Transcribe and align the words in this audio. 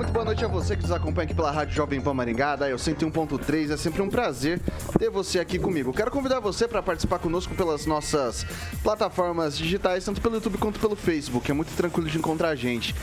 muito 0.00 0.14
boa 0.14 0.24
noite 0.24 0.42
a 0.42 0.48
você 0.48 0.74
que 0.74 0.82
nos 0.82 0.92
acompanha 0.92 1.26
aqui 1.26 1.34
pela 1.34 1.50
Rádio 1.50 1.74
Jovem 1.74 2.00
Pan 2.00 2.14
Maringá, 2.14 2.56
da 2.56 2.66
eu 2.66 2.78
101.3. 2.78 3.74
É 3.74 3.76
sempre 3.76 4.00
um 4.00 4.08
prazer 4.08 4.58
ter 4.98 5.10
você 5.10 5.38
aqui 5.38 5.58
comigo. 5.58 5.92
Quero 5.92 6.10
convidar 6.10 6.40
você 6.40 6.66
para 6.66 6.82
participar 6.82 7.18
conosco 7.18 7.54
pelas 7.54 7.84
nossas 7.84 8.46
plataformas 8.82 9.58
digitais, 9.58 10.02
tanto 10.02 10.22
pelo 10.22 10.36
YouTube 10.36 10.56
quanto 10.56 10.80
pelo 10.80 10.96
Facebook. 10.96 11.50
É 11.50 11.52
muito 11.52 11.76
tranquilo 11.76 12.08
de 12.08 12.16
encontrar 12.16 12.48
a 12.48 12.54
gente. 12.54 12.94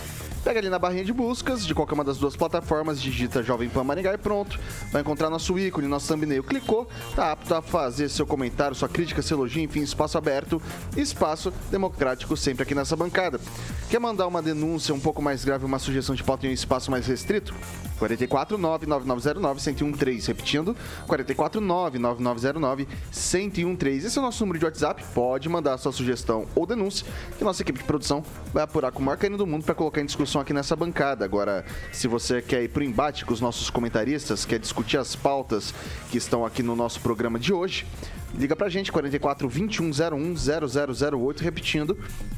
Pega 0.48 0.62
ali 0.62 0.70
na 0.70 0.80
barrinha 0.80 1.03
de 1.03 1.12
buscas 1.12 1.66
de 1.66 1.76
qualquer 1.76 1.94
uma 1.94 2.06
das 2.06 2.20
duas 2.20 2.38
plataformas, 2.38 3.02
digita 3.02 3.44
Jovem 3.44 3.67
Pan 3.67 3.84
Maringá 3.84 4.14
e 4.14 4.17
pronto. 4.17 4.58
Vai 4.94 5.02
encontrar 5.02 5.30
nosso 5.30 5.59
ícone, 5.59 5.89
nosso 5.89 6.08
thumbnail. 6.08 6.42
Clicou, 6.42 6.88
tá 7.14 7.34
apto 7.34 7.54
a 7.54 7.62
fazer 7.62 8.08
seu 8.08 8.26
comentário, 8.26 8.73
sua 8.73 8.88
crítica, 8.88 9.22
seu 9.22 9.36
elogio, 9.36 9.62
enfim, 9.62 9.81
espaço 9.81 10.17
aberto, 10.17 10.62
espaço 10.95 11.52
democrático 11.70 12.38
sempre 12.38 12.64
aqui 12.64 12.73
nessa 12.73 12.95
bancada. 12.95 13.42
Quer 13.89 14.00
mandar 14.00 14.26
uma 14.26 14.42
denúncia 14.42 14.95
um 14.95 15.02
pouco 15.02 15.22
mais 15.22 15.44
grave, 15.44 15.66
uma 15.66 15.80
sugestão 15.80 16.16
de 16.16 16.23
pauta 16.23 16.48
em 16.48 16.50
um 16.50 16.54
espaço 16.54 16.89
mais 16.89 17.08
restrito? 17.08 17.54
449-9909-1013. 18.00 20.28
Repetindo, 20.28 20.78
449-9909-1013. 21.08 24.06
Esse 24.06 24.17
é 24.17 24.22
o 24.22 24.23
nosso 24.23 24.45
número 24.45 24.59
de 24.59 24.66
WhatsApp. 24.66 25.04
Pode 25.14 25.50
mandar 25.50 25.78
sua 25.78 25.92
sugestão 25.92 26.45
ou 26.56 26.66
denúncia, 26.66 27.06
que 27.38 27.44
nossa 27.44 27.61
equipe 27.61 27.80
de 27.80 27.86
produção 27.86 28.23
vai 28.54 28.64
apurar 28.64 28.94
com 28.94 29.02
o 29.02 29.06
maior 29.06 29.17
carinho 29.17 29.38
do 29.38 29.45
mundo 29.45 29.66
para 29.66 29.76
colocar 29.76 30.00
em 30.00 30.06
discussão 30.06 30.36
aqui 30.39 30.53
nessa 30.53 30.75
bancada. 30.75 31.25
Agora, 31.25 31.66
se 31.91 32.07
você 32.07 32.41
quer 32.41 32.63
ir 32.63 32.69
para 32.69 32.81
o 32.81 32.83
embate 32.83 33.25
com 33.25 33.33
os 33.33 33.41
nossos 33.41 33.69
comentaristas, 33.69 34.45
quer 34.45 34.59
discutir 34.59 34.97
as 34.97 35.16
pautas 35.16 35.73
que 36.09 36.17
estão 36.17 36.45
aqui 36.45 36.63
no 36.63 36.75
nosso 36.75 36.99
programa 37.02 37.39
de 37.39 37.53
hoje, 37.53 37.85
liga 38.33 38.55
pra 38.55 38.69
gente, 38.69 38.91
44 38.91 39.47
2101 39.47 40.35
0008, 40.35 41.43
repetindo, 41.43 41.97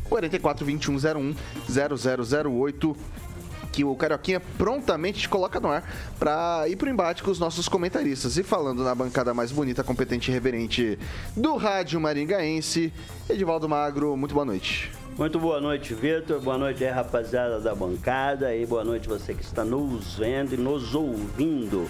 44 0.09 0.65
2101 0.65 1.35
0008 1.67 2.95
que 3.71 3.83
o 3.83 3.95
Carioquinha 3.95 4.39
prontamente 4.39 5.19
te 5.19 5.29
coloca 5.29 5.59
no 5.59 5.69
ar 5.69 5.83
para 6.17 6.67
ir 6.67 6.75
pro 6.75 6.89
embate 6.89 7.23
com 7.23 7.31
os 7.31 7.39
nossos 7.39 7.67
comentaristas. 7.67 8.37
E 8.37 8.43
falando 8.43 8.83
na 8.83 8.95
bancada 8.95 9.33
mais 9.33 9.51
bonita, 9.51 9.83
competente 9.83 10.31
e 10.31 10.33
reverente 10.33 10.97
do 11.35 11.55
Rádio 11.55 11.99
Maringaense, 11.99 12.91
Edivaldo 13.29 13.69
Magro, 13.69 14.17
muito 14.17 14.33
boa 14.33 14.45
noite. 14.45 14.98
Muito 15.19 15.37
boa 15.37 15.59
noite, 15.59 15.93
Vitor. 15.93 16.39
Boa 16.39 16.57
noite 16.57 16.81
aí, 16.81 16.89
rapaziada 16.89 17.59
da 17.59 17.75
bancada. 17.75 18.55
E 18.55 18.65
boa 18.65 18.85
noite 18.85 19.05
você 19.05 19.33
que 19.33 19.43
está 19.43 19.65
nos 19.65 20.17
vendo 20.17 20.53
e 20.53 20.57
nos 20.57 20.95
ouvindo. 20.95 21.89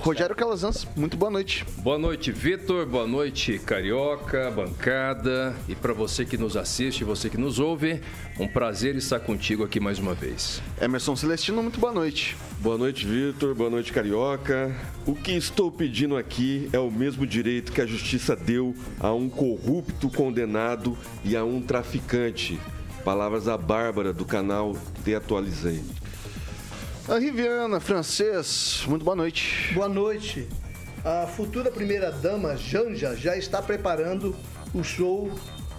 Rogério 0.00 0.34
Calazans, 0.34 0.86
muito 0.96 1.16
boa 1.16 1.30
noite. 1.30 1.66
Boa 1.78 1.98
noite, 1.98 2.30
Vitor. 2.30 2.86
Boa 2.86 3.06
noite, 3.06 3.58
Carioca, 3.58 4.48
bancada. 4.50 5.54
E 5.68 5.74
para 5.74 5.92
você 5.92 6.24
que 6.24 6.38
nos 6.38 6.56
assiste, 6.56 7.02
você 7.02 7.28
que 7.28 7.36
nos 7.36 7.58
ouve, 7.58 8.00
um 8.38 8.46
prazer 8.46 8.94
estar 8.94 9.18
contigo 9.18 9.64
aqui 9.64 9.80
mais 9.80 9.98
uma 9.98 10.14
vez. 10.14 10.62
Emerson 10.80 11.16
Celestino, 11.16 11.62
muito 11.62 11.80
boa 11.80 11.92
noite. 11.92 12.36
Boa 12.60 12.78
noite, 12.78 13.06
Vitor. 13.06 13.54
Boa 13.56 13.68
noite, 13.68 13.92
Carioca. 13.92 14.74
O 15.04 15.14
que 15.14 15.32
estou 15.32 15.70
pedindo 15.70 16.16
aqui 16.16 16.70
é 16.72 16.78
o 16.78 16.90
mesmo 16.90 17.26
direito 17.26 17.72
que 17.72 17.80
a 17.80 17.86
justiça 17.86 18.36
deu 18.36 18.74
a 19.00 19.12
um 19.12 19.28
corrupto 19.28 20.08
condenado 20.08 20.96
e 21.24 21.36
a 21.36 21.44
um 21.44 21.60
traficante. 21.60 22.58
Palavras 23.04 23.44
da 23.44 23.58
Bárbara 23.58 24.12
do 24.12 24.24
canal 24.24 24.76
Te 25.04 25.14
Atualizei. 25.14 25.82
A 27.08 27.18
Riviana, 27.18 27.80
francês, 27.80 28.84
muito 28.86 29.02
boa 29.02 29.16
noite. 29.16 29.72
Boa 29.72 29.88
noite. 29.88 30.46
A 31.02 31.26
futura 31.26 31.70
primeira-dama, 31.70 32.54
Janja, 32.54 33.16
já 33.16 33.34
está 33.34 33.62
preparando 33.62 34.36
o 34.74 34.84
show 34.84 35.32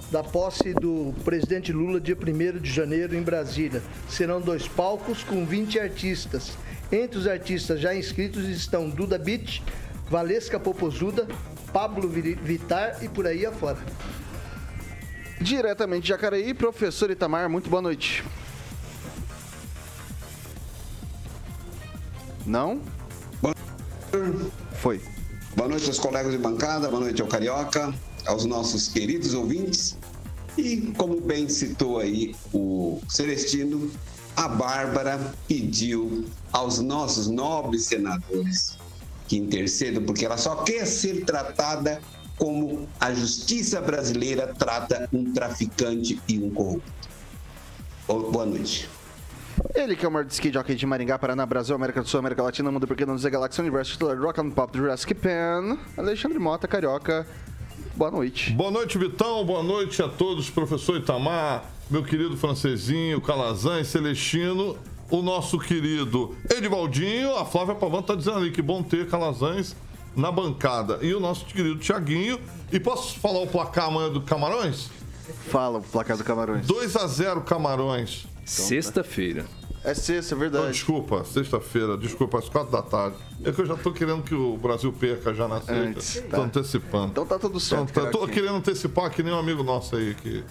da 0.10 0.24
posse 0.24 0.74
do 0.74 1.14
presidente 1.24 1.72
Lula 1.72 2.02
dia 2.02 2.18
1 2.18 2.58
de 2.58 2.72
janeiro 2.72 3.16
em 3.16 3.22
Brasília. 3.22 3.84
Serão 4.10 4.42
dois 4.42 4.68
palcos 4.68 5.24
com 5.24 5.46
20 5.46 5.80
artistas. 5.80 6.58
Entre 6.92 7.20
os 7.20 7.28
artistas 7.28 7.80
já 7.80 7.94
inscritos 7.94 8.46
estão 8.48 8.90
Duda 8.90 9.20
Beat, 9.20 9.62
Valesca 10.10 10.60
Popozuda, 10.60 11.28
Pablo 11.72 12.10
Vitar 12.10 13.04
e 13.04 13.08
por 13.08 13.28
aí 13.28 13.46
afora. 13.46 13.78
Diretamente 15.40 16.02
de 16.02 16.10
Jacareí, 16.10 16.56
professor 16.56 17.12
Itamar, 17.12 17.48
muito 17.48 17.70
boa 17.70 17.84
noite. 17.84 18.24
Não? 22.46 22.82
Foi. 24.74 25.02
Boa 25.56 25.68
noite 25.68 25.88
aos 25.88 26.00
colegas 26.00 26.32
de 26.32 26.38
bancada, 26.38 26.88
boa 26.88 27.02
noite 27.02 27.22
ao 27.22 27.28
Carioca, 27.28 27.94
aos 28.26 28.46
nossos 28.46 28.88
queridos 28.88 29.34
ouvintes. 29.34 29.98
E 30.58 30.94
como 30.98 31.20
bem 31.22 31.48
citou 31.50 32.00
aí 32.00 32.36
o 32.54 33.02
Celestino, 33.08 33.92
a 34.36 34.48
Bárbara 34.48 35.34
pediu 35.48 36.26
aos 36.52 36.80
nossos 36.80 37.28
nobres 37.28 37.86
senadores 37.86 38.78
que 39.28 39.38
intercedam, 39.38 40.04
porque 40.04 40.26
ela 40.26 40.38
só 40.38 40.56
quer 40.64 40.86
ser 40.86 41.26
tratada 41.26 42.02
como 42.38 42.88
a 43.00 43.14
justiça 43.14 43.82
brasileira 43.82 44.56
trata 44.58 45.10
um 45.12 45.34
traficante 45.34 46.22
e 46.28 46.40
um 46.40 46.50
corrupto. 46.50 46.92
Boa 48.08 48.46
noite. 48.46 48.90
Ele 49.76 49.96
que 49.96 50.06
é 50.06 50.10
o 50.10 50.12
maior 50.12 50.26
skate 50.28 50.54
jockey 50.54 50.76
de 50.76 50.86
Maringá, 50.86 51.18
Paraná, 51.18 51.46
Brasil, 51.46 51.76
América 51.76 52.02
do 52.02 52.08
Sul, 52.08 52.20
América 52.20 52.44
Latina, 52.44 52.72
Mundo 52.72 52.88
Porque 52.88 53.06
Não 53.06 53.16
Dizer 53.16 53.30
Galáxia, 53.30 53.62
Universo, 53.62 53.94
titular 53.94 54.18
Rock 54.20 54.40
and 54.40 54.52
Pop 54.52 54.78
Jurassic 54.78 55.14
Pan, 55.14 55.78
Alexandre 55.98 56.40
Mota, 56.40 56.68
Carioca, 56.68 57.28
boa 57.96 58.12
noite. 58.12 58.52
Boa 58.54 58.72
noite, 58.72 58.98
Vitão, 58.98 59.46
boa 59.46 59.64
noite 59.64 60.02
a 60.02 60.08
todos, 60.08 60.50
professor 60.50 60.98
Itamar, 60.98 61.66
meu 61.90 62.04
querido 62.04 62.38
francesinho, 62.38 63.20
Calazan 63.22 63.82
e 63.82 63.86
Celestino, 63.86 64.78
o 65.10 65.22
nosso 65.22 65.58
querido 65.60 66.36
Edivaldinho, 66.50 67.36
a 67.36 67.46
Flávia 67.46 67.76
Pavan 67.76 68.02
tá 68.02 68.16
dizendo 68.16 68.38
ali 68.38 68.52
que 68.52 68.62
bom 68.62 68.84
ter 68.84 69.08
Calazans 69.10 69.76
na 70.16 70.32
bancada. 70.32 71.00
E 71.02 71.14
o 71.14 71.20
nosso 71.20 71.46
querido 71.46 71.80
Tiaguinho. 71.80 72.40
E 72.72 72.80
posso 72.80 73.20
falar 73.20 73.40
o 73.40 73.48
placar 73.48 73.86
amanhã 73.86 74.12
do 74.12 74.22
Camarões? 74.22 74.90
Fala 75.50 75.80
o 75.80 75.82
placar 75.82 76.18
do 76.18 76.24
Camarões. 76.24 76.66
2 76.66 76.96
a 76.96 77.08
0 77.08 77.42
Camarões. 77.42 78.28
Sexta-feira. 78.50 79.46
É 79.84 79.94
sexta, 79.94 80.36
é 80.36 80.38
verdade. 80.38 80.64
Então, 80.64 80.72
desculpa, 80.74 81.24
sexta-feira, 81.24 81.98
desculpa, 81.98 82.40
às 82.40 82.50
quatro 82.50 82.72
da 82.72 82.82
tarde. 82.82 83.16
É 83.44 83.52
que 83.52 83.62
eu 83.62 83.66
já 83.66 83.78
tô 83.78 83.94
querendo 83.94 84.22
que 84.24 84.36
o 84.36 84.58
Brasil 84.58 84.92
perca 84.92 85.34
já 85.34 85.48
na 85.48 85.62
sexta. 85.62 85.74
Antes, 85.74 86.22
Tô 86.22 86.28
tá. 86.28 86.42
antecipando. 86.42 87.08
Então 87.12 87.26
tá 87.26 87.40
tudo 87.40 87.60
certo. 87.60 87.90
Então, 87.92 88.06
tá- 88.06 88.12
tô 88.12 88.28
querendo 88.28 88.56
antecipar 88.56 89.10
que 89.10 89.24
nem 89.24 89.34
um 89.34 89.40
amigo 89.40 89.64
nosso 89.64 89.96
aí 89.96 90.14
que 90.16 90.44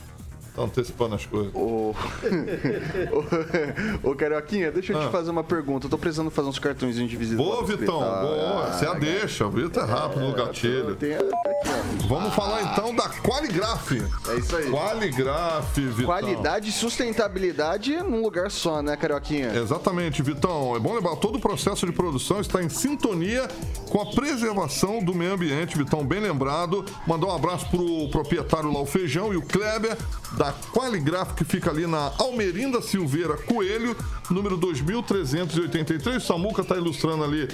tá 0.58 0.64
antecipando 0.64 1.14
as 1.14 1.26
coisas. 1.26 1.52
Ô, 1.54 1.94
ô, 4.02 4.10
ô, 4.10 4.14
Carioquinha, 4.14 4.70
deixa 4.70 4.92
eu 4.92 5.00
te 5.00 5.06
Ah. 5.06 5.10
fazer 5.10 5.30
uma 5.30 5.44
pergunta. 5.44 5.86
Eu 5.86 5.90
tô 5.90 5.98
precisando 5.98 6.30
fazer 6.30 6.48
uns 6.48 6.58
cartõezinhos 6.58 7.10
de 7.10 7.16
visita. 7.16 7.42
Boa, 7.42 7.64
Vitão, 7.64 7.98
hospital. 7.98 8.26
boa. 8.26 8.64
Ah, 8.68 8.72
Você 8.72 8.86
a 8.86 8.94
deixa, 8.94 9.46
o 9.46 9.50
Vitor 9.50 9.82
é 9.82 9.86
rápido 9.86 10.20
no 10.26 10.34
gatilho. 10.34 10.96
Ó. 11.00 12.06
Vamos 12.08 12.34
falar 12.34 12.62
então 12.72 12.94
da 12.94 13.08
Qualigraf. 13.08 13.92
É 14.28 14.34
isso 14.36 14.56
aí. 14.56 14.70
Qualigraf, 14.70 15.80
Vitão. 15.80 16.06
Qualidade 16.06 16.68
e 16.70 16.72
sustentabilidade 16.72 17.96
num 18.02 18.22
lugar 18.22 18.50
só, 18.50 18.82
né, 18.82 18.96
Carioquinha? 18.96 19.52
Exatamente, 19.54 20.22
Vitão. 20.22 20.74
É 20.76 20.78
bom 20.78 20.94
lembrar, 20.94 21.16
todo 21.16 21.36
o 21.36 21.40
processo 21.40 21.86
de 21.86 21.92
produção 21.92 22.40
está 22.40 22.62
em 22.62 22.68
sintonia 22.68 23.48
com 23.90 24.00
a 24.00 24.06
preservação 24.06 25.02
do 25.02 25.14
meio 25.14 25.32
ambiente, 25.34 25.76
Vitão, 25.76 26.04
bem 26.04 26.20
lembrado. 26.20 26.84
Mandar 27.06 27.26
um 27.28 27.34
abraço 27.34 27.68
pro 27.70 28.08
proprietário 28.10 28.72
lá, 28.72 28.80
o 28.80 28.86
Feijão, 28.86 29.32
e 29.32 29.36
o 29.36 29.42
Kleber, 29.42 29.96
da 30.36 30.47
Qualigraf, 30.72 31.34
que 31.34 31.44
fica 31.44 31.70
ali 31.70 31.86
na 31.86 32.12
Almerinda 32.18 32.80
Silveira 32.80 33.36
Coelho, 33.36 33.96
número 34.30 34.56
2383. 34.56 36.16
O 36.16 36.20
Samuca 36.20 36.64
tá 36.64 36.76
ilustrando 36.76 37.24
ali 37.24 37.48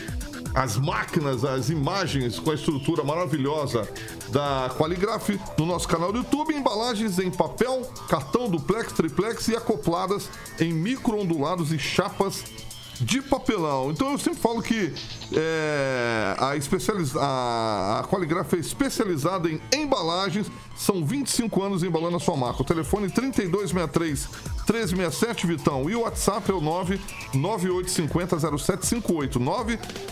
as 0.55 0.77
máquinas, 0.77 1.45
as 1.45 1.69
imagens 1.69 2.39
com 2.39 2.51
a 2.51 2.55
estrutura 2.55 3.03
maravilhosa 3.03 3.89
da 4.29 4.71
Qualigraf 4.77 5.39
no 5.59 5.67
nosso 5.67 5.89
canal 5.89 6.13
do 6.13 6.19
YouTube. 6.19 6.55
Embalagens 6.55 7.19
em 7.19 7.31
papel, 7.31 7.83
cartão 8.09 8.49
duplex, 8.49 8.93
triplex 8.93 9.49
e 9.49 9.57
acopladas 9.57 10.31
em 10.61 10.73
micro-ondulados 10.73 11.73
e 11.73 11.79
chapas 11.79 12.45
de 13.01 13.23
papelão. 13.23 13.91
Então 13.91 14.13
eu 14.13 14.19
sempre 14.19 14.41
falo 14.41 14.63
que 14.63 14.93
é, 15.33 16.37
a, 16.39 16.57
especializ... 16.57 17.17
a, 17.17 18.01
a 18.01 18.57
é 18.57 18.59
especializada 18.59 19.49
em 19.49 19.61
embalagens. 19.73 20.51
São 20.77 21.05
25 21.05 21.63
anos 21.63 21.83
embalando 21.83 22.17
a 22.17 22.21
sua 22.21 22.37
marca. 22.37 22.63
O 22.63 22.65
telefone 22.65 23.11
3263 23.11 24.29
1367, 24.65 25.47
Vitão. 25.47 25.91
E 25.91 25.95
o 25.95 26.01
WhatsApp 26.01 26.51
é 26.51 26.55
o 26.55 26.61
998500758. 26.61 29.39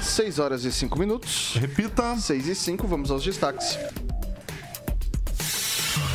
6 0.00 0.38
horas 0.38 0.64
e 0.64 0.72
5 0.72 0.98
minutos. 0.98 1.56
Repita. 1.58 2.16
6 2.16 2.48
e 2.48 2.54
5, 2.54 2.86
vamos 2.86 3.10
aos 3.10 3.24
destaques. 3.24 3.78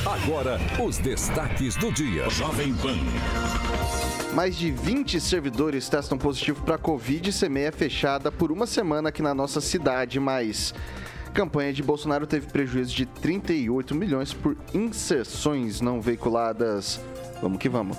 Agora, 0.06 0.60
os 0.84 0.98
destaques 0.98 1.76
do 1.76 1.92
dia. 1.92 2.30
Jovem 2.30 2.74
Pan. 2.76 2.98
Mais 4.34 4.56
de 4.56 4.72
20 4.72 5.20
servidores 5.20 5.90
testam 5.90 6.18
positivo 6.18 6.62
para 6.64 6.78
Covid 6.78 7.30
e 7.30 7.60
é 7.60 7.72
fechada 7.72 8.32
por 8.32 8.52
uma 8.52 8.68
semana 8.68 9.10
aqui 9.10 9.22
na 9.22 9.34
nossa 9.34 9.60
cidade, 9.60 10.20
mas 10.20 10.74
campanha 11.34 11.74
de 11.74 11.84
Bolsonaro 11.84 12.28
teve 12.28 12.48
prejuízo 12.48 12.96
de 12.96 13.06
38 13.06 13.96
milhões 13.96 14.34
por 14.34 14.58
inserções 14.74 15.82
não 15.82 16.02
veiculadas. 16.02 17.00
Vamos 17.42 17.60
que 17.60 17.70
vamos. 17.70 17.98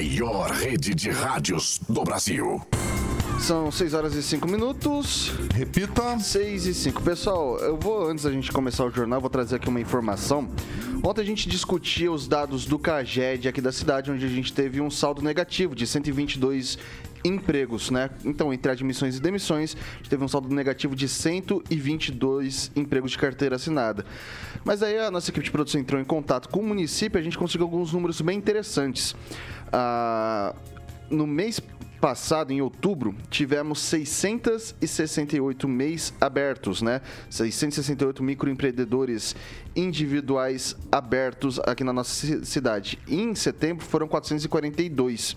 maior 0.00 0.50
rede 0.50 0.94
de 0.94 1.10
rádios 1.10 1.78
do 1.86 2.02
Brasil. 2.02 2.62
São 3.40 3.72
6 3.72 3.94
horas 3.94 4.14
e 4.14 4.22
5 4.22 4.46
minutos. 4.46 5.32
Repita. 5.54 6.18
6 6.18 6.66
e 6.66 6.74
5. 6.74 7.02
Pessoal, 7.02 7.58
eu 7.58 7.76
vou, 7.76 8.06
antes 8.06 8.24
da 8.24 8.30
gente 8.30 8.52
começar 8.52 8.84
o 8.84 8.90
jornal, 8.90 9.18
vou 9.18 9.30
trazer 9.30 9.56
aqui 9.56 9.68
uma 9.68 9.80
informação. 9.80 10.48
Ontem 11.02 11.22
a 11.22 11.24
gente 11.24 11.48
discutia 11.48 12.12
os 12.12 12.28
dados 12.28 12.66
do 12.66 12.78
CAGED 12.78 13.48
aqui 13.48 13.60
da 13.60 13.72
cidade, 13.72 14.10
onde 14.10 14.24
a 14.24 14.28
gente 14.28 14.52
teve 14.52 14.80
um 14.80 14.90
saldo 14.90 15.22
negativo 15.22 15.74
de 15.74 15.86
122 15.86 16.78
empregos, 17.24 17.90
né? 17.90 18.10
Então, 18.24 18.52
entre 18.52 18.70
admissões 18.70 19.16
e 19.16 19.20
demissões, 19.20 19.74
a 19.74 19.96
gente 19.96 20.10
teve 20.10 20.22
um 20.22 20.28
saldo 20.28 20.54
negativo 20.54 20.94
de 20.94 21.08
122 21.08 22.70
empregos 22.76 23.12
de 23.12 23.18
carteira 23.18 23.56
assinada. 23.56 24.04
Mas 24.64 24.82
aí 24.82 24.98
a 24.98 25.10
nossa 25.10 25.30
equipe 25.30 25.44
de 25.44 25.50
produção 25.50 25.80
entrou 25.80 26.00
em 26.00 26.04
contato 26.04 26.48
com 26.50 26.60
o 26.60 26.66
município 26.66 27.18
e 27.18 27.20
a 27.20 27.24
gente 27.24 27.38
conseguiu 27.38 27.66
alguns 27.66 27.92
números 27.92 28.20
bem 28.20 28.36
interessantes. 28.36 29.16
Ah, 29.72 30.54
no 31.10 31.26
mês 31.26 31.58
passado, 32.00 32.52
em 32.52 32.60
outubro, 32.60 33.14
tivemos 33.28 33.80
668 33.80 35.68
mês 35.68 36.14
abertos, 36.20 36.80
né? 36.80 37.02
668 37.28 38.22
microempreendedores 38.22 39.36
individuais 39.76 40.74
abertos 40.90 41.60
aqui 41.60 41.84
na 41.84 41.92
nossa 41.92 42.44
cidade. 42.44 42.98
E 43.06 43.20
em 43.20 43.34
setembro 43.34 43.84
foram 43.84 44.08
442. 44.08 45.36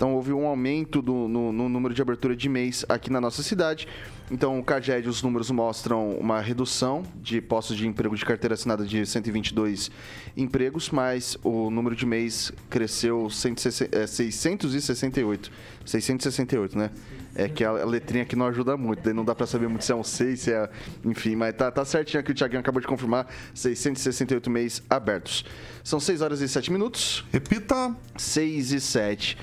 Então 0.00 0.14
houve 0.14 0.32
um 0.32 0.46
aumento 0.46 1.02
do, 1.02 1.28
no, 1.28 1.52
no, 1.52 1.68
número 1.68 1.92
de 1.92 2.00
abertura 2.00 2.34
de 2.34 2.48
mês 2.48 2.86
aqui 2.88 3.10
na 3.10 3.20
nossa 3.20 3.42
cidade. 3.42 3.86
Então 4.30 4.60
o 4.60 4.64
CAGED, 4.64 5.08
os 5.08 5.22
números 5.22 5.50
mostram 5.50 6.12
uma 6.12 6.40
redução 6.40 7.02
de 7.16 7.40
postos 7.40 7.76
de 7.76 7.88
emprego 7.88 8.14
de 8.14 8.24
carteira 8.24 8.54
assinada 8.54 8.86
de 8.86 9.04
122 9.04 9.90
empregos, 10.36 10.90
mas 10.90 11.36
o 11.42 11.68
número 11.68 11.96
de 11.96 12.06
mês 12.06 12.52
cresceu 12.70 13.28
668. 13.28 15.50
668, 15.84 16.76
é, 16.76 16.78
né? 16.78 16.90
É 17.34 17.48
que 17.48 17.64
a 17.64 17.72
letrinha 17.72 18.22
aqui 18.22 18.36
não 18.36 18.46
ajuda 18.46 18.76
muito, 18.76 19.02
daí 19.02 19.12
não 19.12 19.24
dá 19.24 19.34
para 19.34 19.46
saber 19.46 19.68
muito 19.68 19.84
se 19.84 19.90
é 19.90 19.96
um 19.96 20.04
6, 20.04 20.40
se 20.40 20.52
é. 20.52 20.70
Enfim, 21.04 21.34
mas 21.34 21.56
tá, 21.56 21.68
tá 21.70 21.84
certinho 21.84 22.20
aqui, 22.20 22.30
o 22.30 22.34
Thiaguinho 22.34 22.60
acabou 22.60 22.80
de 22.80 22.86
confirmar: 22.86 23.26
668 23.52 24.48
mês 24.48 24.80
abertos. 24.88 25.44
São 25.82 25.98
6 25.98 26.22
horas 26.22 26.40
e 26.40 26.48
7 26.48 26.70
minutos. 26.70 27.24
Repita: 27.32 27.96
6 28.16 28.72
e 28.72 28.80
7. 28.80 29.36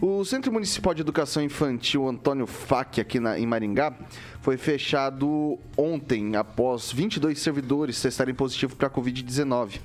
O 0.00 0.24
Centro 0.24 0.52
Municipal 0.52 0.94
de 0.94 1.00
Educação 1.00 1.42
Infantil 1.42 2.06
Antônio 2.06 2.46
Fac, 2.46 3.00
aqui 3.00 3.18
na, 3.18 3.36
em 3.36 3.44
Maringá, 3.44 3.92
foi 4.40 4.56
fechado 4.56 5.58
ontem, 5.76 6.36
após 6.36 6.92
22 6.92 7.36
servidores 7.36 8.00
testarem 8.00 8.32
positivo 8.32 8.76
para 8.76 8.86
a 8.86 8.90
Covid-19. 8.90 9.80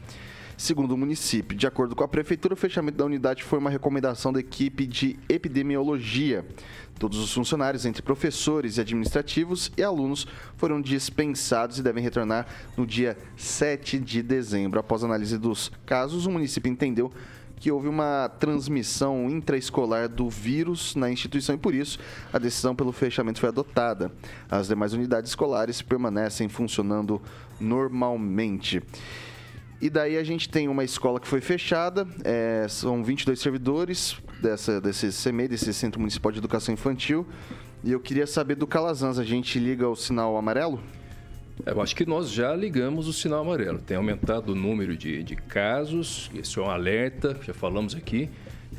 Segundo 0.56 0.92
o 0.92 0.98
município, 0.98 1.58
de 1.58 1.66
acordo 1.66 1.96
com 1.96 2.04
a 2.04 2.08
prefeitura, 2.08 2.54
o 2.54 2.58
fechamento 2.58 2.96
da 2.96 3.06
unidade 3.06 3.44
foi 3.44 3.58
uma 3.58 3.72
recomendação 3.72 4.32
da 4.32 4.40
equipe 4.40 4.86
de 4.86 5.18
epidemiologia. 5.28 6.46
Todos 7.00 7.18
os 7.18 7.34
funcionários, 7.34 7.84
entre 7.84 8.04
professores 8.04 8.78
e 8.78 8.82
administrativos 8.82 9.72
e 9.76 9.82
alunos, 9.82 10.28
foram 10.56 10.80
dispensados 10.80 11.80
e 11.80 11.84
devem 11.84 12.04
retornar 12.04 12.46
no 12.78 12.86
dia 12.86 13.18
7 13.36 13.98
de 13.98 14.22
dezembro. 14.22 14.80
Após 14.80 15.04
análise 15.04 15.40
dos 15.40 15.72
casos, 15.88 16.28
o 16.28 16.32
município 16.32 16.72
entendeu 16.72 17.12
que 17.64 17.72
houve 17.72 17.88
uma 17.88 18.28
transmissão 18.28 19.30
intraescolar 19.30 20.10
do 20.10 20.30
vírus 20.30 20.98
na 20.98 21.10
instituição 21.10 21.56
e 21.56 21.58
por 21.58 21.74
isso 21.74 21.98
a 22.34 22.38
decisão 22.38 22.76
pelo 22.76 22.92
fechamento 22.92 23.40
foi 23.40 23.48
adotada. 23.48 24.12
As 24.52 24.68
demais 24.68 24.92
unidades 24.92 25.32
escolares 25.32 25.82
permanecem 25.82 26.50
funcionando 26.50 27.22
normalmente. 27.62 28.84
E 29.80 29.90
daí 29.90 30.18
a 30.18 30.26
gente 30.26 30.50
tem 30.50 30.68
uma 30.68 30.84
escola 30.84 31.22
que 31.22 31.28
foi 31.28 31.40
fechada, 31.40 32.06
é, 32.26 32.66
são 32.68 33.02
22 33.02 33.40
servidores 33.40 34.18
dessa, 34.42 34.82
desse 34.82 35.08
CME, 35.12 35.48
desse 35.48 35.74
Centro 35.74 36.02
Municipal 36.02 36.34
de 36.34 36.40
Educação 36.40 36.74
Infantil. 36.74 37.26
E 37.82 37.94
eu 37.94 38.00
queria 38.02 38.28
saber 38.28 38.56
do 38.56 38.68
Calazans, 38.68 39.18
a 39.18 39.24
gente 39.24 39.58
liga 39.58 39.88
o 39.88 39.96
sinal 39.96 40.36
amarelo? 40.36 40.82
Eu 41.66 41.82
acho 41.82 41.96
que 41.96 42.06
nós 42.06 42.32
já 42.32 42.56
ligamos 42.56 43.08
o 43.08 43.14
sinal 43.14 43.42
amarelo. 43.42 43.80
Tem 43.80 43.96
aumentado 43.96 44.54
o 44.54 44.56
número 44.56 44.98
de, 44.98 45.24
de 45.24 45.36
casos, 45.36 46.30
isso 46.34 46.60
é 46.60 46.64
um 46.64 46.70
alerta, 46.70 47.38
já 47.46 47.54
falamos 47.54 47.96
aqui, 47.96 48.30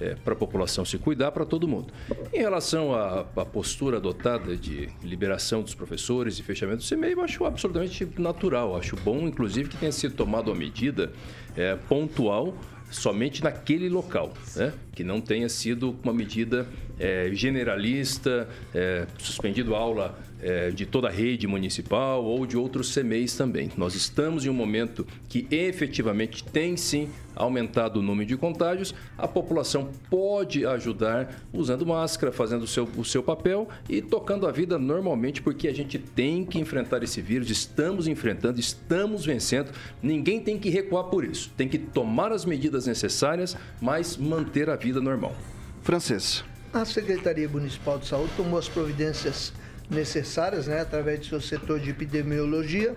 é, 0.01 0.17
para 0.17 0.35
a 0.35 0.37
população 0.37 0.85
se 0.85 0.99
cuidar, 0.99 1.31
para 1.33 1.45
todo 1.45 1.69
mundo. 1.69 1.93
Em 2.33 2.39
relação 2.39 2.95
à, 2.95 3.21
à, 3.21 3.45
postura 3.45 3.99
adotada 3.99 4.57
de 4.57 4.89
liberação 5.03 5.63
dos 5.63 5.75
professores 5.75 6.39
e 6.39 6.43
fechamento 6.43 6.79
do 6.79 6.89
CMEI, 6.89 7.13
eu 7.13 7.23
acho 7.23 7.45
absolutamente 7.45 8.09
natural. 8.19 8.77
Acho 8.77 8.97
bom, 8.97 9.21
inclusive, 9.21 9.69
que 9.69 9.77
tenha 9.77 9.93
sido 9.93 10.15
tomada 10.15 10.51
uma 10.51 10.57
medida 10.57 11.13
é, 11.57 11.77
pontual 11.89 12.55
somente 12.91 13.43
naquele 13.43 13.89
local, 13.89 14.33
né? 14.57 14.73
Que 14.95 15.05
não 15.05 15.21
tenha 15.21 15.49
sido 15.49 15.97
uma 16.03 16.13
medida 16.13 16.67
é, 16.99 17.31
generalista, 17.33 18.49
é, 18.75 19.07
suspendido 19.19 19.75
aula 19.75 20.19
é, 20.45 20.71
de 20.71 20.85
toda 20.85 21.09
a 21.09 21.11
rede 21.11 21.47
municipal 21.47 22.23
ou 22.23 22.47
de 22.47 22.57
outros 22.57 22.95
CMEs 22.95 23.35
também. 23.35 23.71
Nós 23.77 23.95
estamos 23.95 24.45
em 24.45 24.51
um 24.51 24.55
momento 24.55 25.07
que 25.29 25.47
efetivamente 25.51 26.45
tem 26.45 26.77
sim 26.77 27.09
aumentado 27.35 27.99
o 27.99 28.03
número 28.03 28.29
de 28.29 28.37
contágios. 28.37 28.95
A 29.19 29.27
população 29.27 29.91
pode 30.09 30.67
ajudar 30.67 31.43
usando 31.53 31.87
máscara, 31.87 32.31
fazendo 32.31 32.63
o 32.63 32.67
seu, 32.67 32.89
o 32.97 33.05
seu 33.05 33.23
papel 33.23 33.69
e 33.89 34.01
tocando 34.01 34.47
a 34.47 34.53
vida 34.53 34.79
normalmente, 34.79 35.43
porque 35.43 35.67
a 35.67 35.75
gente 35.75 35.99
tem 35.99 36.45
que 36.45 36.59
enfrentar 36.59 37.03
esse 37.03 37.21
vírus, 37.21 37.51
estamos 37.51 38.07
enfrentando, 38.07 38.61
estamos 38.61 39.25
vencendo. 39.25 39.73
Ninguém 40.03 40.41
tem 40.41 40.59
que 40.59 40.69
recuar 40.69 41.05
por 41.05 41.25
isso. 41.25 41.51
Tem 41.57 41.69
que 41.69 41.79
tomar 41.79 42.33
as 42.33 42.45
medidas 42.45 42.87
necessárias, 42.87 43.57
mas 43.81 44.17
manter 44.17 44.71
a 44.71 44.77
vida 44.85 45.01
normal. 45.01 45.35
Francês. 45.83 46.45
A 46.73 46.85
Secretaria 46.85 47.49
Municipal 47.49 47.99
de 47.99 48.07
Saúde 48.07 48.33
tomou 48.37 48.59
as 48.59 48.69
providências 48.69 49.53
necessárias, 49.89 50.67
né, 50.67 50.81
através 50.81 51.21
do 51.21 51.27
seu 51.27 51.41
setor 51.41 51.81
de 51.81 51.89
epidemiologia, 51.89 52.95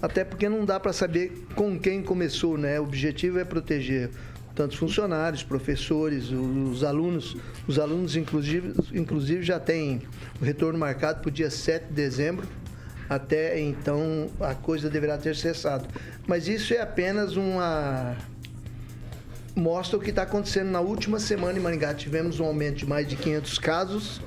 até 0.00 0.24
porque 0.24 0.48
não 0.48 0.64
dá 0.64 0.78
para 0.78 0.92
saber 0.92 1.44
com 1.56 1.78
quem 1.78 2.02
começou, 2.02 2.56
né? 2.56 2.78
O 2.78 2.84
objetivo 2.84 3.38
é 3.38 3.44
proteger 3.44 4.10
tantos 4.54 4.76
funcionários, 4.76 5.42
professores, 5.42 6.30
os 6.30 6.84
alunos. 6.84 7.36
Os 7.66 7.78
alunos, 7.78 8.14
inclusive, 8.14 8.74
inclusive 8.92 9.42
já 9.42 9.58
têm 9.58 10.02
o 10.40 10.44
retorno 10.44 10.78
marcado 10.78 11.20
para 11.20 11.28
o 11.28 11.32
dia 11.32 11.50
7 11.50 11.86
de 11.86 11.92
dezembro. 11.92 12.46
Até 13.08 13.60
então 13.60 14.30
a 14.40 14.54
coisa 14.54 14.88
deverá 14.88 15.18
ter 15.18 15.34
cessado. 15.34 15.88
Mas 16.26 16.46
isso 16.46 16.72
é 16.72 16.80
apenas 16.80 17.36
uma. 17.36 18.16
Mostra 19.54 19.96
o 19.96 20.00
que 20.00 20.10
está 20.10 20.22
acontecendo 20.22 20.70
na 20.70 20.80
última 20.80 21.18
semana 21.18 21.58
em 21.58 21.62
Maringá. 21.62 21.94
Tivemos 21.94 22.40
um 22.40 22.44
aumento 22.44 22.78
de 22.78 22.86
mais 22.86 23.06
de 23.06 23.16
500 23.16 23.58
casos 23.58 24.20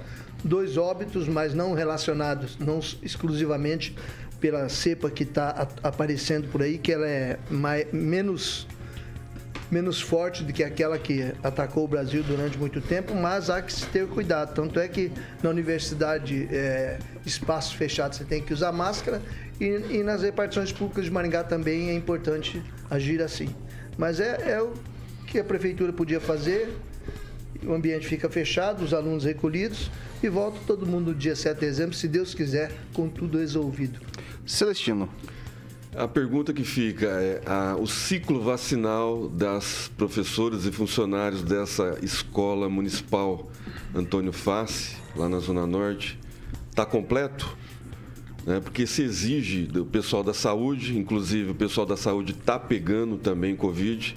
dois 0.43 0.77
óbitos, 0.77 1.27
mas 1.27 1.53
não 1.53 1.73
relacionados, 1.73 2.57
não 2.57 2.79
exclusivamente 3.01 3.95
pela 4.39 4.69
cepa 4.69 5.09
que 5.09 5.23
está 5.23 5.67
aparecendo 5.81 6.47
por 6.49 6.61
aí, 6.61 6.77
que 6.77 6.91
ela 6.91 7.07
é 7.07 7.39
mais, 7.49 7.91
menos 7.91 8.67
menos 9.69 9.99
forte 9.99 10.45
do 10.45 10.53
que 10.53 10.63
aquela 10.63 10.97
que 10.97 11.33
atacou 11.43 11.83
o 11.83 11.87
Brasil 11.89 12.23
durante 12.23 12.57
muito 12.57 12.79
tempo, 12.79 13.13
mas 13.13 13.49
há 13.49 13.61
que 13.61 13.73
se 13.73 13.85
ter 13.87 14.07
cuidado. 14.07 14.53
Tanto 14.53 14.79
é 14.79 14.87
que 14.87 15.11
na 15.43 15.49
universidade, 15.49 16.47
é, 16.49 16.97
fechados, 17.75 18.17
você 18.17 18.23
tem 18.23 18.41
que 18.41 18.53
usar 18.53 18.71
máscara 18.71 19.21
e, 19.59 19.65
e, 19.65 20.03
nas 20.03 20.21
repartições 20.21 20.71
públicas 20.71 21.03
de 21.03 21.11
Maringá 21.11 21.43
também 21.43 21.89
é 21.89 21.93
importante 21.93 22.63
agir 22.89 23.21
assim. 23.21 23.53
Mas 23.97 24.21
é, 24.21 24.51
é 24.51 24.61
o 24.61 24.71
que 25.27 25.37
a 25.37 25.43
prefeitura 25.43 25.91
podia 25.91 26.19
fazer, 26.19 26.69
o 27.63 27.73
ambiente 27.73 28.07
fica 28.07 28.29
fechado, 28.29 28.83
os 28.83 28.93
alunos 28.93 29.25
recolhidos 29.25 29.91
e 30.23 30.29
volta 30.29 30.57
todo 30.65 30.85
mundo 30.85 31.11
no 31.11 31.15
dia 31.15 31.35
7 31.35 31.59
de 31.59 31.65
dezembro, 31.65 31.95
se 31.95 32.07
Deus 32.07 32.33
quiser, 32.33 32.71
com 32.93 33.09
tudo 33.09 33.37
resolvido. 33.37 33.99
Celestino. 34.45 35.09
A 35.95 36.07
pergunta 36.07 36.53
que 36.53 36.63
fica 36.63 37.07
é 37.07 37.41
a, 37.45 37.75
o 37.75 37.87
ciclo 37.87 38.41
vacinal 38.41 39.27
das 39.27 39.91
professoras 39.97 40.65
e 40.65 40.71
funcionários 40.71 41.41
dessa 41.41 41.97
escola 42.01 42.69
municipal 42.69 43.49
Antônio 43.95 44.31
Face, 44.31 44.95
lá 45.15 45.27
na 45.27 45.39
Zona 45.39 45.65
Norte, 45.65 46.19
está 46.69 46.85
completo? 46.85 47.57
Né? 48.45 48.59
Porque 48.59 48.85
se 48.85 49.01
exige 49.01 49.63
do 49.63 49.85
pessoal 49.85 50.23
da 50.23 50.33
saúde, 50.33 50.97
inclusive 50.97 51.51
o 51.51 51.55
pessoal 51.55 51.85
da 51.85 51.97
saúde 51.97 52.31
está 52.31 52.59
pegando 52.59 53.17
também 53.17 53.55
Covid, 53.55 54.15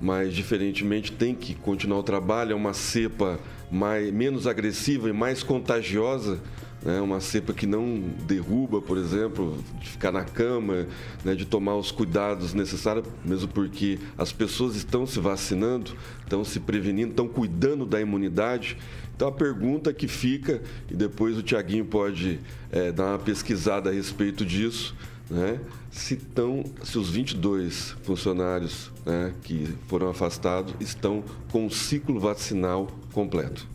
mas 0.00 0.34
diferentemente 0.34 1.12
tem 1.12 1.34
que 1.34 1.54
continuar 1.54 1.98
o 1.98 2.02
trabalho, 2.02 2.52
é 2.52 2.54
uma 2.54 2.74
cepa 2.74 3.38
mais, 3.70 4.12
menos 4.12 4.46
agressiva 4.46 5.08
e 5.08 5.12
mais 5.12 5.42
contagiosa 5.42 6.40
né? 6.84 7.00
uma 7.00 7.18
cepa 7.18 7.52
que 7.52 7.66
não 7.66 8.02
derruba, 8.26 8.80
por 8.82 8.98
exemplo, 8.98 9.56
de 9.80 9.88
ficar 9.88 10.12
na 10.12 10.22
cama, 10.22 10.86
né? 11.24 11.34
de 11.34 11.46
tomar 11.46 11.76
os 11.76 11.90
cuidados 11.90 12.52
necessários, 12.52 13.06
mesmo 13.24 13.48
porque 13.48 13.98
as 14.18 14.30
pessoas 14.32 14.76
estão 14.76 15.06
se 15.06 15.18
vacinando, 15.18 15.92
estão 16.22 16.44
se 16.44 16.60
prevenindo, 16.60 17.10
estão 17.10 17.26
cuidando 17.26 17.86
da 17.86 18.00
imunidade. 18.00 18.76
Então 19.16 19.28
a 19.28 19.32
pergunta 19.32 19.92
que 19.92 20.06
fica, 20.06 20.60
e 20.90 20.94
depois 20.94 21.38
o 21.38 21.42
Tiaguinho 21.42 21.84
pode 21.86 22.38
é, 22.70 22.92
dar 22.92 23.12
uma 23.12 23.18
pesquisada 23.18 23.88
a 23.88 23.92
respeito 23.92 24.44
disso, 24.44 24.94
né? 25.30 25.60
se, 25.90 26.16
tão, 26.16 26.64
se 26.82 26.98
os 26.98 27.10
22 27.10 27.96
funcionários 28.02 28.90
né, 29.04 29.32
que 29.42 29.66
foram 29.88 30.08
afastados 30.08 30.74
estão 30.80 31.22
com 31.50 31.66
o 31.66 31.70
ciclo 31.70 32.20
vacinal 32.20 32.88
completo. 33.12 33.66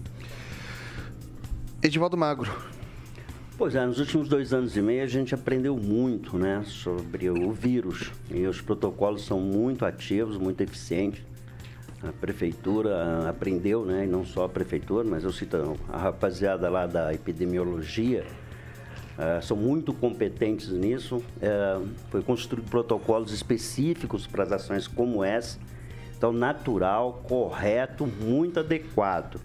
Edivaldo 1.81 2.17
Magro, 2.17 2.51
Pois 3.59 3.75
é, 3.75 3.85
nos 3.85 3.99
últimos 3.99 4.29
dois 4.29 4.53
anos 4.53 4.77
e 4.77 4.81
meio 4.81 5.03
a 5.03 5.05
gente 5.05 5.35
aprendeu 5.35 5.75
muito 5.75 6.37
né, 6.37 6.63
sobre 6.65 7.29
o 7.29 7.51
vírus 7.51 8.09
e 8.31 8.45
os 8.47 8.61
protocolos 8.61 9.25
são 9.25 9.37
muito 9.37 9.83
ativos, 9.83 10.37
muito 10.37 10.61
eficientes. 10.61 11.21
A 12.01 12.13
prefeitura 12.13 13.27
aprendeu, 13.27 13.83
né, 13.83 14.05
e 14.05 14.07
não 14.07 14.25
só 14.25 14.45
a 14.45 14.49
prefeitura, 14.49 15.05
mas 15.05 15.25
eu 15.25 15.33
cito 15.33 15.77
a 15.89 15.97
rapaziada 15.97 16.69
lá 16.69 16.87
da 16.87 17.13
epidemiologia, 17.13 18.25
uh, 19.19 19.43
são 19.43 19.57
muito 19.57 19.93
competentes 19.93 20.69
nisso. 20.69 21.17
Uh, 21.17 21.87
foi 22.09 22.23
construído 22.23 22.69
protocolos 22.69 23.31
específicos 23.33 24.25
para 24.25 24.43
as 24.43 24.51
ações 24.51 24.87
como 24.87 25.23
essa. 25.23 25.59
Então, 26.17 26.31
natural, 26.31 27.21
correto, 27.27 28.07
muito 28.07 28.59
adequado. 28.59 29.39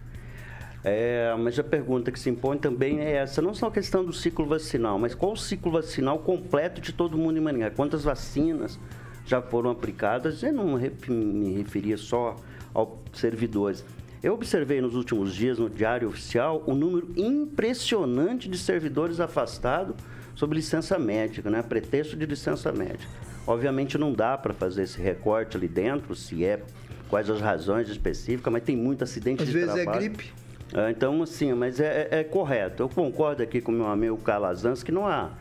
É, 0.87 1.35
mas 1.39 1.59
a 1.59 1.65
pergunta 1.65 2.13
que 2.13 2.21
se 2.21 2.29
impõe 2.29 2.59
também 2.59 3.01
é 3.01 3.13
essa, 3.13 3.41
não 3.41 3.55
só 3.55 3.69
a 3.69 3.71
questão 3.71 4.05
do 4.05 4.13
ciclo 4.13 4.45
vacinal, 4.45 4.99
mas 4.99 5.15
qual 5.15 5.33
o 5.33 5.37
ciclo 5.37 5.73
vacinal 5.73 6.19
completo 6.19 6.79
de 6.79 6.93
todo 6.93 7.17
mundo 7.17 7.39
em 7.39 7.41
Maringá? 7.41 7.71
Quantas 7.71 8.05
vacinas 8.05 8.79
já 9.25 9.41
foram 9.41 9.71
aplicadas? 9.71 10.43
Eu 10.43 10.53
não 10.53 10.79
me 11.09 11.55
referia 11.55 11.97
só 11.97 12.37
aos 12.75 12.99
servidores. 13.15 13.83
Eu 14.25 14.33
observei 14.33 14.81
nos 14.81 14.95
últimos 14.95 15.35
dias 15.35 15.59
no 15.59 15.69
Diário 15.69 16.09
Oficial 16.09 16.65
o 16.67 16.73
um 16.73 16.75
número 16.75 17.13
impressionante 17.15 18.49
de 18.49 18.57
servidores 18.57 19.21
afastados 19.21 19.95
sob 20.35 20.55
licença 20.55 20.99
médica, 20.99 21.51
né? 21.51 21.63
pretexto 21.63 22.17
de 22.17 22.25
licença 22.25 22.73
médica. 22.73 23.13
Obviamente 23.47 23.99
não 23.99 24.15
dá 24.15 24.39
para 24.39 24.55
fazer 24.55 24.85
esse 24.85 24.99
recorte 24.99 25.59
ali 25.59 25.69
dentro, 25.69 26.17
se 26.17 26.43
é 26.43 26.63
quais 27.11 27.29
as 27.29 27.39
razões 27.39 27.91
específicas, 27.91 28.51
mas 28.51 28.63
tem 28.63 28.75
muito 28.75 29.05
acidente 29.05 29.43
Às 29.43 29.49
de 29.49 29.53
vezes 29.53 29.75
trabalho. 29.75 29.99
é 29.99 30.09
gripe. 30.09 30.33
Ah, 30.73 30.91
então, 30.91 31.23
assim, 31.23 31.53
mas 31.53 31.79
é, 31.79 32.09
é, 32.11 32.21
é, 32.21 32.25
correto. 32.25 32.83
Eu 32.83 32.89
concordo 32.89 33.43
aqui 33.43 33.61
com 33.61 33.73
meu 33.73 33.89
amigo 33.89 34.17
Calazans 34.17 34.83
que 34.83 34.91
não 34.91 35.07
há 35.07 35.33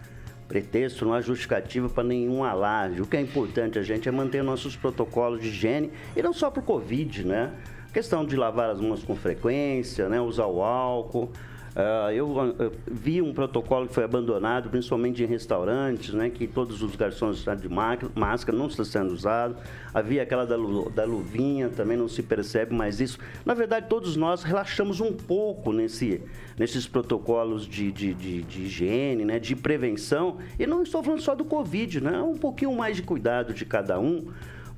pretexto, 0.49 1.05
não 1.05 1.13
há 1.13 1.21
justificativa 1.21 1.87
para 1.87 2.03
nenhum 2.03 2.43
alarde. 2.43 3.01
O 3.01 3.07
que 3.07 3.15
é 3.15 3.21
importante 3.21 3.79
a 3.79 3.81
gente 3.81 4.09
é 4.09 4.11
manter 4.11 4.43
nossos 4.43 4.75
protocolos 4.75 5.39
de 5.39 5.47
higiene, 5.47 5.89
e 6.17 6.21
não 6.21 6.33
só 6.33 6.51
para 6.51 6.59
o 6.59 6.63
Covid, 6.63 7.25
né? 7.25 7.53
Questão 7.93 8.25
de 8.25 8.35
lavar 8.35 8.71
as 8.71 8.81
mãos 8.81 9.03
com 9.03 9.15
frequência, 9.15 10.09
né? 10.09 10.19
usar 10.19 10.47
o 10.47 10.63
álcool. 10.63 11.29
Uh, 11.75 12.11
eu, 12.11 12.27
uh, 12.29 12.71
vi 12.87 13.19
um 13.19 13.33
protocolo 13.33 13.87
que 13.87 13.93
foi 13.95 14.03
abandonado, 14.03 14.69
principalmente 14.69 15.23
em 15.23 15.25
restaurantes, 15.25 16.13
né, 16.13 16.29
que 16.29 16.45
todos 16.45 16.83
os 16.83 16.95
garçons 16.95 17.39
estão 17.39 17.55
de 17.55 17.67
máscara, 17.67 18.55
não 18.55 18.67
está 18.67 18.85
sendo 18.85 19.11
usado. 19.11 19.55
Havia 19.91 20.21
aquela 20.21 20.45
da, 20.45 20.55
da 20.93 21.03
luvinha, 21.03 21.69
também 21.69 21.97
não 21.97 22.07
se 22.07 22.21
percebe 22.21 22.75
mais 22.75 23.01
isso. 23.01 23.17
Na 23.43 23.55
verdade, 23.55 23.87
todos 23.89 24.15
nós 24.15 24.43
relaxamos 24.43 25.01
um 25.01 25.13
pouco 25.13 25.73
nesse, 25.73 26.21
nesses 26.59 26.87
protocolos 26.87 27.67
de, 27.67 27.91
de, 27.91 28.13
de, 28.13 28.43
de 28.43 28.61
higiene, 28.61 29.25
né, 29.25 29.39
de 29.39 29.55
prevenção. 29.55 30.37
E 30.59 30.67
não 30.67 30.83
estou 30.83 31.01
falando 31.01 31.21
só 31.21 31.33
do 31.33 31.43
Covid, 31.43 32.01
né, 32.01 32.21
um 32.21 32.37
pouquinho 32.37 32.75
mais 32.75 32.97
de 32.97 33.01
cuidado 33.01 33.51
de 33.51 33.65
cada 33.65 33.99
um 33.99 34.27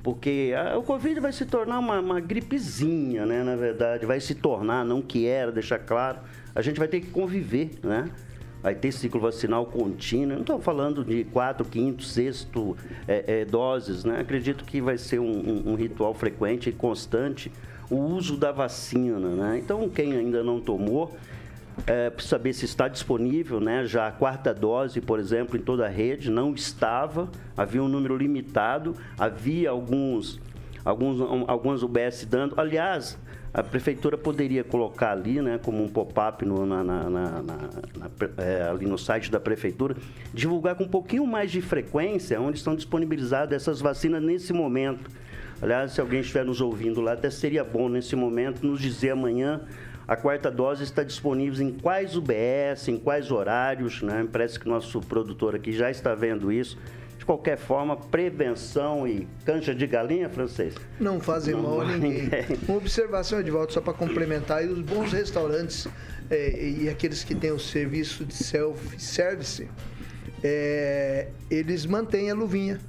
porque 0.05 0.53
a, 0.55 0.77
o 0.77 0.83
Covid 0.83 1.19
vai 1.19 1.33
se 1.33 1.47
tornar 1.47 1.79
uma, 1.79 1.99
uma, 1.99 2.19
gripezinha, 2.19 3.25
né? 3.25 3.43
Na 3.43 3.55
verdade, 3.55 4.05
vai 4.05 4.19
se 4.19 4.35
tornar, 4.35 4.85
não 4.85 5.01
que 5.01 5.25
era, 5.25 5.51
deixar 5.51 5.79
claro, 5.79 6.19
a 6.53 6.61
gente 6.61 6.77
vai 6.77 6.87
ter 6.87 7.01
que 7.01 7.07
conviver, 7.07 7.71
né? 7.81 8.07
Vai 8.61 8.75
ter 8.75 8.91
ciclo 8.91 9.19
vacinal 9.19 9.65
contínuo. 9.65 10.35
Não 10.35 10.41
estou 10.41 10.61
falando 10.61 11.03
de 11.03 11.23
quatro, 11.23 11.65
quinto, 11.65 12.03
sexto 12.03 12.77
é, 13.07 13.41
é, 13.41 13.45
doses, 13.45 14.03
né? 14.03 14.19
Acredito 14.19 14.63
que 14.63 14.79
vai 14.79 14.95
ser 14.99 15.17
um, 15.17 15.25
um, 15.25 15.71
um, 15.71 15.75
ritual 15.75 16.13
frequente 16.13 16.69
e 16.69 16.71
constante 16.71 17.51
o 17.89 17.95
uso 17.95 18.37
da 18.37 18.51
vacina, 18.51 19.29
né? 19.29 19.57
Então, 19.57 19.89
quem 19.89 20.13
ainda 20.13 20.43
não 20.43 20.61
tomou, 20.61 21.17
é, 21.87 22.11
saber 22.19 22.53
se 22.53 22.65
está 22.65 22.87
disponível, 22.87 23.59
né? 23.59 23.85
Já 23.85 24.07
a 24.07 24.11
quarta 24.11 24.53
dose, 24.53 25.01
por 25.01 25.19
exemplo, 25.19 25.57
em 25.57 25.61
toda 25.61 25.85
a 25.85 25.89
rede 25.89 26.31
não 26.31 26.53
estava, 26.53 27.29
havia 27.55 27.83
um 27.83 27.87
número 27.87 28.15
limitado, 28.15 28.95
havia 29.17 29.69
alguns, 29.69 30.39
alguns, 30.83 31.19
algumas 31.47 31.83
UBS 31.83 32.25
dando. 32.25 32.59
Aliás, 32.59 33.17
a 33.53 33.63
prefeitura 33.63 34.17
poderia 34.17 34.63
colocar 34.63 35.11
ali, 35.11 35.41
né, 35.41 35.57
como 35.63 35.81
um 35.81 35.87
pop-up 35.87 36.45
na, 36.45 36.83
na, 36.83 37.09
na, 37.09 37.43
é, 38.37 38.63
ali 38.63 38.85
no 38.85 38.97
site 38.97 39.31
da 39.31 39.39
prefeitura, 39.39 39.95
divulgar 40.33 40.75
com 40.75 40.83
um 40.83 40.89
pouquinho 40.89 41.25
mais 41.25 41.51
de 41.51 41.61
frequência 41.61 42.39
onde 42.41 42.57
estão 42.57 42.75
disponibilizadas 42.75 43.55
essas 43.55 43.79
vacinas 43.79 44.21
nesse 44.21 44.51
momento. 44.51 45.09
Aliás, 45.61 45.93
se 45.93 46.01
alguém 46.01 46.19
estiver 46.19 46.43
nos 46.43 46.59
ouvindo 46.59 46.99
lá, 46.99 47.13
até 47.13 47.29
seria 47.29 47.63
bom 47.63 47.87
nesse 47.87 48.13
momento 48.13 48.65
nos 48.65 48.81
dizer 48.81 49.11
amanhã 49.11 49.61
a 50.07 50.15
quarta 50.15 50.51
dose 50.51 50.83
está 50.83 51.03
disponível 51.03 51.65
em 51.65 51.71
quais 51.71 52.15
UBS, 52.15 52.87
em 52.87 52.97
quais 52.97 53.31
horários, 53.31 54.01
né? 54.01 54.27
Parece 54.31 54.59
que 54.59 54.67
nosso 54.67 54.99
produtor 55.01 55.55
aqui 55.55 55.71
já 55.71 55.89
está 55.89 56.13
vendo 56.13 56.51
isso. 56.51 56.77
De 57.17 57.25
qualquer 57.25 57.57
forma, 57.57 57.97
prevenção 57.97 59.07
e 59.07 59.27
cancha 59.43 59.73
de 59.73 59.87
galinha, 59.87 60.29
francês? 60.29 60.75
Não 60.99 61.19
fazem 61.19 61.55
mal 61.55 61.81
a 61.81 61.85
ninguém. 61.85 62.23
ninguém. 62.23 62.45
Uma 62.67 62.77
observação, 62.77 63.39
Edvaldo, 63.39 63.73
só 63.73 63.81
para 63.81 63.93
complementar, 63.93 64.63
e 64.63 64.67
os 64.67 64.81
bons 64.81 65.11
restaurantes 65.11 65.87
é, 66.29 66.69
e 66.69 66.89
aqueles 66.89 67.23
que 67.23 67.33
têm 67.33 67.51
o 67.51 67.59
serviço 67.59 68.25
de 68.25 68.33
self-service, 68.33 69.67
é, 70.43 71.29
eles 71.49 71.85
mantêm 71.85 72.29
a 72.29 72.35
luvinha 72.35 72.79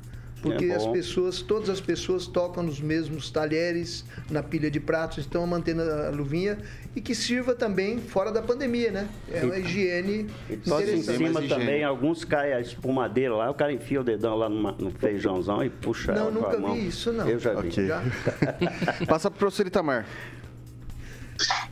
porque 0.51 0.67
é 0.67 0.75
as 0.75 0.87
pessoas, 0.87 1.43
todas 1.43 1.69
as 1.69 1.81
pessoas 1.81 2.27
tocam 2.27 2.63
nos 2.63 2.81
mesmos 2.81 3.31
talheres, 3.31 4.05
na 4.31 4.43
pilha 4.43 4.71
de 4.71 4.81
pratos, 4.81 5.19
estão 5.19 5.47
mantendo 5.47 5.83
a 5.83 6.11
luvinha 6.11 6.59
e 6.95 7.01
que 7.01 7.15
sirva 7.15 7.55
também 7.55 7.99
fora 8.01 8.31
da 8.31 8.41
pandemia, 8.41 8.91
né? 8.91 9.09
É 9.31 9.45
uma 9.45 9.59
higiene 9.59 10.29
e 10.49 10.69
só 10.69 10.81
em 10.81 11.03
cima 11.03 11.43
também, 11.43 11.85
alguns 11.85 12.25
caem 12.25 12.55
a 12.55 12.61
espumadeira 12.61 13.35
lá, 13.35 13.51
o 13.51 13.55
cara 13.55 13.73
enfia 13.73 14.01
o 14.01 14.05
dedão 14.05 14.37
lá 14.37 14.49
numa, 14.49 14.73
no 14.73 14.91
feijãozão 14.91 15.65
e 15.65 15.71
puxa 15.71 16.13
Não, 16.13 16.31
nunca 16.31 16.57
vi 16.57 16.87
isso, 16.87 17.13
não. 17.13 17.29
Eu 17.29 17.39
já 17.39 17.55
vi. 17.61 17.69
Okay. 17.69 17.87
Já? 17.87 18.03
Passa 19.07 19.31
para 19.31 19.37
o 19.37 19.39
professor 19.39 19.67
Itamar. 19.67 20.07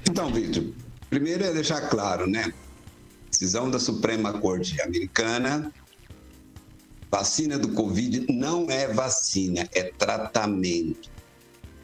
Então, 0.08 0.30
Vitor, 0.30 0.64
primeiro 1.08 1.44
é 1.44 1.52
deixar 1.52 1.88
claro, 1.88 2.26
né? 2.26 2.52
Decisão 3.30 3.70
da 3.70 3.78
Suprema 3.78 4.32
Corte 4.34 4.80
Americana 4.80 5.72
Vacina 7.10 7.58
do 7.58 7.68
Covid 7.68 8.26
não 8.30 8.70
é 8.70 8.92
vacina, 8.92 9.68
é 9.72 9.84
tratamento. 9.84 11.10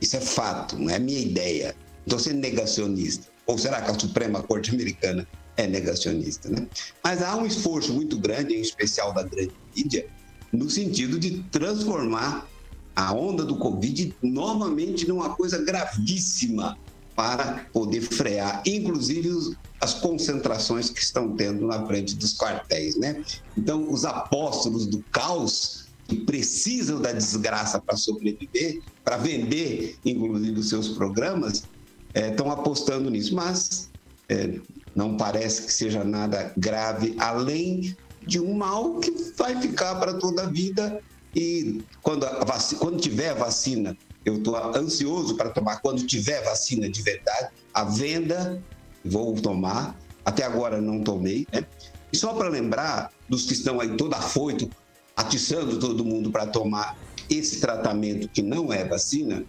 Isso 0.01 0.17
é 0.17 0.21
fato, 0.21 0.79
não 0.79 0.91
é 0.91 0.99
minha 0.99 1.21
ideia. 1.21 1.77
Estou 2.05 2.19
sendo 2.19 2.41
negacionista. 2.41 3.29
Ou 3.47 3.59
será 3.59 3.83
que 3.83 3.91
a 3.91 3.99
Suprema 3.99 4.43
Corte 4.43 4.71
Americana 4.71 5.27
é 5.57 5.67
negacionista. 5.67 6.49
Né? 6.49 6.67
Mas 7.03 7.23
há 7.23 7.37
um 7.37 7.47
esforço 7.47 7.93
muito 7.93 8.19
grande, 8.19 8.55
em 8.55 8.61
especial 8.61 9.13
da 9.13 9.23
grande 9.23 9.53
mídia, 9.77 10.07
no 10.53 10.69
sentido 10.69 11.19
de 11.19 11.43
transformar 11.45 12.49
a 12.97 13.13
onda 13.15 13.45
do 13.45 13.57
Covid 13.57 14.15
novamente 14.23 15.07
numa 15.07 15.31
coisa 15.31 15.63
gravíssima 15.65 16.77
para 17.21 17.67
poder 17.71 18.01
frear, 18.01 18.63
inclusive 18.65 19.31
as 19.79 19.93
concentrações 19.93 20.89
que 20.89 21.01
estão 21.01 21.37
tendo 21.37 21.67
na 21.67 21.87
frente 21.87 22.17
dos 22.17 22.35
quartéis, 22.35 22.97
né? 22.97 23.23
Então, 23.55 23.93
os 23.93 24.07
apóstolos 24.07 24.87
do 24.87 25.05
caos 25.13 25.91
que 26.09 26.17
precisam 26.25 26.99
da 26.99 27.13
desgraça 27.13 27.79
para 27.79 27.95
sobreviver, 27.95 28.79
para 29.05 29.19
vender, 29.19 29.99
inclusive, 30.03 30.61
os 30.61 30.71
seus 30.71 30.89
programas, 30.89 31.69
estão 32.15 32.47
é, 32.47 32.53
apostando 32.53 33.11
nisso. 33.11 33.35
Mas 33.35 33.91
é, 34.27 34.59
não 34.97 35.19
parece 35.19 35.67
que 35.67 35.75
seja 35.75 36.03
nada 36.03 36.55
grave, 36.57 37.15
além 37.19 37.95
de 38.27 38.41
um 38.41 38.55
mal 38.55 38.99
que 38.99 39.11
vai 39.37 39.61
ficar 39.61 39.97
para 39.97 40.15
toda 40.15 40.45
a 40.45 40.47
vida. 40.47 41.03
E 41.37 41.83
quando, 42.01 42.27
vacina, 42.47 42.81
quando 42.81 42.99
tiver 42.99 43.35
vacina, 43.35 43.95
eu 44.25 44.37
estou 44.37 44.57
ansioso 44.77 45.37
para 45.37 45.51
tomar. 45.51 45.81
Quando 45.81 46.07
tiver 46.07 46.43
vacina 46.45 46.89
de 46.89 47.03
verdade, 47.03 47.49
a 47.73 47.85
venda, 47.85 48.63
vou 49.05 49.35
tomar. 49.35 49.99
Até 50.25 50.45
agora 50.45 50.81
não 50.81 51.03
tomei. 51.03 51.47
Né? 51.53 51.65
E 52.13 52.17
só 52.17 52.35
para 52.35 52.49
lembrar 52.49 53.13
dos 53.29 53.47
que 53.47 53.53
estão 53.53 53.81
aí 53.81 53.97
todo 53.97 54.15
afoito, 54.15 54.71
atiçando 55.17 55.79
todo 55.79 56.05
mundo 56.05 56.31
para 56.31 56.47
tomar 56.47 56.97
esse 57.29 57.61
tratamento 57.61 58.29
que 58.29 58.43
não 58.43 58.73
é 58.73 58.85
vacina, 58.85 59.45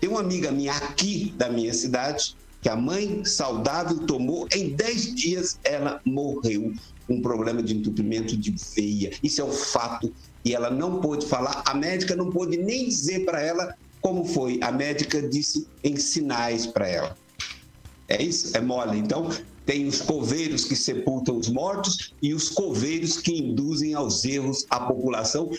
tem 0.00 0.10
uma 0.10 0.20
amiga 0.20 0.50
minha 0.50 0.72
aqui 0.72 1.32
da 1.36 1.48
minha 1.48 1.72
cidade 1.72 2.36
que 2.60 2.68
a 2.68 2.76
mãe 2.76 3.24
saudável 3.24 3.98
tomou, 4.06 4.48
em 4.52 4.70
10 4.70 5.14
dias 5.14 5.60
ela 5.62 6.00
morreu 6.04 6.72
um 7.08 7.22
problema 7.22 7.62
de 7.62 7.76
entupimento 7.76 8.36
de 8.36 8.54
veia. 8.74 9.12
Isso 9.22 9.40
é 9.40 9.44
um 9.44 9.52
fato 9.52 10.12
e 10.44 10.54
ela 10.54 10.70
não 10.70 11.00
pôde 11.00 11.26
falar, 11.26 11.62
a 11.66 11.74
médica 11.74 12.16
não 12.16 12.30
pôde 12.30 12.56
nem 12.56 12.88
dizer 12.88 13.24
para 13.24 13.40
ela 13.40 13.74
como 14.06 14.24
foi. 14.24 14.60
A 14.62 14.70
médica 14.70 15.20
disse 15.20 15.66
em 15.82 15.96
sinais 15.96 16.64
para 16.64 16.86
ela. 16.86 17.18
É 18.06 18.22
isso? 18.22 18.56
É 18.56 18.60
mole. 18.60 18.96
Então, 18.96 19.28
tem 19.64 19.84
os 19.84 20.00
coveiros 20.00 20.64
que 20.64 20.76
sepultam 20.76 21.36
os 21.36 21.48
mortos 21.48 22.14
e 22.22 22.32
os 22.32 22.48
coveiros 22.48 23.16
que 23.16 23.36
induzem 23.36 23.94
aos 23.94 24.24
erros 24.24 24.64
a 24.70 24.78
população, 24.78 25.50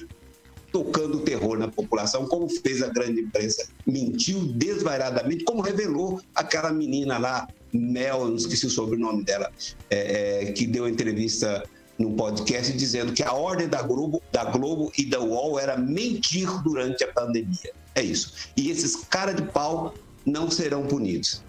tocando 0.71 1.19
terror 1.19 1.59
na 1.59 1.67
população, 1.67 2.25
como 2.25 2.47
fez 2.47 2.81
a 2.81 2.87
grande 2.87 3.19
imprensa. 3.19 3.67
Mentiu 3.85 4.39
desvairadamente, 4.53 5.43
como 5.43 5.61
revelou 5.61 6.21
aquela 6.33 6.71
menina 6.71 7.17
lá, 7.17 7.49
Mel, 7.73 8.29
não 8.29 8.37
esqueci 8.37 8.65
o 8.65 8.69
sobrenome 8.69 9.25
dela, 9.25 9.51
é, 9.89 10.45
é, 10.45 10.51
que 10.53 10.65
deu 10.65 10.87
entrevista 10.87 11.65
no 11.99 12.11
podcast 12.13 12.71
dizendo 12.71 13.11
que 13.11 13.23
a 13.23 13.33
ordem 13.33 13.67
da 13.67 13.81
Globo, 13.81 14.21
da 14.31 14.45
Globo 14.45 14.89
e 14.97 15.03
da 15.03 15.19
UOL 15.19 15.59
era 15.59 15.75
mentir 15.75 16.47
durante 16.63 17.03
a 17.03 17.11
pandemia. 17.11 17.73
É 17.97 18.03
isso. 18.03 18.31
E 18.55 18.69
esses 18.69 18.95
cara 18.95 19.33
de 19.33 19.41
pau 19.41 19.95
não 20.23 20.51
serão 20.51 20.85
punidos. 20.85 21.41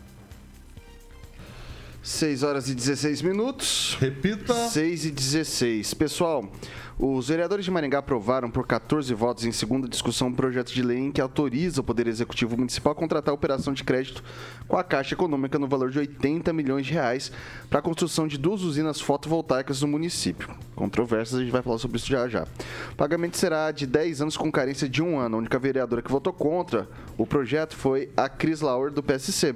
6 2.08 2.42
horas 2.42 2.70
e 2.70 2.74
16 2.74 3.20
minutos. 3.20 3.96
Repita. 4.00 4.54
6 4.54 5.04
e 5.04 5.10
16. 5.10 5.92
Pessoal, 5.92 6.50
os 6.98 7.28
vereadores 7.28 7.66
de 7.66 7.70
Maringá 7.70 7.98
aprovaram 7.98 8.50
por 8.50 8.66
14 8.66 9.12
votos 9.12 9.44
em 9.44 9.52
segunda 9.52 9.86
discussão 9.86 10.28
um 10.28 10.32
projeto 10.32 10.72
de 10.72 10.82
lei 10.82 10.96
em 10.96 11.12
que 11.12 11.20
autoriza 11.20 11.82
o 11.82 11.84
Poder 11.84 12.06
Executivo 12.06 12.56
Municipal 12.56 12.92
a 12.92 12.96
contratar 12.96 13.30
a 13.30 13.34
operação 13.34 13.74
de 13.74 13.84
crédito 13.84 14.24
com 14.66 14.78
a 14.78 14.82
Caixa 14.82 15.14
Econômica 15.14 15.58
no 15.58 15.68
valor 15.68 15.90
de 15.90 15.98
80 15.98 16.50
milhões 16.54 16.86
de 16.86 16.94
reais 16.94 17.30
para 17.68 17.80
a 17.80 17.82
construção 17.82 18.26
de 18.26 18.38
duas 18.38 18.62
usinas 18.62 19.02
fotovoltaicas 19.02 19.82
no 19.82 19.88
município. 19.88 20.48
Controversas, 20.74 21.38
a 21.38 21.42
gente 21.42 21.52
vai 21.52 21.60
falar 21.60 21.76
sobre 21.76 21.98
isso 21.98 22.06
já 22.06 22.26
já. 22.26 22.44
O 22.90 22.96
pagamento 22.96 23.36
será 23.36 23.70
de 23.70 23.86
10 23.86 24.22
anos 24.22 24.36
com 24.36 24.50
carência 24.50 24.88
de 24.88 25.02
um 25.02 25.18
ano. 25.18 25.36
A 25.36 25.40
única 25.40 25.58
vereadora 25.58 26.00
que 26.00 26.10
votou 26.10 26.32
contra 26.32 26.88
o 27.18 27.26
projeto 27.26 27.76
foi 27.76 28.08
a 28.16 28.30
Cris 28.30 28.62
Lauer, 28.62 28.90
do 28.90 29.02
PSC. 29.02 29.54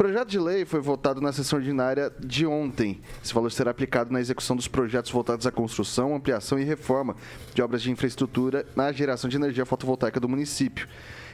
Projeto 0.00 0.28
de 0.28 0.38
lei 0.38 0.64
foi 0.64 0.80
votado 0.80 1.20
na 1.20 1.30
sessão 1.30 1.58
ordinária 1.58 2.10
de 2.18 2.46
ontem. 2.46 3.02
Esse 3.22 3.34
valor 3.34 3.52
será 3.52 3.70
aplicado 3.70 4.10
na 4.10 4.18
execução 4.18 4.56
dos 4.56 4.66
projetos 4.66 5.10
voltados 5.10 5.46
à 5.46 5.52
construção, 5.52 6.14
ampliação 6.14 6.58
e 6.58 6.64
reforma 6.64 7.14
de 7.54 7.60
obras 7.60 7.82
de 7.82 7.90
infraestrutura 7.90 8.64
na 8.74 8.90
geração 8.92 9.28
de 9.28 9.36
energia 9.36 9.66
fotovoltaica 9.66 10.18
do 10.18 10.26
município. 10.26 10.88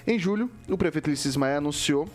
Em 0.04 0.18
julho, 0.18 0.50
o 0.68 0.76
prefeito 0.76 1.06
Ulisses 1.06 1.36
Maia 1.36 1.58
anunciou 1.58 2.08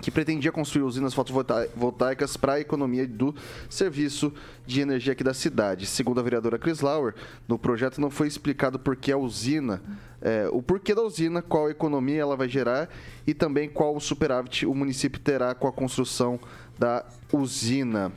que 0.00 0.10
pretendia 0.10 0.50
construir 0.50 0.82
usinas 0.82 1.14
fotovoltaicas 1.14 2.36
para 2.36 2.54
a 2.54 2.60
economia 2.60 3.06
do 3.06 3.34
serviço 3.68 4.32
de 4.66 4.80
energia 4.80 5.12
aqui 5.12 5.22
da 5.22 5.34
cidade. 5.34 5.86
Segundo 5.86 6.18
a 6.18 6.22
vereadora 6.22 6.58
Chris 6.58 6.80
Lauer, 6.80 7.14
no 7.46 7.58
projeto 7.58 8.00
não 8.00 8.10
foi 8.10 8.26
explicado 8.26 8.78
por 8.78 8.96
que 8.96 9.12
a 9.12 9.16
usina, 9.16 9.82
é, 10.20 10.48
o 10.50 10.62
porquê 10.62 10.94
da 10.94 11.02
usina, 11.02 11.42
qual 11.42 11.70
economia 11.70 12.20
ela 12.20 12.36
vai 12.36 12.48
gerar 12.48 12.88
e 13.26 13.34
também 13.34 13.68
qual 13.68 13.98
superávit 14.00 14.66
o 14.66 14.74
município 14.74 15.20
terá 15.20 15.54
com 15.54 15.68
a 15.68 15.72
construção 15.72 16.38
da 16.78 17.04
usina. 17.32 18.12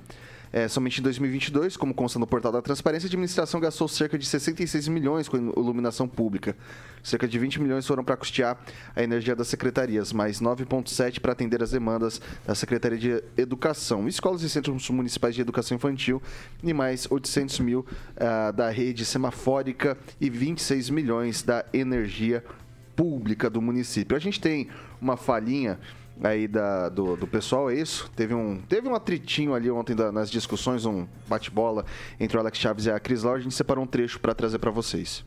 É, 0.55 0.69
somente 0.69 1.01
em 1.01 1.03
2022, 1.03 1.75
como 1.75 1.93
consta 1.93 2.17
no 2.17 2.25
portal 2.25 2.49
da 2.49 2.61
Transparência, 2.61 3.07
a 3.07 3.09
administração 3.09 3.59
gastou 3.59 3.89
cerca 3.89 4.17
de 4.17 4.25
66 4.25 4.87
milhões 4.87 5.27
com 5.27 5.35
iluminação 5.35 6.07
pública. 6.07 6.55
Cerca 7.03 7.27
de 7.27 7.37
20 7.37 7.61
milhões 7.61 7.85
foram 7.85 8.05
para 8.05 8.15
custear 8.15 8.57
a 8.95 9.03
energia 9.03 9.35
das 9.35 9.49
secretarias, 9.49 10.13
mais 10.13 10.39
9,7 10.39 11.19
para 11.19 11.33
atender 11.33 11.61
as 11.61 11.71
demandas 11.71 12.21
da 12.47 12.55
Secretaria 12.55 12.97
de 12.97 13.23
Educação, 13.35 14.07
escolas 14.07 14.43
e 14.43 14.49
centros 14.49 14.89
municipais 14.91 15.35
de 15.35 15.41
educação 15.41 15.75
infantil 15.75 16.23
e 16.63 16.71
mais 16.71 17.05
800 17.11 17.59
mil 17.59 17.81
uh, 17.81 18.53
da 18.53 18.69
rede 18.69 19.03
semafórica 19.03 19.97
e 20.21 20.29
26 20.29 20.89
milhões 20.89 21.43
da 21.43 21.65
energia 21.73 22.41
pública 22.95 23.49
do 23.49 23.61
município. 23.61 24.15
A 24.15 24.21
gente 24.21 24.39
tem 24.39 24.69
uma 25.01 25.17
falhinha 25.17 25.77
aí 26.23 26.47
da, 26.47 26.89
do, 26.89 27.15
do 27.15 27.27
pessoal, 27.27 27.69
é 27.69 27.75
isso? 27.75 28.09
Teve 28.15 28.33
um, 28.33 28.61
teve 28.61 28.87
um 28.87 28.95
atritinho 28.95 29.53
ali 29.53 29.69
ontem 29.69 29.95
da, 29.95 30.11
nas 30.11 30.29
discussões, 30.29 30.85
um 30.85 31.07
bate-bola 31.27 31.85
entre 32.19 32.37
o 32.37 32.39
Alex 32.39 32.57
Chaves 32.57 32.85
e 32.85 32.91
a 32.91 32.99
Cris 32.99 33.23
Lau. 33.23 33.35
A 33.35 33.39
gente 33.39 33.55
separou 33.55 33.83
um 33.83 33.87
trecho 33.87 34.19
para 34.19 34.33
trazer 34.33 34.59
para 34.59 34.71
vocês. 34.71 35.25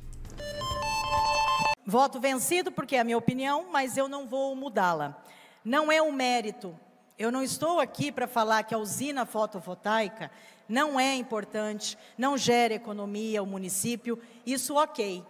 Voto 1.86 2.20
vencido, 2.20 2.70
porque 2.70 2.96
é 2.96 3.00
a 3.00 3.04
minha 3.04 3.16
opinião, 3.16 3.66
mas 3.72 3.96
eu 3.96 4.08
não 4.08 4.26
vou 4.26 4.54
mudá-la. 4.54 5.22
Não 5.64 5.90
é 5.90 6.02
um 6.02 6.12
mérito. 6.12 6.74
Eu 7.18 7.32
não 7.32 7.42
estou 7.42 7.80
aqui 7.80 8.12
para 8.12 8.28
falar 8.28 8.62
que 8.62 8.74
a 8.74 8.78
usina 8.78 9.26
fotovoltaica 9.26 10.30
não 10.68 11.00
é 11.00 11.14
importante, 11.14 11.96
não 12.16 12.36
gera 12.36 12.74
economia 12.74 13.40
ao 13.40 13.46
município, 13.46 14.18
isso 14.44 14.74
ok. 14.74 15.24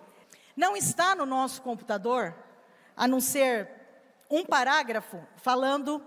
Não 0.57 0.77
está 0.77 1.14
no 1.14 1.25
nosso 1.25 1.62
computador, 1.62 2.35
a 2.97 3.07
não 3.07 3.21
ser 3.21 3.78
um 4.31 4.45
parágrafo 4.45 5.21
falando 5.37 6.03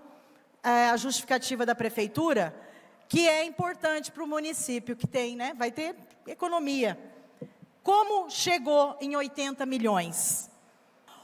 é, 0.62 0.90
a 0.90 0.96
justificativa 0.96 1.66
da 1.66 1.74
prefeitura, 1.74 2.54
que 3.08 3.28
é 3.28 3.44
importante 3.44 4.12
para 4.12 4.22
o 4.22 4.26
município, 4.26 4.96
que 4.96 5.06
tem, 5.06 5.36
né? 5.36 5.52
Vai 5.54 5.70
ter 5.70 5.96
economia. 6.26 6.98
Como 7.82 8.30
chegou 8.30 8.96
em 9.00 9.16
80 9.16 9.66
milhões? 9.66 10.50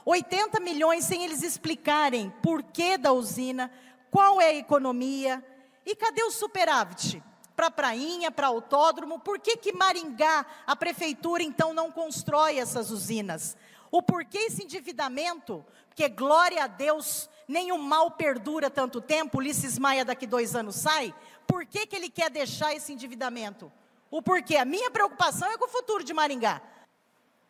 80 0.05 0.59
milhões 0.59 1.05
sem 1.05 1.23
eles 1.23 1.41
explicarem 1.41 2.31
por 2.41 2.63
que 2.63 2.97
da 2.97 3.13
usina, 3.13 3.71
qual 4.11 4.41
é 4.41 4.47
a 4.47 4.55
economia 4.55 5.43
e 5.85 5.95
cadê 5.95 6.23
o 6.23 6.31
superávit? 6.31 7.23
Para 7.55 7.69
prainha, 7.69 8.31
para 8.31 8.47
autódromo, 8.47 9.19
por 9.19 9.39
que 9.39 9.57
que 9.57 9.73
Maringá, 9.73 10.45
a 10.65 10.75
prefeitura 10.75 11.43
então 11.43 11.73
não 11.73 11.91
constrói 11.91 12.57
essas 12.57 12.89
usinas? 12.89 13.55
O 13.91 14.01
porquê 14.01 14.37
esse 14.39 14.63
endividamento? 14.63 15.65
Porque 15.87 16.07
glória 16.07 16.63
a 16.63 16.67
Deus, 16.67 17.29
nenhum 17.47 17.77
mal 17.77 18.11
perdura 18.11 18.69
tanto 18.69 19.01
tempo. 19.01 19.39
Ulisses 19.39 19.77
Maia 19.77 20.05
daqui 20.05 20.27
dois 20.27 20.55
anos 20.55 20.75
sai. 20.75 21.13
Por 21.47 21.65
que, 21.65 21.87
que 21.87 21.95
ele 21.95 22.09
quer 22.09 22.29
deixar 22.29 22.73
esse 22.73 22.93
endividamento? 22.93 23.71
O 24.11 24.21
porquê? 24.21 24.57
A 24.57 24.65
minha 24.65 24.91
preocupação 24.91 25.49
é 25.51 25.57
com 25.57 25.65
o 25.65 25.69
futuro 25.69 26.03
de 26.03 26.13
Maringá. 26.13 26.61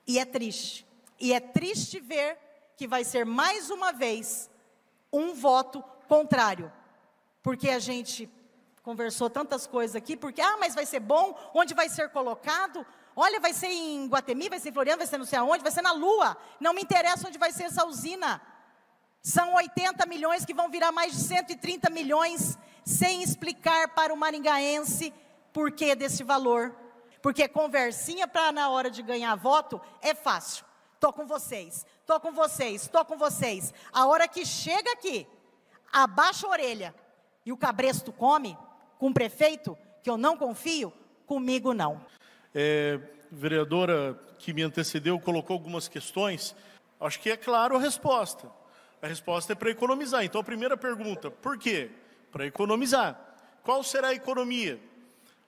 E 0.08 0.18
é 0.18 0.26
triste. 0.26 0.88
E 1.20 1.34
é 1.34 1.40
triste 1.40 2.00
ver 2.00 2.38
que 2.78 2.88
vai 2.88 3.04
ser 3.04 3.26
mais 3.26 3.70
uma 3.70 3.92
vez 3.92 4.50
um 5.12 5.34
voto 5.34 5.84
contrário. 6.08 6.72
Porque 7.44 7.70
a 7.70 7.80
gente 7.80 8.30
conversou 8.82 9.30
tantas 9.30 9.68
coisas 9.68 9.96
aqui, 9.96 10.16
porque, 10.18 10.42
ah, 10.42 10.58
mas 10.60 10.74
vai 10.74 10.86
ser 10.86 11.00
bom, 11.00 11.38
onde 11.54 11.74
vai 11.74 11.90
ser 11.90 12.10
colocado? 12.10 12.86
Olha, 13.22 13.38
vai 13.38 13.52
ser 13.52 13.68
em 13.68 14.08
Guatemi, 14.08 14.48
vai 14.48 14.60
ser 14.60 14.70
em 14.70 14.72
Floriano, 14.72 15.00
vai 15.00 15.06
ser 15.06 15.18
não 15.18 15.26
sei 15.26 15.38
aonde, 15.38 15.62
vai 15.62 15.74
ser 15.74 15.82
na 15.82 15.92
Lua. 15.92 16.38
Não 16.58 16.74
me 16.74 16.82
interessa 16.82 17.28
onde 17.28 17.38
vai 17.38 17.52
ser 17.52 17.64
essa 17.64 17.86
usina. 17.86 18.42
São 19.22 19.56
80 19.56 20.06
milhões 20.06 20.46
que 20.46 20.54
vão 20.54 20.70
virar 20.70 20.94
mais 20.94 21.12
de 21.12 21.20
130 21.24 21.90
milhões, 21.90 22.58
sem 22.86 23.22
explicar 23.22 23.90
para 23.90 24.14
o 24.14 24.18
maringaense 24.18 25.14
por 25.52 25.70
que 25.70 25.94
desse 25.96 26.24
valor. 26.24 26.74
Porque 27.22 27.46
conversinha 27.50 28.26
para 28.26 28.54
na 28.54 28.70
hora 28.70 28.90
de 28.90 29.02
ganhar 29.02 29.36
voto 29.36 29.82
é 30.02 30.16
fácil. 30.16 30.64
Tô 30.98 31.12
com 31.12 31.26
vocês, 31.26 31.86
tô 32.06 32.22
com 32.22 32.32
vocês, 32.32 32.88
tô 32.88 33.04
com 33.04 33.18
vocês. 33.18 33.74
A 33.92 34.06
hora 34.06 34.30
que 34.30 34.46
chega 34.46 34.94
aqui, 34.94 35.28
abaixa 35.92 36.48
a 36.48 36.52
orelha 36.52 36.96
e 37.46 37.52
o 37.52 37.58
cabresto 37.58 38.14
come 38.14 38.58
com 38.98 39.10
o 39.10 39.14
prefeito, 39.14 39.78
que 40.02 40.10
eu 40.10 40.18
não 40.18 40.38
confio, 40.38 40.94
comigo 41.26 41.74
não. 41.74 42.02
É, 42.54 43.00
vereadora 43.32 44.20
que 44.38 44.54
me 44.54 44.64
antecedeu 44.64 45.20
colocou 45.20 45.54
algumas 45.54 45.88
questões. 45.88 46.56
Acho 47.00 47.20
que 47.20 47.30
é 47.30 47.38
claro 47.38 47.76
a 47.76 47.80
resposta. 47.80 48.50
A 49.02 49.08
resposta 49.08 49.54
é 49.54 49.56
para 49.56 49.70
economizar. 49.70 50.24
Então, 50.24 50.42
a 50.42 50.44
primeira 50.44 50.76
pergunta, 50.76 51.32
por 51.32 51.58
quê? 51.58 51.90
Para 52.32 52.46
economizar. 52.46 53.20
Qual 53.64 53.84
será 53.84 54.10
a 54.10 54.14
economia? 54.14 54.80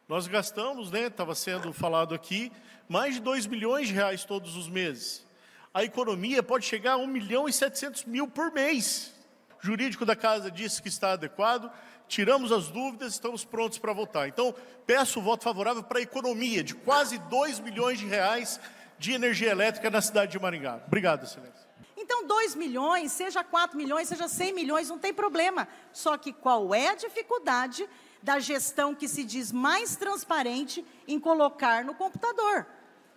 Nós 0.07 0.27
gastamos, 0.27 0.91
né, 0.91 1.07
estava 1.07 1.33
sendo 1.33 1.71
falado 1.73 2.13
aqui, 2.13 2.51
mais 2.87 3.15
de 3.15 3.21
2 3.21 3.47
milhões 3.47 3.87
de 3.87 3.93
reais 3.93 4.25
todos 4.25 4.55
os 4.55 4.67
meses. 4.67 5.25
A 5.73 5.83
economia 5.83 6.43
pode 6.43 6.65
chegar 6.65 6.93
a 6.93 6.97
1 6.97 7.07
milhão 7.07 7.47
e 7.47 7.53
700 7.53 8.03
mil 8.05 8.27
por 8.27 8.51
mês. 8.51 9.13
O 9.61 9.65
jurídico 9.65 10.05
da 10.05 10.15
casa 10.15 10.51
disse 10.51 10.81
que 10.81 10.89
está 10.89 11.13
adequado, 11.13 11.71
tiramos 12.11 12.51
as 12.51 12.67
dúvidas, 12.67 13.13
estamos 13.13 13.45
prontos 13.45 13.77
para 13.77 13.93
votar. 13.93 14.27
Então, 14.27 14.53
peço 14.85 15.19
o 15.19 15.21
voto 15.21 15.45
favorável 15.45 15.81
para 15.81 15.99
a 15.99 16.01
economia 16.01 16.61
de 16.61 16.75
quase 16.75 17.17
2 17.17 17.61
milhões 17.61 17.99
de 17.99 18.05
reais 18.05 18.59
de 18.99 19.13
energia 19.13 19.49
elétrica 19.49 19.89
na 19.89 20.01
cidade 20.01 20.33
de 20.33 20.39
Maringá. 20.39 20.83
Obrigado, 20.85 21.23
excelência. 21.23 21.71
Então, 21.95 22.27
2 22.27 22.55
milhões, 22.55 23.13
seja 23.13 23.45
4 23.45 23.77
milhões, 23.77 24.09
seja 24.09 24.27
100 24.27 24.53
milhões, 24.53 24.89
não 24.89 24.99
tem 24.99 25.13
problema. 25.13 25.69
Só 25.93 26.17
que 26.17 26.33
qual 26.33 26.75
é 26.75 26.89
a 26.89 26.95
dificuldade 26.95 27.87
da 28.21 28.39
gestão 28.39 28.93
que 28.93 29.07
se 29.07 29.23
diz 29.23 29.49
mais 29.49 29.95
transparente 29.95 30.85
em 31.07 31.17
colocar 31.17 31.85
no 31.85 31.95
computador? 31.95 32.67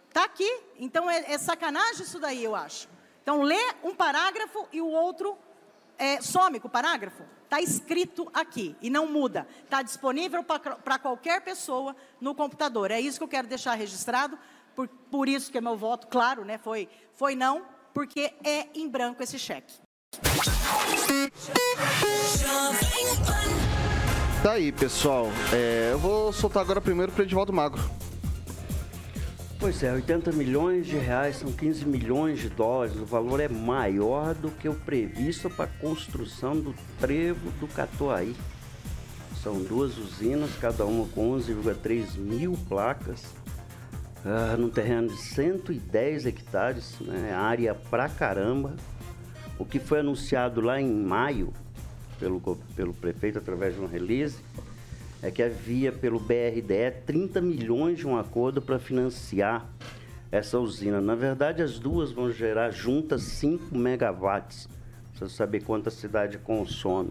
Está 0.08 0.22
aqui. 0.22 0.60
Então, 0.78 1.10
é, 1.10 1.32
é, 1.32 1.36
sacanagem 1.36 2.04
isso 2.04 2.20
daí, 2.20 2.44
eu 2.44 2.54
acho. 2.54 2.88
Então, 3.22 3.42
lê 3.42 3.60
um 3.82 3.92
parágrafo 3.92 4.68
e 4.72 4.80
o 4.80 4.86
outro 4.86 5.36
é, 5.98 6.20
some 6.20 6.60
com 6.60 6.68
o 6.68 6.70
parágrafo. 6.70 7.22
Está 7.44 7.60
escrito 7.60 8.28
aqui 8.34 8.74
e 8.80 8.90
não 8.90 9.06
muda. 9.06 9.46
Está 9.64 9.82
disponível 9.82 10.42
para 10.42 10.98
qualquer 10.98 11.40
pessoa 11.42 11.94
no 12.20 12.34
computador. 12.34 12.90
É 12.90 13.00
isso 13.00 13.18
que 13.18 13.24
eu 13.24 13.28
quero 13.28 13.46
deixar 13.46 13.74
registrado. 13.74 14.38
Por, 14.74 14.88
por 14.88 15.28
isso 15.28 15.52
que 15.52 15.58
é 15.58 15.60
meu 15.60 15.76
voto, 15.76 16.08
claro, 16.08 16.44
né, 16.44 16.58
foi, 16.58 16.88
foi 17.12 17.36
não, 17.36 17.64
porque 17.92 18.34
é 18.42 18.66
em 18.74 18.88
branco 18.88 19.22
esse 19.22 19.38
cheque. 19.38 19.74
Tá 24.42 24.52
aí, 24.52 24.72
pessoal. 24.72 25.28
É, 25.52 25.90
eu 25.92 25.98
vou 25.98 26.32
soltar 26.32 26.62
agora 26.62 26.80
primeiro 26.80 27.12
para 27.12 27.22
Edivaldo 27.22 27.52
Magro. 27.52 27.80
Pois 29.64 29.82
é, 29.82 29.90
80 29.90 30.30
milhões 30.32 30.86
de 30.86 30.98
reais 30.98 31.36
são 31.36 31.50
15 31.50 31.86
milhões 31.86 32.38
de 32.38 32.50
dólares. 32.50 32.96
O 32.96 33.06
valor 33.06 33.40
é 33.40 33.48
maior 33.48 34.34
do 34.34 34.50
que 34.50 34.68
o 34.68 34.74
previsto 34.74 35.48
para 35.48 35.64
a 35.64 35.80
construção 35.80 36.54
do 36.54 36.74
trevo 37.00 37.50
do 37.52 37.66
Catuaí. 37.68 38.36
São 39.42 39.62
duas 39.62 39.96
usinas, 39.96 40.54
cada 40.60 40.84
uma 40.84 41.08
com 41.08 41.34
11,3 41.34 42.18
mil 42.18 42.58
placas, 42.68 43.24
uh, 44.22 44.54
num 44.58 44.68
terreno 44.68 45.08
de 45.08 45.16
110 45.16 46.26
hectares, 46.26 46.98
né, 47.00 47.32
área 47.32 47.74
pra 47.74 48.06
caramba. 48.10 48.76
O 49.58 49.64
que 49.64 49.78
foi 49.78 50.00
anunciado 50.00 50.60
lá 50.60 50.78
em 50.78 50.92
maio 50.92 51.54
pelo, 52.20 52.38
pelo 52.76 52.92
prefeito 52.92 53.38
através 53.38 53.74
de 53.74 53.80
um 53.80 53.86
release 53.86 54.36
é 55.24 55.30
que 55.30 55.42
havia 55.42 55.90
pelo 55.90 56.20
BRDE 56.20 56.90
30 57.06 57.40
milhões 57.40 57.98
de 57.98 58.06
um 58.06 58.18
acordo 58.18 58.60
para 58.60 58.78
financiar 58.78 59.66
essa 60.30 60.58
usina. 60.58 61.00
Na 61.00 61.14
verdade, 61.14 61.62
as 61.62 61.78
duas 61.78 62.12
vão 62.12 62.30
gerar 62.30 62.70
juntas 62.70 63.22
5 63.22 63.74
megawatts. 63.74 64.68
Precisa 65.08 65.30
saber 65.30 65.62
quanto 65.62 65.88
a 65.88 65.90
cidade 65.90 66.36
consome. 66.36 67.10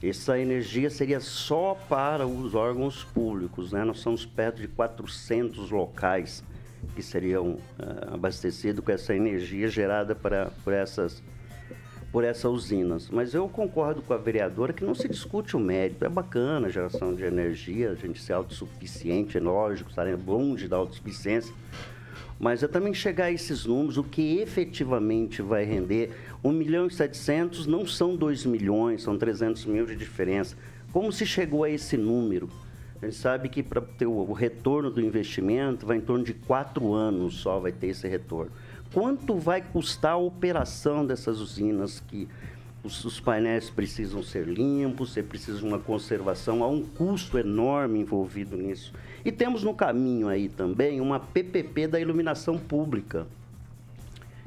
Essa 0.00 0.38
energia 0.38 0.88
seria 0.88 1.18
só 1.18 1.76
para 1.88 2.24
os 2.28 2.54
órgãos 2.54 3.02
públicos, 3.02 3.72
né? 3.72 3.82
Nós 3.82 3.98
somos 3.98 4.24
perto 4.24 4.60
de 4.60 4.68
400 4.68 5.70
locais 5.70 6.44
que 6.94 7.02
seriam 7.02 7.54
uh, 7.54 8.14
abastecidos 8.14 8.84
com 8.84 8.92
essa 8.92 9.16
energia 9.16 9.66
gerada 9.66 10.14
para, 10.14 10.52
por 10.62 10.72
essas 10.72 11.20
por 12.12 12.24
essas 12.24 12.50
usinas. 12.50 13.10
Mas 13.10 13.34
eu 13.34 13.48
concordo 13.48 14.02
com 14.02 14.14
a 14.14 14.16
vereadora 14.16 14.72
que 14.72 14.84
não 14.84 14.94
se 14.94 15.08
discute 15.08 15.56
o 15.56 15.60
mérito. 15.60 16.04
É 16.04 16.08
bacana 16.08 16.68
a 16.68 16.70
geração 16.70 17.14
de 17.14 17.24
energia, 17.24 17.90
a 17.90 17.94
gente 17.94 18.20
ser 18.22 18.32
autossuficiente, 18.32 19.36
é 19.36 19.40
lógico, 19.40 19.90
estarem 19.90 20.14
longe 20.14 20.68
da 20.68 20.76
autossuficiência. 20.76 21.52
Mas 22.38 22.62
é 22.62 22.68
também 22.68 22.92
chegar 22.92 23.26
a 23.26 23.32
esses 23.32 23.64
números, 23.64 23.96
o 23.96 24.04
que 24.04 24.38
efetivamente 24.38 25.40
vai 25.40 25.64
render. 25.64 26.10
1 26.44 26.52
milhão 26.52 26.86
e 26.86 26.90
700 26.92 27.66
não 27.66 27.86
são 27.86 28.14
2 28.14 28.44
milhões, 28.44 29.02
são 29.02 29.16
300 29.16 29.64
mil 29.64 29.86
de 29.86 29.96
diferença. 29.96 30.56
Como 30.92 31.10
se 31.10 31.24
chegou 31.24 31.64
a 31.64 31.70
esse 31.70 31.96
número? 31.96 32.48
A 33.00 33.06
gente 33.06 33.16
sabe 33.16 33.48
que 33.48 33.62
para 33.62 33.80
ter 33.80 34.06
o 34.06 34.32
retorno 34.32 34.90
do 34.90 35.00
investimento 35.00 35.86
vai 35.86 35.98
em 35.98 36.00
torno 36.00 36.24
de 36.24 36.32
quatro 36.32 36.94
anos 36.94 37.34
só 37.34 37.58
vai 37.58 37.72
ter 37.72 37.88
esse 37.88 38.08
retorno 38.08 38.50
quanto 38.92 39.38
vai 39.38 39.60
custar 39.60 40.12
a 40.12 40.16
operação 40.16 41.06
dessas 41.06 41.40
usinas 41.40 42.00
que 42.00 42.28
os, 42.86 43.04
os 43.04 43.18
painéis 43.18 43.68
precisam 43.68 44.22
ser 44.22 44.46
limpos, 44.46 45.12
você 45.12 45.22
precisa 45.22 45.58
de 45.58 45.64
uma 45.64 45.78
conservação, 45.78 46.62
há 46.62 46.68
um 46.68 46.82
custo 46.82 47.36
enorme 47.36 48.00
envolvido 48.00 48.56
nisso. 48.56 48.92
E 49.24 49.32
temos 49.32 49.64
no 49.64 49.74
caminho 49.74 50.28
aí 50.28 50.48
também 50.48 51.00
uma 51.00 51.18
PPP 51.18 51.88
da 51.88 52.00
iluminação 52.00 52.56
pública, 52.56 53.26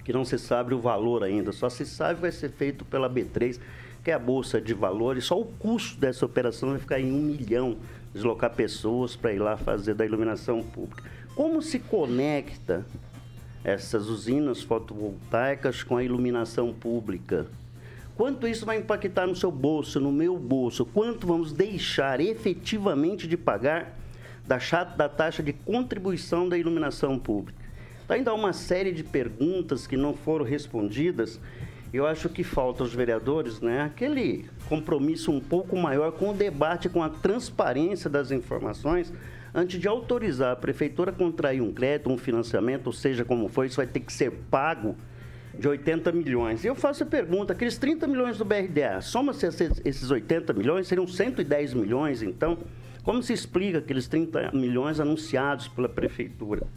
que 0.06 0.13
não 0.13 0.23
se 0.23 0.39
sabe 0.39 0.73
o 0.73 0.80
valor 0.80 1.23
ainda, 1.23 1.52
só 1.52 1.69
se 1.69 1.86
sabe 1.86 2.15
que 2.15 2.21
vai 2.21 2.32
ser 2.32 2.49
feito 2.49 2.86
pela 2.86 3.10
B3, 3.10 3.60
que 4.04 4.10
é 4.10 4.13
a 4.13 4.19
Bolsa 4.19 4.62
de 4.62 4.73
Valores, 4.73 5.25
só 5.25 5.39
o 5.39 5.45
custo 5.45 5.99
dessa 5.99 6.25
operação 6.25 6.69
vai 6.69 6.80
ficar 6.80 6.99
em 6.99 7.12
um 7.12 7.21
milhão, 7.21 7.78
deslocar 8.13 8.52
pessoas 8.52 9.15
para 9.15 9.34
ir 9.34 9.39
lá 9.39 9.58
fazer 9.58 9.93
da 9.93 10.06
iluminação 10.06 10.63
pública. 10.63 11.04
Como 11.36 11.62
se 11.62 11.78
conecta 11.80 12.86
essas 13.63 14.07
usinas 14.07 14.61
fotovoltaicas 14.61 15.83
com 15.83 15.97
a 15.97 16.03
iluminação 16.03 16.73
pública. 16.73 17.47
Quanto 18.15 18.47
isso 18.47 18.65
vai 18.65 18.77
impactar 18.77 19.27
no 19.27 19.35
seu 19.35 19.51
bolso, 19.51 19.99
no 19.99 20.11
meu 20.11 20.37
bolso? 20.37 20.85
Quanto 20.85 21.25
vamos 21.25 21.53
deixar 21.53 22.19
efetivamente 22.19 23.27
de 23.27 23.37
pagar 23.37 23.97
da, 24.45 25.07
taxa 25.07 25.41
de 25.41 25.53
contribuição 25.53 26.49
da 26.49 26.57
iluminação 26.57 27.17
pública? 27.17 27.59
Então, 28.03 28.17
ainda 28.17 28.31
há 28.31 28.33
uma 28.33 28.51
série 28.51 28.91
de 28.91 29.03
perguntas 29.03 29.87
que 29.87 29.95
não 29.95 30.13
foram 30.13 30.43
respondidas. 30.43 31.39
Eu 31.93 32.05
acho 32.05 32.27
que 32.27 32.43
falta 32.43 32.83
aos 32.83 32.93
vereadores 32.93 33.61
né, 33.61 33.81
aquele 33.81 34.49
compromisso 34.67 35.31
um 35.31 35.39
pouco 35.39 35.77
maior 35.77 36.11
com 36.11 36.31
o 36.31 36.33
debate, 36.33 36.89
com 36.89 37.01
a 37.01 37.09
transparência 37.09 38.09
das 38.09 38.31
informações 38.31 39.13
antes 39.53 39.79
de 39.79 39.88
autorizar 39.88 40.51
a 40.53 40.55
prefeitura 40.55 41.12
a 41.12 41.13
contrair 41.13 41.62
um 41.62 41.71
crédito, 41.71 42.09
um 42.09 42.17
financiamento, 42.17 42.88
ou 42.88 42.93
seja 42.93 43.25
como 43.25 43.47
for, 43.47 43.65
isso 43.65 43.77
vai 43.77 43.88
ter 43.88 43.99
que 43.99 44.12
ser 44.13 44.31
pago 44.49 44.95
de 45.57 45.67
80 45.67 46.12
milhões. 46.12 46.63
E 46.63 46.67
eu 46.67 46.75
faço 46.75 47.03
a 47.03 47.05
pergunta, 47.05 47.53
aqueles 47.53 47.77
30 47.77 48.07
milhões 48.07 48.38
do 48.38 48.45
BRDA, 48.45 49.01
soma-se 49.01 49.45
esses 49.83 50.09
80 50.09 50.53
milhões, 50.53 50.88
seriam 50.88 51.07
110 51.07 51.73
milhões, 51.73 52.21
então, 52.21 52.57
como 53.03 53.21
se 53.21 53.33
explica 53.33 53.79
aqueles 53.79 54.07
30 54.07 54.51
milhões 54.53 54.99
anunciados 54.99 55.67
pela 55.67 55.89
prefeitura? 55.89 56.67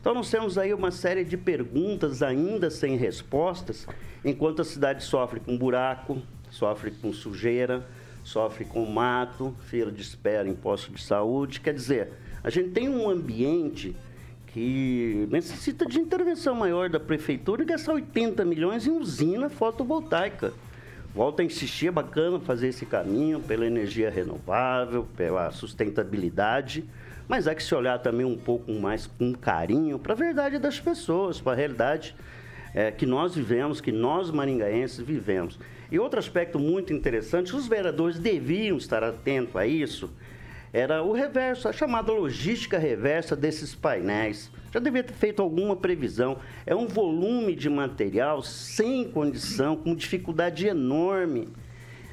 Então, 0.00 0.14
nós 0.14 0.30
temos 0.30 0.58
aí 0.58 0.72
uma 0.74 0.90
série 0.90 1.24
de 1.24 1.36
perguntas 1.36 2.22
ainda 2.22 2.70
sem 2.70 2.96
respostas, 2.96 3.86
enquanto 4.24 4.60
a 4.60 4.64
cidade 4.64 5.02
sofre 5.02 5.40
com 5.40 5.56
buraco, 5.56 6.22
sofre 6.50 6.90
com 6.90 7.12
sujeira, 7.12 7.86
sofre 8.24 8.64
com 8.64 8.84
mato, 8.86 9.54
fila 9.66 9.92
de 9.92 10.02
espera 10.02 10.48
em 10.48 10.54
posto 10.54 10.90
de 10.90 11.00
saúde. 11.00 11.60
Quer 11.60 11.74
dizer, 11.74 12.08
a 12.42 12.50
gente 12.50 12.70
tem 12.70 12.88
um 12.88 13.08
ambiente 13.08 13.94
que 14.48 15.28
necessita 15.30 15.84
de 15.84 16.00
intervenção 16.00 16.54
maior 16.54 16.88
da 16.88 16.98
prefeitura 16.98 17.62
e 17.62 17.66
gastar 17.66 17.92
80 17.92 18.44
milhões 18.44 18.86
em 18.86 18.92
usina 18.92 19.50
fotovoltaica. 19.50 20.52
Volto 21.14 21.40
a 21.40 21.44
insistir, 21.44 21.88
é 21.88 21.90
bacana 21.90 22.40
fazer 22.40 22.68
esse 22.68 22.86
caminho 22.86 23.40
pela 23.40 23.66
energia 23.66 24.10
renovável, 24.10 25.06
pela 25.16 25.50
sustentabilidade, 25.50 26.84
mas 27.28 27.46
há 27.46 27.54
que 27.54 27.62
se 27.62 27.74
olhar 27.74 27.98
também 27.98 28.26
um 28.26 28.36
pouco 28.36 28.72
mais 28.72 29.06
com 29.06 29.32
carinho 29.32 29.98
para 29.98 30.12
a 30.12 30.16
verdade 30.16 30.58
das 30.58 30.80
pessoas, 30.80 31.40
para 31.40 31.52
a 31.52 31.56
realidade 31.56 32.16
é, 32.74 32.90
que 32.90 33.06
nós 33.06 33.34
vivemos, 33.34 33.80
que 33.80 33.92
nós 33.92 34.30
maringaenses 34.30 34.98
vivemos. 34.98 35.58
E 35.94 35.98
outro 36.00 36.18
aspecto 36.18 36.58
muito 36.58 36.92
interessante, 36.92 37.54
os 37.54 37.68
vereadores 37.68 38.18
deviam 38.18 38.76
estar 38.76 39.04
atentos 39.04 39.54
a 39.54 39.64
isso, 39.64 40.10
era 40.72 41.04
o 41.04 41.12
reverso, 41.12 41.68
a 41.68 41.72
chamada 41.72 42.10
logística 42.10 42.76
reversa 42.80 43.36
desses 43.36 43.76
painéis. 43.76 44.50
Já 44.72 44.80
devia 44.80 45.04
ter 45.04 45.12
feito 45.12 45.40
alguma 45.40 45.76
previsão. 45.76 46.38
É 46.66 46.74
um 46.74 46.88
volume 46.88 47.54
de 47.54 47.70
material 47.70 48.42
sem 48.42 49.08
condição, 49.08 49.76
com 49.76 49.94
dificuldade 49.94 50.66
enorme 50.66 51.46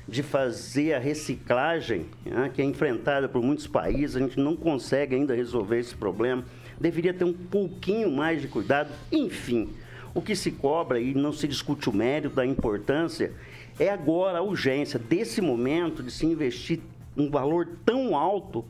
de 0.07 0.21
fazer 0.21 0.93
a 0.93 0.99
reciclagem, 0.99 2.05
né, 2.23 2.51
que 2.53 2.61
é 2.61 2.65
enfrentada 2.65 3.27
por 3.27 3.41
muitos 3.41 3.65
países. 3.65 4.15
A 4.15 4.19
gente 4.19 4.39
não 4.39 4.55
consegue 4.55 5.15
ainda 5.15 5.33
resolver 5.33 5.79
esse 5.79 5.95
problema. 5.95 6.45
Deveria 6.79 7.15
ter 7.15 7.23
um 7.23 7.33
pouquinho 7.33 8.11
mais 8.11 8.43
de 8.43 8.47
cuidado. 8.47 8.91
Enfim, 9.11 9.73
o 10.13 10.21
que 10.21 10.35
se 10.35 10.51
cobra 10.51 10.99
e 10.99 11.15
não 11.15 11.33
se 11.33 11.47
discute 11.47 11.89
o 11.89 11.93
mérito 11.93 12.35
da 12.35 12.45
importância 12.45 13.31
é 13.79 13.89
agora 13.89 14.39
a 14.39 14.41
urgência 14.41 14.99
desse 14.99 15.41
momento 15.41 16.03
de 16.03 16.11
se 16.11 16.25
investir 16.25 16.79
um 17.17 17.29
valor 17.29 17.67
tão 17.85 18.15
alto 18.15 18.65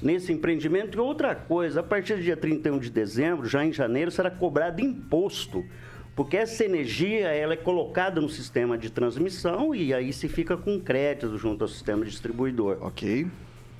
nesse 0.00 0.32
empreendimento. 0.32 0.96
E 0.96 1.00
outra 1.00 1.34
coisa, 1.34 1.80
a 1.80 1.82
partir 1.82 2.16
do 2.16 2.22
dia 2.22 2.36
31 2.36 2.78
de 2.78 2.90
dezembro, 2.90 3.46
já 3.48 3.64
em 3.64 3.72
janeiro, 3.72 4.10
será 4.10 4.30
cobrado 4.30 4.80
imposto. 4.80 5.64
Porque 6.14 6.36
essa 6.36 6.64
energia 6.64 7.28
ela 7.28 7.54
é 7.54 7.56
colocada 7.56 8.20
no 8.20 8.28
sistema 8.28 8.78
de 8.78 8.88
transmissão 8.88 9.74
e 9.74 9.92
aí 9.92 10.12
se 10.12 10.28
fica 10.28 10.56
com 10.56 10.78
crédito 10.78 11.36
junto 11.36 11.62
ao 11.64 11.68
sistema 11.68 12.04
distribuidor. 12.04 12.78
Ok. 12.80 13.26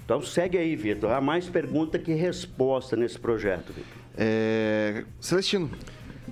Então 0.05 0.21
segue 0.21 0.59
aí, 0.59 0.75
Vitor. 0.75 1.13
Há 1.13 1.21
mais 1.21 1.49
pergunta 1.49 1.99
que 1.99 2.13
resposta 2.13 2.97
nesse 2.97 3.19
projeto, 3.19 3.73
Vitor. 3.73 3.87
É... 4.17 5.05
Celestino. 5.21 5.71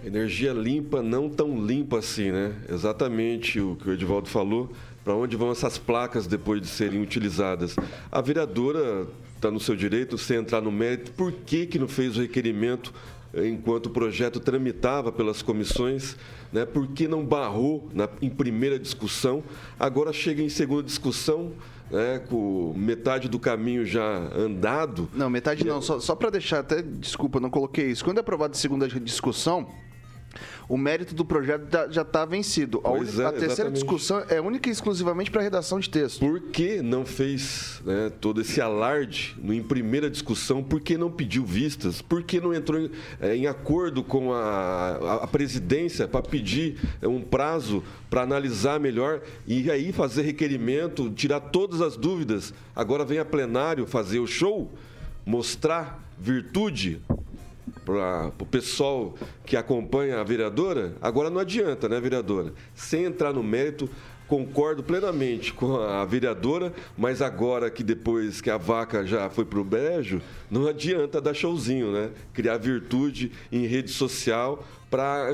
Energia 0.04 0.52
limpa, 0.52 1.02
não 1.02 1.28
tão 1.28 1.64
limpa 1.64 1.98
assim, 1.98 2.32
né? 2.32 2.54
Exatamente 2.68 3.60
o 3.60 3.76
que 3.76 3.88
o 3.88 3.92
Edivaldo 3.92 4.28
falou. 4.28 4.70
Para 5.04 5.14
onde 5.14 5.36
vão 5.36 5.50
essas 5.50 5.78
placas 5.78 6.26
depois 6.26 6.60
de 6.60 6.68
serem 6.68 7.02
utilizadas? 7.02 7.74
A 8.10 8.20
vereadora 8.20 9.06
está 9.36 9.50
no 9.50 9.58
seu 9.58 9.74
direito, 9.74 10.16
sem 10.16 10.38
entrar 10.38 10.60
no 10.60 10.70
mérito, 10.70 11.10
por 11.12 11.32
que, 11.32 11.66
que 11.66 11.78
não 11.78 11.88
fez 11.88 12.16
o 12.16 12.20
requerimento 12.20 12.92
enquanto 13.34 13.86
o 13.86 13.90
projeto 13.90 14.38
tramitava 14.38 15.10
pelas 15.10 15.42
comissões, 15.42 16.16
né? 16.52 16.64
por 16.64 16.86
que 16.88 17.08
não 17.08 17.24
barrou 17.24 17.88
na, 17.92 18.08
em 18.20 18.28
primeira 18.28 18.78
discussão? 18.78 19.42
Agora 19.80 20.12
chega 20.12 20.42
em 20.42 20.48
segunda 20.48 20.82
discussão, 20.82 21.52
né, 21.90 22.20
com 22.20 22.72
metade 22.76 23.28
do 23.28 23.38
caminho 23.38 23.84
já 23.84 24.16
andado. 24.34 25.08
Não, 25.14 25.28
metade 25.28 25.64
não, 25.64 25.82
só, 25.82 26.00
só 26.00 26.14
para 26.14 26.30
deixar, 26.30 26.60
até 26.60 26.80
desculpa, 26.80 27.38
não 27.38 27.50
coloquei 27.50 27.90
isso. 27.90 28.04
Quando 28.04 28.18
é 28.18 28.20
aprovado 28.20 28.54
em 28.54 28.58
segunda 28.58 28.88
discussão, 28.88 29.68
o 30.68 30.76
mérito 30.76 31.14
do 31.14 31.24
projeto 31.24 31.66
já 31.90 32.02
está 32.02 32.24
vencido. 32.24 32.80
A, 32.84 32.90
é, 32.90 32.92
a 32.92 32.96
terceira 32.98 33.44
exatamente. 33.46 33.74
discussão 33.74 34.24
é 34.28 34.40
única 34.40 34.68
e 34.68 34.72
exclusivamente 34.72 35.30
para 35.30 35.42
redação 35.42 35.78
de 35.80 35.88
texto. 35.90 36.20
Por 36.20 36.40
que 36.40 36.80
não 36.82 37.04
fez 37.04 37.80
né, 37.84 38.10
todo 38.20 38.40
esse 38.40 38.60
alarde 38.60 39.34
no, 39.42 39.52
em 39.52 39.62
primeira 39.62 40.10
discussão? 40.10 40.62
Por 40.62 40.80
que 40.80 40.96
não 40.96 41.10
pediu 41.10 41.44
vistas? 41.44 42.00
Por 42.02 42.22
que 42.22 42.40
não 42.40 42.54
entrou 42.54 42.80
em, 42.80 42.90
eh, 43.20 43.36
em 43.36 43.46
acordo 43.46 44.02
com 44.02 44.32
a, 44.32 44.38
a- 44.40 45.14
a 45.24 45.26
presidência 45.26 46.08
para 46.08 46.22
pedir 46.22 46.78
eh, 47.00 47.08
um 47.08 47.20
prazo 47.20 47.82
para 48.08 48.22
analisar 48.22 48.78
melhor 48.80 49.20
e 49.46 49.70
aí 49.70 49.92
fazer 49.92 50.22
requerimento, 50.22 51.10
tirar 51.10 51.40
todas 51.40 51.80
as 51.80 51.96
dúvidas? 51.96 52.52
Agora 52.74 53.04
vem 53.04 53.18
a 53.18 53.24
plenário 53.24 53.86
fazer 53.86 54.18
o 54.18 54.26
show, 54.26 54.72
mostrar 55.26 56.02
virtude 56.18 57.00
para 57.84 58.32
o 58.38 58.46
pessoal 58.46 59.14
que 59.44 59.56
acompanha 59.56 60.20
a 60.20 60.24
vereadora, 60.24 60.94
agora 61.00 61.30
não 61.30 61.40
adianta, 61.40 61.88
né, 61.88 62.00
vereadora? 62.00 62.52
Sem 62.74 63.04
entrar 63.04 63.32
no 63.32 63.42
mérito, 63.42 63.88
concordo 64.28 64.82
plenamente 64.82 65.52
com 65.52 65.76
a 65.76 66.04
vereadora, 66.04 66.72
mas 66.96 67.20
agora 67.20 67.70
que 67.70 67.82
depois 67.82 68.40
que 68.40 68.48
a 68.48 68.56
vaca 68.56 69.04
já 69.04 69.28
foi 69.28 69.44
para 69.44 69.60
o 69.60 69.64
brejo, 69.64 70.22
não 70.50 70.66
adianta 70.68 71.20
dar 71.20 71.34
showzinho, 71.34 71.92
né? 71.92 72.10
Criar 72.32 72.56
virtude 72.56 73.32
em 73.50 73.66
rede 73.66 73.90
social 73.90 74.64
para 74.92 75.28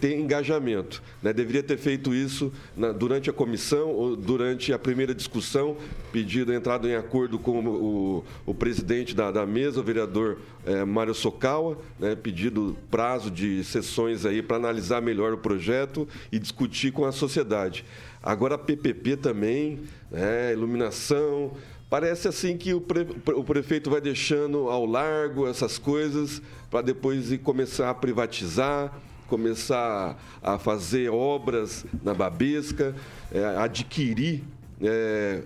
ter 0.00 0.18
engajamento. 0.18 1.02
Né? 1.22 1.30
Deveria 1.30 1.62
ter 1.62 1.76
feito 1.76 2.14
isso 2.14 2.50
na- 2.74 2.90
durante 2.90 3.28
a 3.28 3.34
comissão 3.34 3.90
ou 3.90 4.16
durante 4.16 4.72
a 4.72 4.78
primeira 4.78 5.14
discussão, 5.14 5.76
pedido, 6.10 6.54
entrado 6.54 6.88
em 6.88 6.94
acordo 6.94 7.38
com 7.38 7.62
o, 7.66 8.24
o 8.46 8.54
presidente 8.54 9.14
da, 9.14 9.30
da 9.30 9.44
mesa, 9.44 9.78
o 9.80 9.82
vereador 9.84 10.38
eh, 10.64 10.86
Mário 10.86 11.12
Sokawa, 11.12 11.76
né? 12.00 12.16
pedido 12.16 12.78
prazo 12.90 13.30
de 13.30 13.62
sessões 13.62 14.24
aí 14.24 14.40
para 14.40 14.56
analisar 14.56 15.02
melhor 15.02 15.34
o 15.34 15.38
projeto 15.38 16.08
e 16.32 16.38
discutir 16.38 16.90
com 16.90 17.04
a 17.04 17.12
sociedade. 17.12 17.84
Agora 18.22 18.54
a 18.54 18.58
PPP 18.58 19.18
também, 19.18 19.80
né? 20.10 20.50
iluminação, 20.54 21.52
Parece 21.94 22.26
assim 22.26 22.56
que 22.56 22.74
o, 22.74 22.80
pre- 22.80 23.06
o 23.36 23.44
prefeito 23.44 23.88
vai 23.88 24.00
deixando 24.00 24.68
ao 24.68 24.84
largo 24.84 25.46
essas 25.46 25.78
coisas 25.78 26.42
para 26.68 26.80
depois 26.82 27.30
ir 27.30 27.38
começar 27.38 27.88
a 27.88 27.94
privatizar, 27.94 28.92
começar 29.28 30.20
a 30.42 30.58
fazer 30.58 31.08
obras 31.12 31.86
na 32.02 32.12
Babesca, 32.12 32.96
eh, 33.30 33.44
adquirir, 33.58 34.42
eh, 34.82 35.42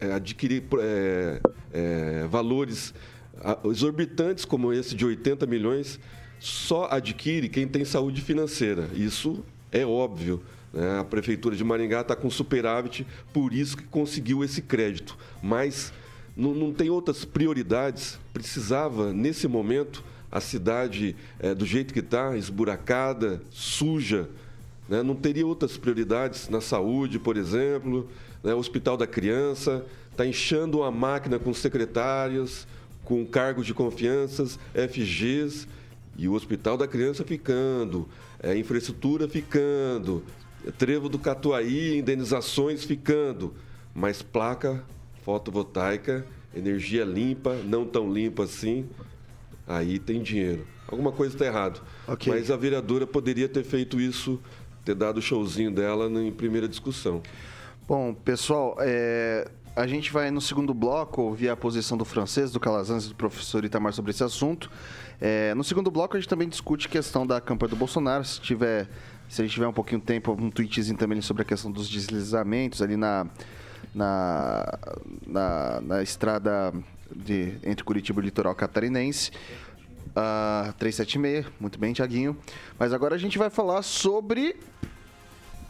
eh, 0.00 0.12
adquirir 0.14 0.64
eh, 0.78 1.40
eh, 1.74 2.26
valores 2.30 2.94
exorbitantes 3.62 4.46
como 4.46 4.72
esse 4.72 4.94
de 4.94 5.04
80 5.04 5.44
milhões, 5.44 6.00
só 6.38 6.88
adquire 6.90 7.50
quem 7.50 7.68
tem 7.68 7.84
saúde 7.84 8.22
financeira. 8.22 8.88
Isso 8.94 9.44
é 9.70 9.84
óbvio. 9.84 10.40
Né? 10.72 11.00
A 11.00 11.04
Prefeitura 11.04 11.56
de 11.56 11.64
Maringá 11.64 12.00
está 12.00 12.14
com 12.14 12.30
superávit, 12.30 13.06
por 13.32 13.52
isso 13.52 13.76
que 13.76 13.84
conseguiu 13.84 14.44
esse 14.44 14.62
crédito. 14.62 15.16
Mas 15.42 15.92
não, 16.36 16.54
não 16.54 16.72
tem 16.72 16.90
outras 16.90 17.24
prioridades. 17.24 18.18
Precisava, 18.32 19.12
nesse 19.12 19.48
momento, 19.48 20.04
a 20.30 20.40
cidade, 20.40 21.16
eh, 21.40 21.54
do 21.54 21.66
jeito 21.66 21.92
que 21.92 22.00
está, 22.00 22.36
esburacada, 22.36 23.42
suja, 23.50 24.28
né? 24.88 25.02
não 25.02 25.14
teria 25.14 25.46
outras 25.46 25.76
prioridades 25.76 26.48
na 26.48 26.60
saúde, 26.60 27.18
por 27.18 27.36
exemplo, 27.36 28.08
né? 28.42 28.54
o 28.54 28.58
Hospital 28.58 28.96
da 28.96 29.06
Criança, 29.06 29.84
está 30.10 30.24
inchando 30.24 30.82
a 30.82 30.90
máquina 30.90 31.38
com 31.38 31.52
secretários, 31.52 32.66
com 33.04 33.26
cargos 33.26 33.66
de 33.66 33.74
confianças, 33.74 34.58
FGs, 34.74 35.66
e 36.16 36.28
o 36.28 36.34
Hospital 36.34 36.76
da 36.76 36.86
Criança 36.86 37.24
ficando, 37.24 38.08
é, 38.42 38.56
infraestrutura 38.56 39.26
ficando, 39.26 40.22
trevo 40.78 41.08
do 41.08 41.18
Catuaí, 41.18 41.98
indenizações 41.98 42.84
ficando, 42.84 43.54
mas 43.94 44.22
placa 44.22 44.84
fotovoltaica, 45.22 46.26
energia 46.54 47.04
limpa, 47.04 47.54
não 47.64 47.84
tão 47.84 48.12
limpa 48.12 48.44
assim, 48.44 48.88
aí 49.66 49.98
tem 49.98 50.22
dinheiro. 50.22 50.66
Alguma 50.88 51.12
coisa 51.12 51.34
está 51.34 51.46
errado. 51.46 51.80
Ok. 52.08 52.32
Mas 52.32 52.50
a 52.50 52.56
vereadora 52.56 53.06
poderia 53.06 53.48
ter 53.48 53.62
feito 53.62 54.00
isso, 54.00 54.40
ter 54.84 54.94
dado 54.94 55.18
o 55.18 55.22
showzinho 55.22 55.70
dela 55.70 56.10
em 56.20 56.32
primeira 56.32 56.68
discussão. 56.68 57.22
Bom, 57.86 58.12
pessoal, 58.12 58.76
é, 58.80 59.48
a 59.74 59.86
gente 59.86 60.12
vai 60.12 60.30
no 60.30 60.40
segundo 60.40 60.74
bloco 60.74 61.22
ouvir 61.22 61.48
a 61.48 61.56
posição 61.56 61.96
do 61.96 62.04
francês, 62.04 62.50
do 62.50 62.58
Calazans 62.58 63.06
e 63.06 63.08
do 63.08 63.14
professor 63.14 63.64
Itamar 63.64 63.92
sobre 63.92 64.10
esse 64.10 64.24
assunto. 64.24 64.70
É, 65.20 65.54
no 65.54 65.62
segundo 65.62 65.90
bloco, 65.90 66.16
a 66.16 66.20
gente 66.20 66.28
também 66.28 66.48
discute 66.48 66.86
a 66.86 66.90
questão 66.90 67.26
da 67.26 67.40
campanha 67.40 67.70
do 67.70 67.76
Bolsonaro. 67.76 68.24
Se 68.24 68.40
tiver, 68.40 68.88
se 69.30 69.40
a 69.40 69.44
gente 69.44 69.54
tiver 69.54 69.68
um 69.68 69.72
pouquinho 69.72 70.00
de 70.00 70.06
tempo, 70.06 70.32
um 70.32 70.50
tweetzinho 70.50 70.98
também 70.98 71.20
sobre 71.20 71.42
a 71.42 71.44
questão 71.44 71.70
dos 71.70 71.88
deslizamentos 71.88 72.82
ali 72.82 72.96
na, 72.96 73.28
na, 73.94 74.78
na, 75.24 75.80
na 75.80 76.02
estrada 76.02 76.74
de, 77.14 77.54
entre 77.62 77.84
Curitiba 77.84 78.20
e 78.20 78.22
o 78.22 78.24
litoral 78.24 78.56
catarinense. 78.56 79.30
Ah, 80.16 80.74
376, 80.80 81.46
muito 81.60 81.78
bem, 81.78 81.92
Tiaguinho. 81.92 82.36
Mas 82.76 82.92
agora 82.92 83.14
a 83.14 83.18
gente 83.18 83.38
vai 83.38 83.48
falar 83.48 83.82
sobre 83.82 84.56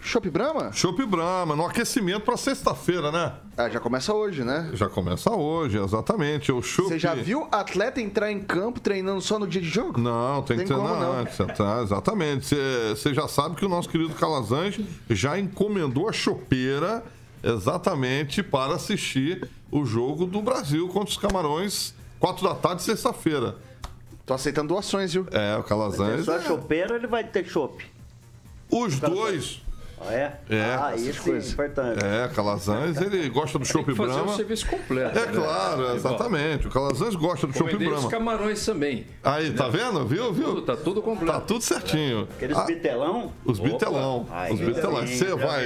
Chopp 0.03 0.29
Brahma. 0.31 0.73
Chopp 0.73 1.05
Brahma, 1.07 1.55
no 1.55 1.65
aquecimento 1.67 2.23
para 2.23 2.37
sexta-feira, 2.37 3.13
né? 3.13 3.33
Ah, 3.57 3.69
já 3.69 3.79
começa 3.79 4.13
hoje, 4.15 4.43
né? 4.43 4.71
Já 4.73 4.89
começa 4.89 5.31
hoje, 5.31 5.79
exatamente. 5.79 6.51
O 6.51 6.63
Chopp... 6.63 6.89
Você 6.89 6.99
já 6.99 7.15
viu 7.15 7.47
atleta 7.53 8.01
entrar 8.01 8.33
em 8.33 8.41
campo 8.41 8.81
treinando 8.81 9.21
só 9.21 9.39
no 9.39 9.47
dia 9.47 9.61
de 9.61 9.69
jogo? 9.69 10.01
Não, 10.01 10.43
tem, 10.43 10.59
que 10.59 10.65
Tem 10.65 10.77
como 10.77 10.89
treinar 10.89 11.11
antes. 11.21 11.37
tá? 11.57 11.83
exatamente. 11.83 12.57
Você 12.91 13.13
já 13.15 13.29
sabe 13.29 13.57
que 13.57 13.65
o 13.65 13.69
nosso 13.69 13.89
querido 13.89 14.15
Calazans 14.15 14.81
já 15.11 15.39
encomendou 15.39 16.09
a 16.09 16.13
chopeira 16.13 17.05
exatamente 17.43 18.43
para 18.43 18.75
assistir 18.75 19.49
o 19.71 19.85
jogo 19.85 20.25
do 20.27 20.41
Brasil 20.43 20.89
contra 20.89 21.11
os 21.11 21.17
Camarões, 21.17 21.95
quatro 22.19 22.43
da 22.49 22.55
tarde, 22.55 22.83
sexta-feira. 22.83 23.57
Tô 24.27 24.35
aceitando 24.35 24.69
doações, 24.69 25.13
viu? 25.13 25.27
É, 25.31 25.57
o 25.57 25.61
É 25.61 25.63
Calazans. 25.63 26.25
só 26.25 26.41
chopeiro 26.41 26.95
ele 26.95 27.07
vai 27.07 27.23
ter 27.25 27.45
chope? 27.47 27.85
Os 28.71 28.99
dois. 28.99 29.61
Ah, 30.03 30.15
é? 30.15 30.33
É, 30.49 30.79
ah, 30.81 30.95
isso 30.97 31.31
é 31.31 31.39
importante. 31.39 32.05
É, 32.05 32.29
Calazans, 32.35 32.97
ele 33.01 33.29
gosta 33.29 33.59
do 33.59 33.65
chopp 33.67 33.85
que 33.85 33.95
fazer 33.95 34.13
Brahma. 34.15 34.33
o 34.33 34.37
serviço 34.37 34.67
completo. 34.67 35.19
É 35.19 35.27
né? 35.27 35.33
claro, 35.35 35.95
exatamente. 35.95 36.67
O 36.69 36.71
Calazans 36.71 37.15
gosta 37.15 37.47
do 37.47 37.53
chopp 37.53 37.65
Encomendei 37.71 37.89
os 37.89 37.95
Brahma. 37.95 38.11
camarões 38.11 38.65
também. 38.65 39.07
Aí, 39.23 39.53
tá 39.53 39.69
vendo? 39.69 40.07
Viu, 40.07 40.33
viu? 40.33 40.47
Tudo, 40.55 40.63
tá 40.63 40.77
tudo 40.77 41.03
completo. 41.03 41.33
Tá 41.33 41.41
tudo 41.41 41.63
certinho. 41.63 42.27
Aqueles 42.35 42.57
Ah, 42.57 42.65
bitelão? 42.65 43.33
os 43.45 43.59
bitelão. 43.61 44.27
Ai, 44.31 44.53
Os 44.53 44.61
bitelão. 44.61 45.07
Você 45.07 45.27
é 45.27 45.37
vai. 45.37 45.65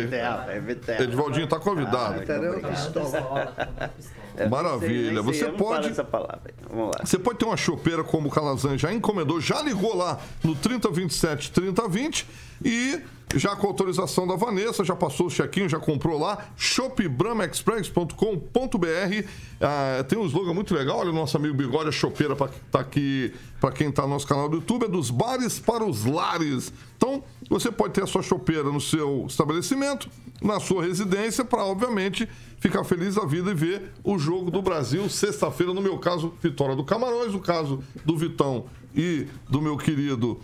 é 0.56 0.60
vitel. 0.60 1.02
Edvaldinho 1.02 1.46
tá 1.46 1.60
convidado. 1.60 2.20
Pistola. 2.20 3.54
Eu 4.36 4.40
nem 4.40 4.48
Maravilha. 4.50 5.22
Você 5.22 5.44
pode- 5.46 5.88
essa 5.90 6.02
palavra. 6.02 6.40
aí. 6.46 6.54
Vamos 6.68 6.86
lá. 6.96 7.04
Você 7.06 7.16
pode 7.18 7.38
ter 7.38 7.44
uma 7.44 7.56
chopeira 7.56 8.02
como 8.02 8.26
o 8.26 8.30
Calazan 8.32 8.76
já 8.76 8.92
encomendou, 8.92 9.40
já 9.40 9.62
ligou 9.62 9.96
lá 9.96 10.18
no 10.42 10.56
3027 10.56 11.52
3020 11.52 12.26
e 12.64 13.00
já 13.34 13.56
com 13.56 13.66
autorização 13.66 14.26
da 14.26 14.36
Vanessa, 14.36 14.84
já 14.84 14.94
passou 14.94 15.26
o 15.26 15.30
chequinho, 15.30 15.68
já 15.68 15.78
comprou 15.78 16.18
lá, 16.18 16.46
shopbramaexpress.com.br. 16.56 19.28
Ah, 19.60 20.04
tem 20.08 20.18
um 20.18 20.26
slogan 20.26 20.54
muito 20.54 20.74
legal, 20.74 20.98
olha 20.98 21.10
o 21.10 21.14
nosso 21.14 21.36
amigo 21.36 21.54
Bigode, 21.54 21.88
a 21.88 21.92
chopeira 21.92 22.36
para 22.36 22.50
tá 22.70 22.80
aqui, 22.80 23.32
para 23.60 23.72
quem 23.72 23.88
está 23.88 24.02
no 24.02 24.08
nosso 24.08 24.26
canal 24.26 24.48
do 24.48 24.56
YouTube, 24.56 24.84
é 24.84 24.88
dos 24.88 25.10
bares 25.10 25.58
para 25.58 25.84
os 25.84 26.04
lares. 26.04 26.72
Então, 26.96 27.22
você 27.48 27.70
pode 27.70 27.92
ter 27.92 28.02
a 28.02 28.06
sua 28.06 28.22
chopeira 28.22 28.64
no 28.64 28.80
seu 28.80 29.26
estabelecimento, 29.26 30.08
na 30.40 30.60
sua 30.60 30.84
residência, 30.84 31.44
para, 31.44 31.64
obviamente, 31.64 32.28
ficar 32.58 32.84
feliz 32.84 33.16
da 33.16 33.24
vida 33.24 33.50
e 33.50 33.54
ver 33.54 33.92
o 34.02 34.18
jogo 34.18 34.50
do 34.50 34.62
Brasil, 34.62 35.08
sexta-feira, 35.08 35.74
no 35.74 35.82
meu 35.82 35.98
caso, 35.98 36.34
vitória 36.42 36.74
do 36.74 36.84
Camarões, 36.84 37.32
no 37.32 37.40
caso 37.40 37.82
do 38.04 38.16
Vitão 38.16 38.66
e 38.94 39.26
do 39.48 39.60
meu 39.60 39.76
querido 39.76 40.40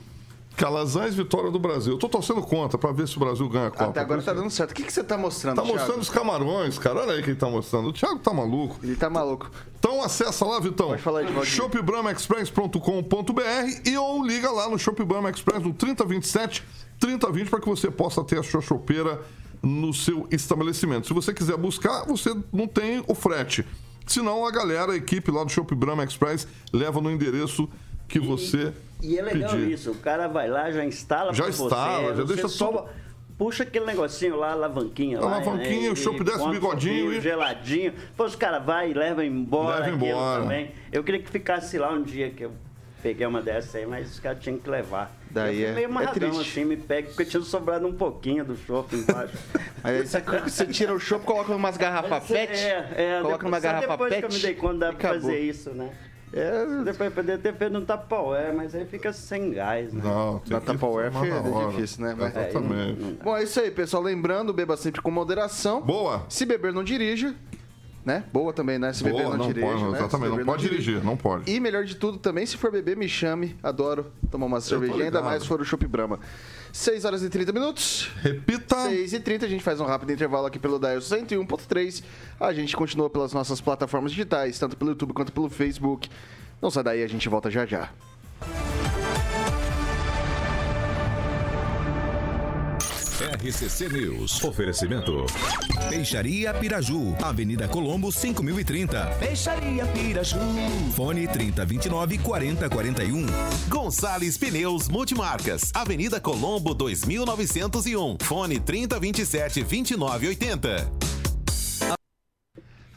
Calazans, 0.57 1.15
vitória 1.15 1.51
do 1.51 1.59
Brasil. 1.59 1.95
Eu 1.95 1.99
tô 1.99 2.09
torcendo 2.09 2.43
contra 2.43 2.77
para 2.77 2.93
ver 2.93 3.09
se 3.09 3.17
o 3.17 3.21
Brasil 3.21 3.49
ganha 3.49 3.69
a 3.69 3.71
Copa. 3.71 3.85
Até 3.91 4.01
agora 4.01 4.21
tá 4.21 4.33
dando 4.35 4.51
certo. 4.51 4.73
O 4.73 4.75
que, 4.75 4.83
que 4.83 4.93
você 4.93 5.03
tá 5.03 5.17
mostrando, 5.17 5.57
Tá 5.57 5.63
Thiago? 5.63 5.79
mostrando 5.79 6.01
os 6.03 6.11
camarões, 6.11 6.79
cara. 6.79 7.01
Olha 7.01 7.13
aí 7.15 7.23
quem 7.23 7.35
tá 7.35 7.49
mostrando. 7.49 7.89
O 7.89 7.93
Thiago 7.93 8.19
tá 8.19 8.33
maluco. 8.35 8.79
Ele 8.83 8.95
tá 8.97 9.09
maluco. 9.09 9.51
Então 9.79 10.03
acessa 10.03 10.45
lá, 10.45 10.61
Vitão. 10.61 10.89
Pode 10.89 11.01
falar 11.03 11.23
Valdinho. 11.23 11.45
shopbramaexpress.com.br 11.47 13.89
e 13.89 13.97
ou 13.97 14.23
liga 14.25 14.51
lá 14.51 14.69
no 14.69 14.79
Shop 14.79 15.03
Brahma 15.05 15.31
Express 15.31 15.63
no 15.63 15.73
3027 15.73 16.63
3020 16.99 17.49
para 17.49 17.61
que 17.61 17.69
você 17.69 17.91
possa 17.91 18.23
ter 18.23 18.39
a 18.39 18.43
sua 18.43 18.61
chopeira 18.61 19.23
no 19.63 19.95
seu 19.95 20.27
estabelecimento. 20.31 21.07
Se 21.07 21.15
você 21.15 21.33
quiser 21.33 21.57
buscar, 21.57 22.05
você 22.05 22.35
não 22.53 22.67
tem 22.67 23.03
o 23.09 23.15
frete. 23.15 23.65
Senão 24.07 24.45
a 24.45 24.51
galera, 24.51 24.93
a 24.93 24.97
equipe 24.97 25.31
lá 25.31 25.43
do 25.45 25.51
Shop 25.51 25.75
Brahma 25.75 26.05
Express 26.05 26.47
leva 26.73 27.01
no 27.01 27.11
endereço 27.11 27.69
que 28.11 28.19
você 28.19 28.73
E 29.03 29.19
é 29.19 29.23
legal 29.23 29.51
pedir. 29.53 29.71
isso, 29.73 29.93
o 29.93 29.95
cara 29.95 30.27
vai 30.29 30.49
lá, 30.49 30.71
já 30.71 30.85
instala 30.85 31.33
Já 31.33 31.45
pra 31.45 31.51
instala, 31.53 32.01
você, 32.01 32.09
já 32.09 32.15
você 32.23 32.35
deixa 32.35 32.49
só 32.49 32.67
tudo- 32.69 33.01
Puxa 33.39 33.63
aquele 33.63 33.87
negocinho 33.87 34.37
lá, 34.37 34.49
a 34.49 34.53
alavanquinha 34.53 35.17
A 35.17 35.23
lá. 35.23 35.37
alavanquinha, 35.37 35.85
né, 35.85 35.91
o 35.91 35.97
chopp 35.97 36.21
e 36.21 36.25
desce 36.25 36.41
o 36.41 36.49
um 36.49 36.51
bigodinho 36.51 37.11
e- 37.11 37.23
geladinho. 37.23 37.93
Depois 37.93 38.33
os 38.33 38.37
caras 38.37 38.63
vai 38.63 38.91
e 38.91 38.93
leva 38.93 39.25
embora 39.25 39.87
Leva 39.87 39.97
embora. 39.97 40.43
também. 40.43 40.73
Eu 40.93 41.03
queria 41.03 41.23
que 41.23 41.31
ficasse 41.31 41.79
lá 41.79 41.91
um 41.91 42.03
dia 42.03 42.29
que 42.29 42.43
eu 42.45 42.53
peguei 43.03 43.27
uma 43.27 43.41
dessa 43.41 43.79
aí, 43.79 43.87
mas 43.87 44.11
os 44.11 44.21
caras 44.21 44.43
tinham 44.43 44.59
que 44.59 44.69
levar. 44.69 45.11
Daí 45.31 45.63
eu 45.63 45.69
é- 45.71 45.73
fui 45.73 45.75
meio 45.77 45.87
é 45.87 45.91
amarradão 45.91 46.31
triste. 46.33 46.51
assim, 46.51 46.65
me 46.67 46.77
pega, 46.77 47.09
porque 47.09 47.25
tinha 47.25 47.43
sobrado 47.43 47.87
um 47.87 47.95
pouquinho 47.95 48.45
do 48.45 48.55
chopp 48.59 48.95
embaixo. 48.95 49.33
Aí 49.83 50.07
você, 50.07 50.21
você 50.21 50.67
tira 50.67 50.93
o 50.93 51.01
chopp, 51.01 51.25
coloca 51.25 51.51
umas 51.55 51.79
garrafas 51.79 52.25
pet. 52.27 52.53
É, 52.53 52.89
é, 52.95 53.21
coloca 53.23 53.45
numa 53.45 53.59
depois- 53.59 53.63
só 53.63 53.69
garrafa 53.81 53.89
depois 53.93 54.11
pet. 54.11 54.21
que 54.21 54.27
eu 54.27 54.37
me 54.37 54.43
dei 54.43 54.55
conta 54.55 54.79
dá 54.79 54.91
e 54.93 54.97
pra 54.97 55.09
fazer 55.15 55.39
isso, 55.41 55.71
né? 55.71 55.91
É, 56.33 56.83
Depois 56.85 57.13
poder 57.13 57.39
ter 57.41 57.55
feito 57.57 57.77
um 57.77 57.85
tapaué, 57.85 58.53
mas 58.53 58.75
aí 58.75 58.85
fica 58.87 59.13
sem 59.13 59.51
gás, 59.53 59.93
né? 59.93 60.01
Não, 60.05 60.39
tem 60.39 60.53
na 60.53 60.61
que 60.61 60.67
Tupperware 60.67 61.11
tomar 61.11 61.27
na 61.27 61.37
é 61.49 61.51
hora. 61.51 61.71
difícil, 61.73 62.05
né? 62.05 62.15
Mas- 62.17 62.37
Exatamente. 62.37 63.19
Bom, 63.23 63.37
é 63.37 63.43
isso 63.43 63.59
aí, 63.61 63.71
pessoal. 63.71 64.03
Lembrando, 64.03 64.53
beba 64.53 64.77
sempre 64.77 65.01
com 65.03 65.11
moderação. 65.11 65.81
Boa. 65.83 66.25
Se 66.29 66.47
beber, 66.47 66.73
não 66.73 66.85
dirija. 66.85 67.35
Né? 68.03 68.25
Boa 68.33 68.51
também, 68.53 68.79
né? 68.79 68.93
Se 68.95 69.05
beber, 69.05 69.25
Boa, 69.25 69.31
não, 69.37 69.45
não 69.45 69.47
dirija. 69.49 69.67
pode, 69.67 69.83
né? 69.85 69.91
Se 69.91 69.97
exatamente, 69.97 70.29
não 70.31 70.37
beber, 70.39 70.47
pode 70.51 70.63
dirigir, 70.69 71.05
não 71.05 71.17
pode. 71.19 71.53
E 71.53 71.61
melhor 71.61 71.85
de 71.85 71.97
tudo 71.97 72.17
também, 72.19 72.47
se 72.47 72.57
for 72.57 72.71
beber, 72.73 72.97
me 72.97 73.07
chame. 73.09 73.57
Adoro 73.63 74.07
tomar 74.31 74.47
uma 74.47 74.61
cervejinha, 74.61 75.05
ainda 75.05 75.19
ligado. 75.19 75.25
mais 75.25 75.43
se 75.43 75.49
for 75.49 75.61
o 75.61 75.65
Chopp 75.65 75.85
Brahma. 75.87 76.19
6 76.73 77.05
horas 77.05 77.23
e 77.23 77.29
30 77.29 77.53
minutos. 77.53 78.11
Repita. 78.23 78.77
6 78.89 79.13
e 79.13 79.21
30 79.21 79.47
a 79.47 79.49
gente 79.49 79.63
faz 79.63 79.81
um 79.81 79.85
rápido 79.85 80.13
intervalo 80.13 80.47
aqui 80.47 80.59
pelo 80.59 80.79
Dial 80.79 80.99
101.3. 80.99 82.03
A 82.39 82.53
gente 82.53 82.77
continua 82.77 83.11
pelas 83.11 83.33
nossas 83.33 83.61
plataformas 83.61 84.13
digitais, 84.13 84.59
tanto 84.59 84.77
pelo 84.77 84.91
YouTube 84.91 85.13
quanto 85.13 85.33
pelo 85.33 85.49
Facebook. 85.49 86.09
Não 86.61 86.71
sai 86.71 86.85
daí, 86.85 87.03
a 87.03 87.09
gente 87.09 87.29
volta 87.29 87.51
já 87.51 87.67
já. 87.67 87.91
RCC 93.31 93.89
News. 93.89 94.43
Oferecimento. 94.43 95.25
Peixaria 95.89 96.53
Piraju, 96.53 97.15
Avenida 97.23 97.69
Colombo 97.69 98.11
5030. 98.11 99.07
Peixaria 99.21 99.87
Piraju. 99.87 100.39
Fone 100.97 101.29
3029 101.29 102.19
4041. 102.19 103.27
Gonçalves 103.69 104.37
Pneus 104.37 104.89
Multimarcas, 104.89 105.71
Avenida 105.73 106.21
Colombo 106.21 106.75
2901, 106.75 108.17
fone 108.21 108.59
3027 108.59 109.63
2980. 109.63 110.91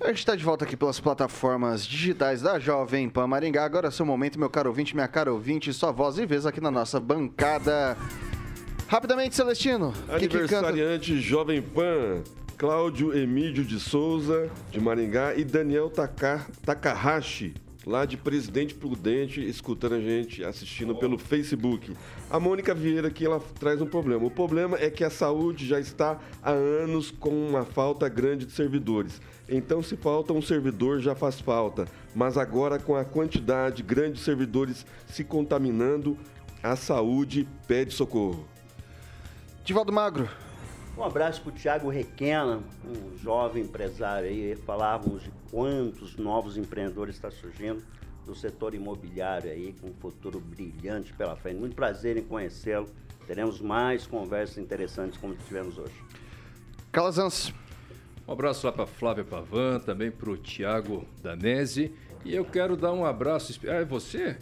A 0.02 0.08
gente 0.08 0.18
está 0.18 0.36
de 0.36 0.44
volta 0.44 0.66
aqui 0.66 0.76
pelas 0.76 1.00
plataformas 1.00 1.86
digitais 1.86 2.42
da 2.42 2.60
Jovem 2.60 3.08
Pan 3.08 3.28
Maringá. 3.28 3.64
Agora 3.64 3.90
é 3.90 3.92
seu 3.92 4.06
momento, 4.06 4.40
meu 4.40 4.50
caro 4.50 4.70
ouvinte, 4.70 4.96
minha 4.96 5.08
cara 5.08 5.32
ouvinte, 5.32 5.72
sua 5.72 5.92
voz 5.92 6.18
e 6.18 6.26
vez 6.26 6.46
aqui 6.48 6.60
na 6.60 6.72
nossa 6.72 7.00
bancada. 7.00 7.96
Rapidamente, 8.94 9.36
Celestino. 9.36 9.88
o 9.88 10.20
que 10.20 10.28
que? 10.28 10.38
Aniversariante 10.38 11.20
Jovem 11.20 11.64
Pan, 11.64 12.22
Cláudio 12.56 13.12
Emílio 13.18 13.66
de 13.66 13.80
Souza, 13.80 14.52
de 14.70 14.80
Maringá, 14.80 15.34
e 15.34 15.44
Daniel 15.44 15.90
Taka- 15.90 16.46
Takahashi, 16.64 17.56
lá 17.88 18.06
de 18.06 18.18
Presidente 18.18 18.76
Prudente, 18.76 19.44
escutando 19.44 19.96
a 19.96 20.00
gente, 20.00 20.44
assistindo 20.44 20.94
pelo 20.96 21.18
Facebook. 21.18 21.92
A 22.30 22.40
Mônica 22.40 22.72
Vieira 22.76 23.08
aqui, 23.08 23.26
ela 23.26 23.42
traz 23.60 23.82
um 23.82 23.88
problema. 23.88 24.28
O 24.28 24.30
problema 24.30 24.78
é 24.80 24.92
que 24.92 25.04
a 25.04 25.10
saúde 25.10 25.66
já 25.66 25.80
está 25.80 26.20
há 26.44 26.52
anos 26.52 27.10
com 27.10 27.32
uma 27.32 27.66
falta 27.66 28.08
grande 28.08 28.46
de 28.46 28.52
servidores. 28.52 29.20
Então, 29.50 29.82
se 29.82 29.98
falta 29.98 30.34
um 30.34 30.42
servidor, 30.42 31.00
já 31.00 31.16
faz 31.16 31.40
falta. 31.40 31.88
Mas 32.14 32.38
agora, 32.38 32.78
com 32.78 32.96
a 32.96 33.04
quantidade 33.04 33.82
grande 33.82 34.20
de 34.20 34.20
servidores 34.20 34.86
se 35.08 35.24
contaminando, 35.24 36.16
a 36.62 36.76
saúde 36.76 37.48
pede 37.68 37.92
socorro. 37.92 38.53
Divaldo 39.64 39.94
Magro. 39.94 40.30
Um 40.98 41.04
abraço 41.04 41.42
para 41.42 41.50
o 41.50 41.56
Tiago 41.56 41.90
Requena, 41.90 42.62
um 42.86 43.18
jovem 43.18 43.64
empresário 43.64 44.28
aí. 44.28 44.56
Falávamos 44.58 45.24
de 45.24 45.32
quantos 45.50 46.18
novos 46.18 46.58
empreendedores 46.58 47.16
estão 47.16 47.32
surgindo 47.32 47.82
do 48.26 48.36
setor 48.36 48.74
imobiliário 48.74 49.50
aí, 49.50 49.74
com 49.80 49.88
um 49.88 49.94
futuro 49.94 50.40
brilhante 50.40 51.14
pela 51.14 51.38
frente. 51.38 51.60
Muito 51.60 51.76
prazer 51.76 52.18
em 52.18 52.24
conhecê-lo. 52.24 52.90
Teremos 53.26 53.62
mais 53.62 54.06
conversas 54.06 54.58
interessantes 54.58 55.18
como 55.18 55.34
tivemos 55.34 55.78
hoje. 55.78 55.96
Calazans. 56.92 57.54
Um 58.28 58.34
abraço 58.34 58.68
lá 58.68 58.74
para 58.74 58.86
Flávia 58.86 59.24
Pavan, 59.24 59.80
também 59.80 60.12
para 60.12 60.30
o 60.30 60.38
Tiago 60.38 61.06
Danese. 61.22 61.94
E 62.26 62.34
eu 62.36 62.46
quero 62.46 62.78
dar 62.78 62.94
um 62.94 63.06
abraço. 63.06 63.60
Ah, 63.68 63.76
é 63.76 63.86
você? 63.86 64.38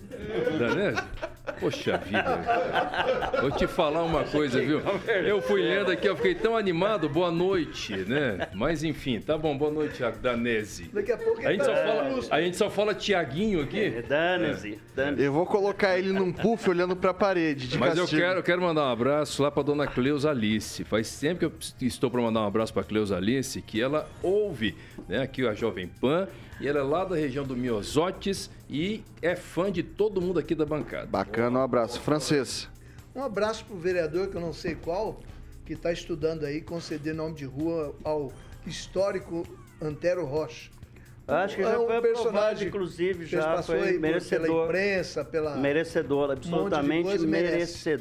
Danese? 0.60 1.02
Poxa 1.60 1.98
vida. 1.98 2.40
Vou 3.42 3.52
te 3.52 3.66
falar 3.66 4.04
uma 4.04 4.24
coisa, 4.24 4.60
viu? 4.60 4.82
Eu 5.26 5.42
fui 5.42 5.62
lendo 5.62 5.92
aqui, 5.92 6.08
eu 6.08 6.16
fiquei 6.16 6.36
tão 6.36 6.56
animado. 6.56 7.10
Boa 7.10 7.32
noite, 7.32 7.96
né? 7.96 8.48
Mas 8.54 8.84
enfim, 8.84 9.20
tá 9.20 9.38
bom. 9.38 9.58
Boa 9.58 9.72
noite, 9.72 9.96
Tiago 9.96 10.20
Danese. 10.20 10.90
Daqui 10.94 11.12
a 11.12 11.18
pouco 11.18 11.46
A 11.46 11.52
gente 11.52 11.66
só 11.66 11.72
é 11.72 11.86
fala, 11.86 12.20
a 12.30 12.42
gente 12.42 12.58
só 12.58 12.70
fala 12.70 12.94
Tiaguinho 12.94 13.62
aqui. 13.62 13.90
Dane-se, 14.08 14.80
dane 14.96 15.24
Eu 15.24 15.34
vou 15.34 15.46
colocar 15.46 15.98
ele 15.98 16.12
num 16.12 16.32
puff 16.32 16.70
olhando 16.70 16.96
pra 16.96 17.14
parede, 17.14 17.68
de 17.68 17.78
Mas 17.78 17.98
eu 17.98 18.08
quero, 18.08 18.40
eu 18.40 18.44
quero 18.44 18.62
mandar 18.62 18.84
um 18.84 18.92
abraço 18.92 19.42
lá 19.42 19.50
para 19.50 19.64
dona 19.64 19.88
Cleusa 19.88 20.30
Alice. 20.30 20.84
Faz 20.84 21.20
tempo 21.20 21.40
que 21.40 21.46
eu 21.46 21.54
estou 21.88 22.10
para 22.12 22.22
mandar 22.22 22.42
um 22.42 22.48
abraço 22.48 22.74
para 22.74 22.84
Cleusa 22.84 23.18
Alice, 23.18 23.60
que 23.62 23.82
ela 23.82 24.08
ouve 24.22 24.76
né, 25.08 25.22
aqui 25.22 25.46
a 25.48 25.54
Jovem 25.54 25.88
Pan, 25.88 26.28
e 26.62 26.68
ela 26.68 26.80
é 26.80 26.84
lá 26.84 27.04
da 27.04 27.16
região 27.16 27.44
do 27.44 27.58
Miosotes 27.58 28.50
e 28.70 29.04
é 29.22 29.36
fã 29.36 29.72
de 29.72 29.82
todo 29.82 30.22
mundo 30.22 30.40
aqui 30.40 30.54
da 30.54 30.66
bancada. 30.66 31.08
Bacana, 31.08 31.60
um 31.60 31.64
abraço. 31.64 32.00
Francês. 32.00 32.70
Um 33.16 33.24
abraço 33.24 33.66
pro 33.66 33.76
vereador, 33.76 34.28
que 34.28 34.38
eu 34.38 34.42
não 34.42 34.54
sei 34.54 34.76
qual, 34.76 35.20
que 35.66 35.74
está 35.74 35.92
estudando 35.92 36.46
aí 36.46 36.62
conceder 36.62 37.16
nome 37.16 37.36
de 37.36 37.46
rua 37.46 37.96
ao 38.04 38.32
histórico 38.66 39.44
Antero 39.82 40.24
Rocha. 40.26 40.70
Acho 41.28 41.56
que 41.56 41.64
já 41.64 41.72
é 41.72 41.78
um 41.78 41.86
foi 41.86 41.98
aprovado, 41.98 42.24
personagem 42.24 42.68
inclusive, 42.68 43.26
já 43.26 43.56
passou 43.56 43.78
foi 43.78 43.90
aí 43.90 44.00
merecedor. 44.00 44.48
pela 44.48 44.64
imprensa, 44.66 45.26
pela 45.26 45.56
Merecedor, 45.56 46.32
absolutamente 46.32 47.04
coisa, 47.04 47.28
merece. 47.28 47.98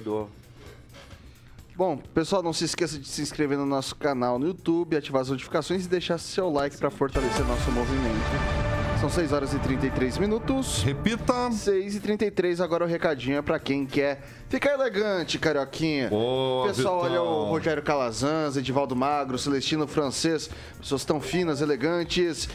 Bom, 1.80 1.96
pessoal, 1.96 2.42
não 2.42 2.52
se 2.52 2.66
esqueça 2.66 2.98
de 2.98 3.08
se 3.08 3.22
inscrever 3.22 3.56
no 3.56 3.64
nosso 3.64 3.96
canal 3.96 4.38
no 4.38 4.48
YouTube, 4.48 4.98
ativar 4.98 5.22
as 5.22 5.30
notificações 5.30 5.86
e 5.86 5.88
deixar 5.88 6.18
seu 6.18 6.50
like 6.50 6.76
para 6.76 6.90
fortalecer 6.90 7.42
nosso 7.46 7.72
movimento. 7.72 8.70
São 9.00 9.08
6 9.08 9.32
horas 9.32 9.54
e 9.54 9.58
33 9.58 10.18
minutos. 10.18 10.82
Repita. 10.82 11.50
6 11.50 11.94
e 11.94 12.00
33 12.00 12.60
agora 12.60 12.84
o 12.84 12.86
recadinho 12.86 13.38
é 13.38 13.40
pra 13.40 13.58
quem 13.58 13.86
quer 13.86 14.20
ficar 14.50 14.74
elegante, 14.74 15.38
carioquinha. 15.38 16.10
Ô, 16.12 16.64
Pessoal, 16.66 17.00
Vitão. 17.00 17.12
olha 17.12 17.22
o 17.22 17.44
Rogério 17.48 17.82
Calazans, 17.82 18.58
Edivaldo 18.58 18.94
Magro, 18.94 19.38
Celestino 19.38 19.86
Francês, 19.86 20.50
pessoas 20.78 21.02
tão 21.06 21.18
finas, 21.18 21.62
elegantes. 21.62 22.46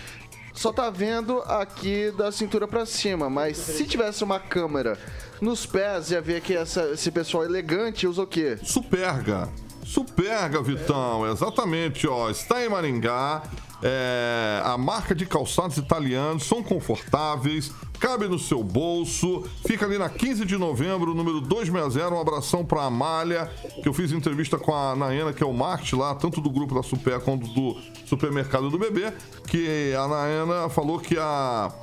Só 0.55 0.71
tá 0.71 0.89
vendo 0.89 1.39
aqui 1.41 2.11
da 2.11 2.31
cintura 2.31 2.67
pra 2.67 2.85
cima, 2.85 3.29
mas 3.29 3.57
se 3.57 3.85
tivesse 3.85 4.23
uma 4.23 4.39
câmera 4.39 4.97
nos 5.41 5.65
pés, 5.65 6.11
ia 6.11 6.21
ver 6.21 6.41
que 6.41 6.55
essa- 6.55 6.91
esse 6.93 7.11
pessoal 7.11 7.43
elegante 7.43 8.07
usa 8.07 8.23
o 8.23 8.27
quê? 8.27 8.57
Superga. 8.63 9.49
Superga, 9.85 10.61
Vitão, 10.61 11.29
exatamente, 11.31 12.07
ó. 12.07 12.29
Está 12.29 12.63
em 12.65 12.69
Maringá. 12.69 13.43
é, 13.83 14.61
a 14.63 14.77
marca 14.79 15.13
de 15.13 15.25
calçados 15.27 15.77
italianos 15.77 16.45
são 16.45 16.63
confortáveis, 16.63 17.71
cabe 18.05 18.27
no 18.27 18.37
seu 18.37 18.63
bolso. 18.63 19.43
Fica 19.65 19.83
ali 19.83 19.97
na 19.97 20.07
15 20.07 20.45
de 20.45 20.55
novembro, 20.57 21.15
número 21.15 21.41
260. 21.41 22.13
Um 22.13 22.21
abração 22.21 22.63
pra 22.63 22.83
Amália, 22.83 23.49
que 23.81 23.89
eu 23.89 23.93
fiz 23.93 24.11
entrevista 24.11 24.59
com 24.59 24.75
a 24.75 24.95
Naena, 24.95 25.33
que 25.33 25.41
é 25.41 25.45
o 25.45 25.51
marketing 25.51 25.95
lá, 25.95 26.13
tanto 26.13 26.39
do 26.39 26.51
grupo 26.51 26.75
da 26.75 26.83
Super 26.83 27.19
quanto 27.19 27.47
do 27.47 27.75
supermercado 28.05 28.69
do 28.69 28.77
bebê. 28.77 29.11
Que 29.47 29.91
a 29.95 30.07
Naena 30.07 30.69
falou 30.69 30.99
que 30.99 31.17
a. 31.17 31.73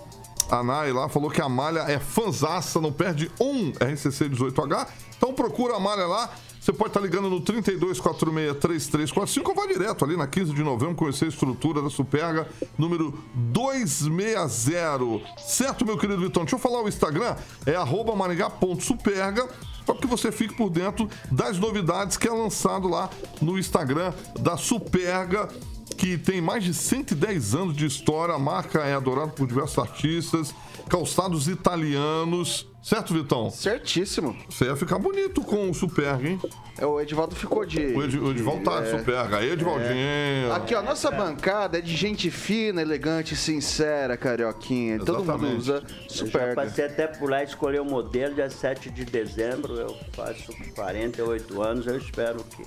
A 0.52 0.62
lá 0.62 1.08
falou 1.08 1.30
que 1.30 1.40
a 1.40 1.48
Malha 1.48 1.80
é 1.88 1.98
fanzaça, 1.98 2.78
não 2.78 2.92
perde 2.92 3.30
um 3.40 3.70
RCC 3.70 4.28
18H. 4.28 4.86
Então 5.16 5.32
procura 5.32 5.76
a 5.76 5.80
Malha 5.80 6.06
lá. 6.06 6.28
Você 6.60 6.74
pode 6.74 6.90
estar 6.90 7.00
ligando 7.00 7.30
no 7.30 7.40
3246-3345 7.40 9.48
ou 9.48 9.54
vai 9.54 9.66
direto 9.66 10.04
ali 10.04 10.14
na 10.14 10.26
15 10.26 10.52
de 10.52 10.62
novembro 10.62 10.94
conhecer 10.94 11.24
a 11.24 11.28
estrutura 11.28 11.80
da 11.80 11.88
Superga, 11.88 12.46
número 12.76 13.18
260. 13.34 15.22
Certo, 15.38 15.86
meu 15.86 15.96
querido 15.96 16.20
Vitão? 16.20 16.42
Deixa 16.42 16.56
eu 16.56 16.60
falar 16.60 16.82
o 16.82 16.88
Instagram, 16.88 17.34
é 17.64 17.74
arroba 17.74 18.14
maringá.superga 18.14 19.48
para 19.86 19.94
que 19.96 20.06
você 20.06 20.30
fique 20.30 20.54
por 20.54 20.68
dentro 20.68 21.08
das 21.30 21.58
novidades 21.58 22.18
que 22.18 22.28
é 22.28 22.30
lançado 22.30 22.88
lá 22.88 23.08
no 23.40 23.58
Instagram 23.58 24.12
da 24.38 24.58
Superga 24.58 25.48
que 25.92 26.16
tem 26.18 26.40
mais 26.40 26.64
de 26.64 26.72
110 26.74 27.54
anos 27.54 27.76
de 27.76 27.86
história. 27.86 28.34
A 28.34 28.38
marca 28.38 28.80
é 28.80 28.94
adorada 28.94 29.32
por 29.32 29.46
diversos 29.46 29.78
artistas, 29.78 30.54
calçados 30.88 31.48
italianos. 31.48 32.66
Certo, 32.82 33.14
Vitão? 33.14 33.48
Certíssimo. 33.48 34.36
Você 34.50 34.64
ia 34.64 34.74
ficar 34.74 34.98
bonito 34.98 35.40
com 35.42 35.70
o 35.70 35.74
Superga, 35.74 36.28
hein? 36.28 36.40
É, 36.76 36.84
o 36.84 37.00
Edivaldo 37.00 37.32
ficou 37.36 37.64
de. 37.64 37.78
O, 37.78 38.02
Ed, 38.02 38.18
o 38.18 38.30
Edivaldo 38.32 38.64
tá 38.64 38.80
de 38.80 38.88
é, 38.88 38.98
Superga. 38.98 39.36
Aí, 39.38 39.50
Edivaldinho. 39.52 39.92
é. 39.94 40.50
Aqui, 40.52 40.74
ó, 40.74 40.82
nossa 40.82 41.08
bancada 41.12 41.78
é 41.78 41.80
de 41.80 41.94
gente 41.94 42.28
fina, 42.28 42.82
elegante, 42.82 43.36
sincera, 43.36 44.16
carioquinha. 44.16 44.98
Todo 44.98 45.18
mundo 45.20 45.22
Exatamente. 45.22 45.56
usa 45.58 45.74
Eu 45.74 46.08
já 46.08 46.08
Superga. 46.26 46.54
passei 46.56 46.84
até 46.86 47.06
por 47.06 47.30
lá 47.30 47.42
e 47.42 47.44
escolher 47.46 47.80
o 47.80 47.84
modelo, 47.84 48.34
dia 48.34 48.50
7 48.50 48.90
de 48.90 49.04
dezembro. 49.04 49.74
Eu 49.76 49.96
faço 50.12 50.52
48 50.74 51.62
anos, 51.62 51.86
eu 51.86 51.96
espero 51.96 52.42
que. 52.42 52.64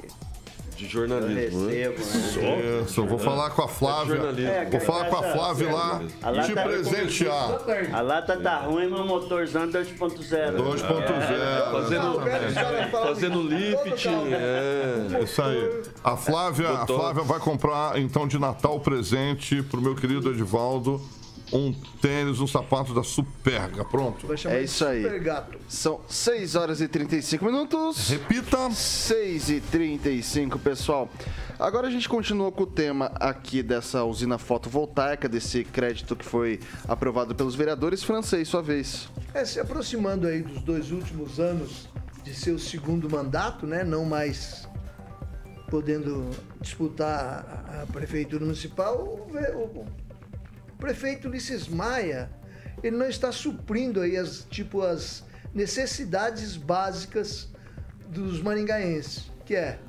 De 0.76 0.84
Eu 0.84 0.90
jornalismo, 0.90 1.68
né? 1.68 1.74
recebo, 1.74 2.00
né? 2.42 2.82
Isso, 2.86 3.00
eu 3.00 3.06
vou 3.08 3.18
falar 3.18 3.50
com 3.52 3.62
a 3.62 3.68
Flávia. 3.68 4.16
jornalismo. 4.18 4.52
É, 4.52 4.66
Vou 4.66 4.80
falar 4.82 5.06
com 5.06 5.16
a 5.16 5.24
Flávia 5.24 5.72
lá 5.74 6.02
A 6.22 6.30
lata- 6.32 6.48
te 6.48 6.54
presentear. 6.54 7.58
A 7.94 8.02
lata 8.02 8.38
tá 8.38 8.58
ruim, 8.60 8.88
mas 8.90 9.00
o 9.00 9.06
motorzão 9.06 9.68
2.0. 9.70 10.58
2.0. 10.58 11.72
Fazendo, 11.72 12.92
fazendo 12.92 13.42
lift. 13.42 14.08
É. 14.08 15.24
Isso 15.24 15.42
aí. 15.42 15.82
A 16.04 16.18
Flávia, 16.18 16.70
a. 16.70 16.86
Flávia 16.88 17.24
vai 17.24 17.40
comprar, 17.40 17.98
então, 18.00 18.28
de 18.28 18.38
Natal 18.38 18.80
presente 18.80 19.62
pro 19.64 19.82
meu 19.82 19.96
querido 19.96 20.30
Edivaldo 20.30 21.02
um 21.54 21.72
tênis, 22.02 22.40
um 22.40 22.48
sapato 22.48 22.94
da 22.94 23.04
Superga. 23.04 23.86
Pronto. 23.86 24.26
Vai 24.28 24.38
chamar 24.38 24.56
É 24.56 24.60
de 24.60 24.66
isso 24.66 24.86
aí. 24.86 25.04
Super 25.04 25.20
gato. 25.20 25.58
São 25.70 26.02
6 26.08 26.56
horas 26.56 26.82
e 26.82 26.88
35 26.88 27.46
minutos. 27.46 28.10
Repita. 28.10 28.70
6 28.72 29.50
e 29.50 29.62
35, 29.62 30.58
pessoal. 30.60 31.10
Agora 31.60 31.88
a 31.88 31.92
gente 31.92 32.10
continua 32.10 32.52
com 32.52 32.64
o 32.64 32.68
tema 32.68 33.12
aqui 33.16 33.64
dessa 33.64 34.04
usina 34.04 34.38
fotovoltaica, 34.38 35.30
desse 35.30 35.64
crédito 35.64 36.16
que 36.16 36.26
foi 36.26 36.60
aprovado 36.88 37.34
pelos 37.34 37.56
vereadores. 37.56 38.04
Francês, 38.04 38.48
sua 38.48 38.62
vez. 38.62 39.08
É, 39.34 39.46
se 39.46 39.60
aproximando 39.60 40.28
aí 40.28 40.42
dos 40.42 40.62
dois 40.62 40.92
últimos 40.92 41.40
anos 41.40 41.88
de 42.24 42.34
seu 42.34 42.58
segundo 42.60 43.10
mandato, 43.10 43.66
né? 43.68 43.84
Não 43.84 44.04
mais 44.04 44.68
podendo 45.70 46.30
disputar 46.62 47.66
a- 47.70 47.82
a 47.84 47.86
prefeitura 47.88 48.44
municipal, 48.46 48.98
o, 49.28 49.32
ve- 49.32 49.52
o- 49.56 49.86
o 50.76 50.78
prefeito 50.78 51.30
Ulisses 51.30 51.70
Maia, 51.70 52.30
ele 52.84 52.98
não 52.98 53.08
está 53.08 53.32
suprindo 53.32 54.02
aí 54.02 54.18
as, 54.18 54.46
tipo, 54.50 54.82
as 54.82 55.24
necessidades 55.54 56.58
básicas 56.58 57.48
dos 58.10 58.42
maringaenses, 58.42 59.32
que 59.46 59.56
é 59.56 59.80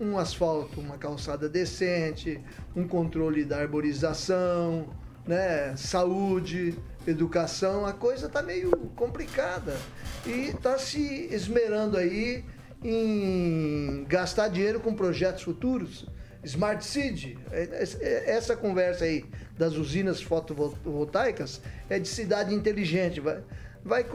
um 0.00 0.16
asfalto, 0.16 0.80
uma 0.80 0.96
calçada 0.96 1.48
decente, 1.48 2.40
um 2.76 2.86
controle 2.86 3.44
da 3.44 3.58
arborização, 3.58 4.88
né, 5.26 5.74
saúde, 5.76 6.78
educação, 7.04 7.84
a 7.84 7.92
coisa 7.92 8.26
está 8.26 8.40
meio 8.40 8.70
complicada 8.94 9.76
e 10.24 10.50
está 10.50 10.78
se 10.78 11.28
esmerando 11.32 11.96
aí 11.96 12.44
em 12.84 14.04
gastar 14.08 14.46
dinheiro 14.46 14.78
com 14.78 14.94
projetos 14.94 15.42
futuros. 15.42 16.06
Smart 16.44 16.84
City, 16.84 17.36
é- 17.50 17.84
é- 18.00 18.30
essa 18.30 18.56
conversa 18.56 19.04
aí 19.04 19.24
das 19.56 19.74
usinas 19.74 20.22
fotovoltaicas 20.22 21.60
é 21.90 21.98
de 21.98 22.08
cidade 22.08 22.54
inteligente. 22.54 23.20
Vai, 23.20 23.42
vai, 23.84 24.06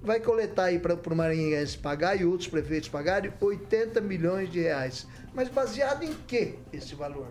vai 0.00 0.20
coletar 0.20 0.64
aí 0.64 0.78
para 0.78 0.94
o 0.94 1.16
Maranhense 1.16 1.76
pagar 1.76 2.20
e 2.20 2.24
outros 2.24 2.48
prefeitos 2.48 2.88
pagarem 2.88 3.32
80 3.40 4.00
milhões 4.00 4.50
de 4.50 4.60
reais. 4.60 5.06
Mas 5.34 5.48
baseado 5.48 6.04
em 6.04 6.14
que 6.26 6.54
esse 6.72 6.94
valor? 6.94 7.28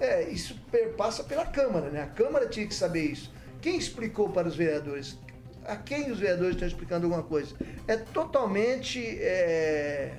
É, 0.00 0.28
isso 0.28 0.56
per- 0.70 0.90
passa 0.94 1.24
pela 1.24 1.46
Câmara, 1.46 1.90
né? 1.90 2.02
A 2.02 2.06
Câmara 2.06 2.46
tinha 2.46 2.66
que 2.66 2.74
saber 2.74 3.02
isso. 3.02 3.32
Quem 3.60 3.76
explicou 3.76 4.28
para 4.30 4.46
os 4.48 4.56
vereadores? 4.56 5.18
A 5.64 5.76
quem 5.76 6.10
os 6.10 6.18
vereadores 6.20 6.54
estão 6.54 6.66
explicando 6.68 7.06
alguma 7.06 7.22
coisa? 7.22 7.54
É 7.86 7.96
totalmente. 7.96 9.00
É, 9.20 10.14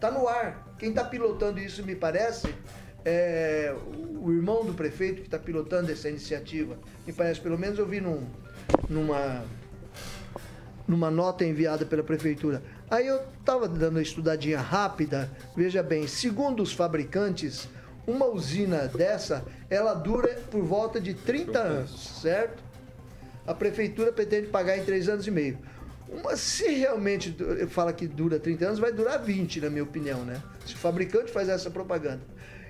tá 0.00 0.10
no 0.10 0.26
ar. 0.28 0.74
Quem 0.78 0.90
está 0.90 1.04
pilotando 1.04 1.58
isso, 1.58 1.84
me 1.84 1.94
parece, 1.96 2.54
é 3.08 3.72
o 4.20 4.32
irmão 4.32 4.64
do 4.64 4.74
prefeito 4.74 5.20
que 5.20 5.28
está 5.28 5.38
pilotando 5.38 5.92
essa 5.92 6.08
iniciativa. 6.08 6.76
Me 7.06 7.12
parece, 7.12 7.40
pelo 7.40 7.56
menos 7.56 7.78
eu 7.78 7.86
vi 7.86 8.00
num, 8.00 8.26
numa, 8.90 9.44
numa 10.88 11.08
nota 11.08 11.44
enviada 11.44 11.86
pela 11.86 12.02
prefeitura. 12.02 12.60
Aí 12.90 13.06
eu 13.06 13.20
estava 13.38 13.68
dando 13.68 13.94
uma 13.94 14.02
estudadinha 14.02 14.58
rápida. 14.58 15.30
Veja 15.56 15.84
bem, 15.84 16.08
segundo 16.08 16.64
os 16.64 16.72
fabricantes, 16.72 17.68
uma 18.08 18.26
usina 18.26 18.88
dessa, 18.88 19.44
ela 19.70 19.94
dura 19.94 20.40
por 20.50 20.64
volta 20.64 21.00
de 21.00 21.14
30 21.14 21.58
anos, 21.60 22.20
certo? 22.20 22.60
A 23.46 23.54
prefeitura 23.54 24.10
pretende 24.10 24.48
pagar 24.48 24.76
em 24.76 24.84
3 24.84 25.08
anos 25.08 25.26
e 25.28 25.30
meio. 25.30 25.58
Uma, 26.08 26.36
se 26.36 26.68
realmente 26.72 27.36
fala 27.68 27.92
que 27.92 28.08
dura 28.08 28.40
30 28.40 28.66
anos, 28.66 28.78
vai 28.80 28.92
durar 28.92 29.22
20, 29.22 29.60
na 29.60 29.70
minha 29.70 29.84
opinião, 29.84 30.24
né? 30.24 30.42
Se 30.66 30.74
o 30.74 30.78
fabricante 30.78 31.30
faz 31.30 31.48
essa 31.48 31.70
propaganda. 31.70 32.20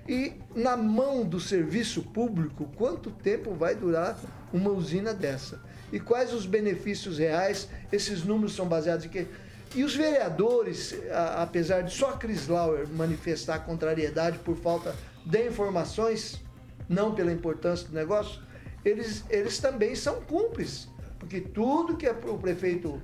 E 0.09 0.35
na 0.55 0.77
mão 0.77 1.25
do 1.25 1.41
serviço 1.41 2.03
público, 2.03 2.71
quanto 2.77 3.11
tempo 3.11 3.55
vai 3.55 3.75
durar 3.75 4.19
uma 4.53 4.71
usina 4.71 5.13
dessa? 5.13 5.61
E 5.93 5.99
quais 5.99 6.33
os 6.33 6.47
benefícios 6.47 7.19
reais? 7.19 7.69
Esses 7.93 8.23
números 8.25 8.55
são 8.55 8.67
baseados 8.67 9.05
em 9.07 9.09
quê? 9.09 9.27
E 9.75 9.83
os 9.83 9.95
vereadores, 9.97 10.95
a- 11.11 11.43
apesar 11.43 11.83
de 11.83 11.93
só 11.93 12.13
Chris 12.13 12.47
Lauer 12.47 12.89
manifestar 12.89 13.61
contrariedade 13.61 14.39
por 14.39 14.57
falta 14.57 14.95
de 15.25 15.47
informações, 15.49 16.41
não 16.89 17.15
pela 17.15 17.33
importância 17.33 17.89
do 17.89 17.95
negócio, 17.95 18.41
eles, 18.85 19.25
eles 19.29 19.59
também 19.59 19.95
são 19.97 20.21
cúmplices. 20.23 20.89
Porque 21.19 21.41
tudo 21.41 21.97
que 21.97 22.07
a- 22.07 22.13
o 22.13 22.39
prefeito 22.39 23.01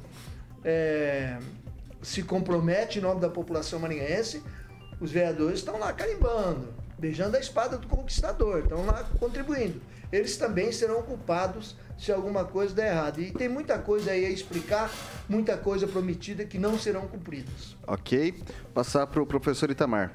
é, 0.65 1.39
se 2.01 2.23
compromete 2.23 3.01
em 3.01 3.03
nome 3.03 3.21
da 3.21 3.29
população 3.29 3.81
maringaense, 3.81 4.41
os 5.01 5.11
vereadores 5.11 5.59
estão 5.59 5.77
lá 5.79 5.93
carimbando, 5.93 6.69
beijando 7.03 7.37
a 7.37 7.41
espada 7.41 7.77
do 7.77 7.89
conquistador, 7.89 8.61
estão 8.61 8.87
lá 8.87 9.03
contribuindo. 9.19 9.83
Eles 10.13 10.37
também 10.37 10.71
serão 10.71 11.03
culpados 11.03 11.75
se 11.99 12.13
alguma 12.13 12.45
coisa 12.45 12.73
der 12.73 12.93
errado. 12.93 13.21
E 13.21 13.33
tem 13.33 13.49
muita 13.49 13.77
coisa 13.77 14.13
aí 14.13 14.25
a 14.25 14.31
explicar, 14.31 14.89
muita 15.29 15.57
coisa 15.57 15.85
prometida 15.89 16.45
que 16.45 16.59
não 16.59 16.79
serão 16.79 17.09
cumpridas. 17.09 17.77
Ok. 17.89 18.41
Passar 18.73 19.09
para 19.09 19.21
o 19.21 19.27
professor 19.27 19.69
Itamar. 19.69 20.15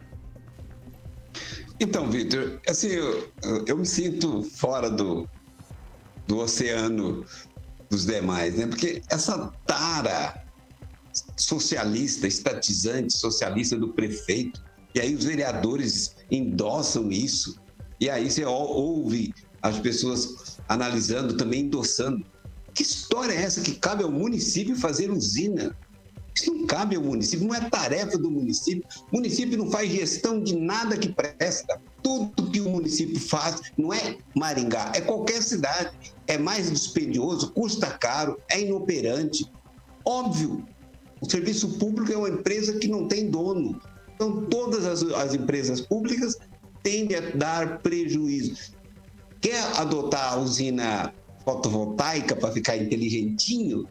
Então, 1.77 2.09
Vitor, 2.09 2.61
assim, 2.69 2.87
eu, 2.87 3.33
eu 3.67 3.77
me 3.77 3.85
sinto 3.85 4.43
fora 4.43 4.89
do, 4.89 5.27
do 6.25 6.37
oceano 6.37 7.25
dos 7.89 8.05
demais, 8.05 8.55
né? 8.55 8.65
Porque 8.65 9.01
essa 9.09 9.51
tara 9.65 10.41
socialista, 11.35 12.27
estatizante 12.27 13.13
socialista 13.13 13.75
do 13.75 13.89
prefeito, 13.89 14.63
e 14.95 15.01
aí 15.01 15.13
os 15.13 15.25
vereadores 15.25 16.16
endossam 16.29 17.11
isso, 17.11 17.59
e 17.99 18.09
aí 18.09 18.29
você 18.29 18.45
ou- 18.45 18.53
ouve 18.53 19.33
as 19.61 19.79
pessoas 19.79 20.57
analisando, 20.67 21.35
também 21.35 21.61
endossando. 21.61 22.25
Que 22.73 22.83
história 22.83 23.33
é 23.33 23.41
essa 23.41 23.61
que 23.61 23.73
cabe 23.75 24.03
ao 24.03 24.11
município 24.11 24.75
fazer 24.75 25.09
usina? 25.09 25.75
Isso 26.35 26.53
não 26.53 26.67
cabe 26.67 26.95
ao 26.95 27.01
município, 27.01 27.47
não 27.47 27.55
é 27.55 27.67
tarefa 27.67 28.15
do 28.15 28.29
município. 28.29 28.83
O 29.11 29.15
município 29.15 29.57
não 29.57 29.71
faz 29.71 29.91
gestão 29.91 30.39
de 30.43 30.55
nada 30.55 30.95
que 30.95 31.11
presta. 31.11 31.81
Tudo 32.03 32.51
que 32.51 32.61
o 32.61 32.69
município 32.69 33.19
faz 33.19 33.59
não 33.75 33.91
é 33.91 34.17
Maringá, 34.35 34.91
é 34.93 35.01
qualquer 35.01 35.41
cidade. 35.41 35.97
É 36.27 36.37
mais 36.37 36.69
dispendioso, 36.69 37.51
custa 37.53 37.87
caro, 37.87 38.39
é 38.51 38.61
inoperante. 38.61 39.49
Óbvio, 40.05 40.63
o 41.19 41.27
serviço 41.27 41.79
público 41.79 42.11
é 42.11 42.17
uma 42.17 42.29
empresa 42.29 42.77
que 42.77 42.87
não 42.87 43.07
tem 43.07 43.31
dono. 43.31 43.81
Então, 44.17 44.45
todas 44.45 44.83
as, 44.85 45.03
as 45.13 45.35
empresas 45.35 45.79
públicas 45.79 46.37
tendem 46.81 47.15
a 47.15 47.21
dar 47.35 47.79
prejuízo. 47.79 48.73
Quer 49.39 49.61
adotar 49.77 50.33
a 50.33 50.37
usina 50.37 51.13
fotovoltaica 51.45 52.35
para 52.35 52.51
ficar 52.51 52.75
inteligentinho, 52.75 53.87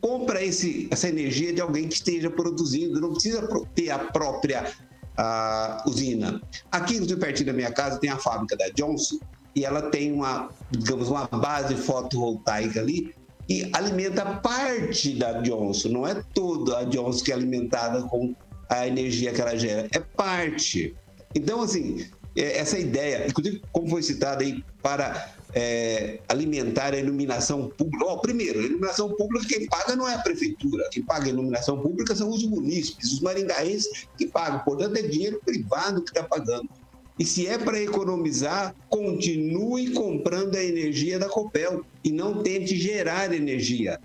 compra 0.00 0.44
esse, 0.44 0.88
essa 0.90 1.08
energia 1.08 1.52
de 1.52 1.60
alguém 1.60 1.86
que 1.86 1.94
esteja 1.94 2.28
produzindo, 2.28 3.00
não 3.00 3.12
precisa 3.12 3.48
ter 3.74 3.90
a 3.90 3.98
própria 3.98 4.72
a 5.16 5.84
usina. 5.86 6.42
Aqui, 6.72 7.00
pertinho 7.16 7.46
da 7.46 7.52
minha 7.52 7.70
casa, 7.70 8.00
tem 8.00 8.10
a 8.10 8.18
fábrica 8.18 8.56
da 8.56 8.68
Johnson 8.70 9.18
e 9.54 9.64
ela 9.64 9.82
tem 9.82 10.12
uma, 10.12 10.50
digamos, 10.72 11.08
uma 11.08 11.26
base 11.28 11.76
fotovoltaica 11.76 12.80
ali 12.80 13.14
e 13.48 13.70
alimenta 13.72 14.24
parte 14.36 15.14
da 15.14 15.40
Johnson, 15.42 15.88
não 15.90 16.06
é 16.06 16.22
toda 16.34 16.78
a 16.78 16.84
Johnson 16.84 17.24
que 17.24 17.30
é 17.30 17.34
alimentada 17.34 18.02
com 18.04 18.34
a 18.68 18.86
energia 18.86 19.32
que 19.32 19.40
ela 19.40 19.56
gera, 19.56 19.88
é 19.92 20.00
parte. 20.00 20.94
Então, 21.34 21.62
assim, 21.62 22.06
é, 22.36 22.58
essa 22.58 22.78
ideia, 22.78 23.26
inclusive, 23.28 23.62
como 23.72 23.88
foi 23.88 24.02
citado 24.02 24.42
aí, 24.42 24.64
para 24.82 25.34
é, 25.54 26.18
alimentar 26.28 26.94
a 26.94 26.98
iluminação 26.98 27.68
pública. 27.68 28.04
Oh, 28.04 28.18
primeiro, 28.18 28.58
a 28.58 28.62
iluminação 28.62 29.10
pública 29.14 29.46
quem 29.46 29.66
paga 29.66 29.94
não 29.94 30.08
é 30.08 30.14
a 30.14 30.18
prefeitura, 30.18 30.88
quem 30.90 31.02
paga 31.02 31.26
a 31.26 31.28
iluminação 31.28 31.80
pública 31.80 32.14
são 32.14 32.28
os 32.30 32.44
munícipes, 32.44 33.12
os 33.12 33.20
maringaenses 33.20 34.08
que 34.18 34.26
pagam, 34.26 34.60
portanto 34.60 34.96
é 34.96 35.02
dinheiro 35.02 35.40
privado 35.44 36.02
que 36.02 36.10
está 36.10 36.24
pagando. 36.24 36.68
E 37.16 37.24
se 37.24 37.46
é 37.46 37.56
para 37.56 37.80
economizar, 37.80 38.74
continue 38.88 39.92
comprando 39.92 40.56
a 40.56 40.64
energia 40.64 41.16
da 41.16 41.28
Copel 41.28 41.84
e 42.02 42.10
não 42.10 42.42
tente 42.42 42.76
gerar 42.76 43.32
energia. 43.32 44.00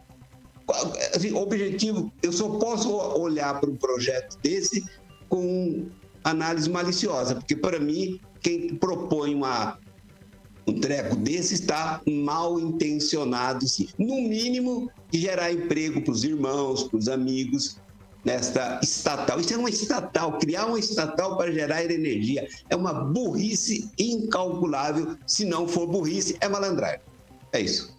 Assim, 1.16 1.34
objetivo, 1.34 2.12
eu 2.22 2.32
só 2.32 2.50
posso 2.58 2.92
olhar 2.92 3.60
para 3.60 3.70
um 3.70 3.76
projeto 3.76 4.38
desse 4.42 4.84
com 5.28 5.88
análise 6.24 6.70
maliciosa, 6.70 7.36
porque 7.36 7.56
para 7.56 7.80
mim, 7.80 8.20
quem 8.42 8.76
propõe 8.76 9.34
uma 9.34 9.78
um 10.68 10.80
treco 10.80 11.16
desse 11.16 11.56
está 11.56 12.00
mal 12.08 12.60
intencionado, 12.60 13.68
sim. 13.68 13.88
No 13.98 14.22
mínimo, 14.22 14.92
de 15.10 15.20
gerar 15.20 15.52
emprego 15.52 16.02
para 16.02 16.12
os 16.12 16.24
irmãos, 16.24 16.84
para 16.84 16.98
os 16.98 17.08
amigos, 17.08 17.78
nesta 18.24 18.80
estatal. 18.84 19.40
Isso 19.40 19.54
é 19.54 19.58
uma 19.58 19.70
estatal, 19.70 20.38
criar 20.38 20.66
uma 20.66 20.80
estatal 20.80 21.38
para 21.38 21.52
gerar 21.52 21.84
energia 21.84 22.48
é 22.70 22.76
uma 22.76 22.94
burrice 22.94 23.90
incalculável. 23.98 25.18
Se 25.26 25.46
não 25.46 25.68
for 25.68 25.88
burrice, 25.88 26.38
é 26.40 26.48
malandragem. 26.48 27.02
É 27.52 27.62
isso. 27.62 27.98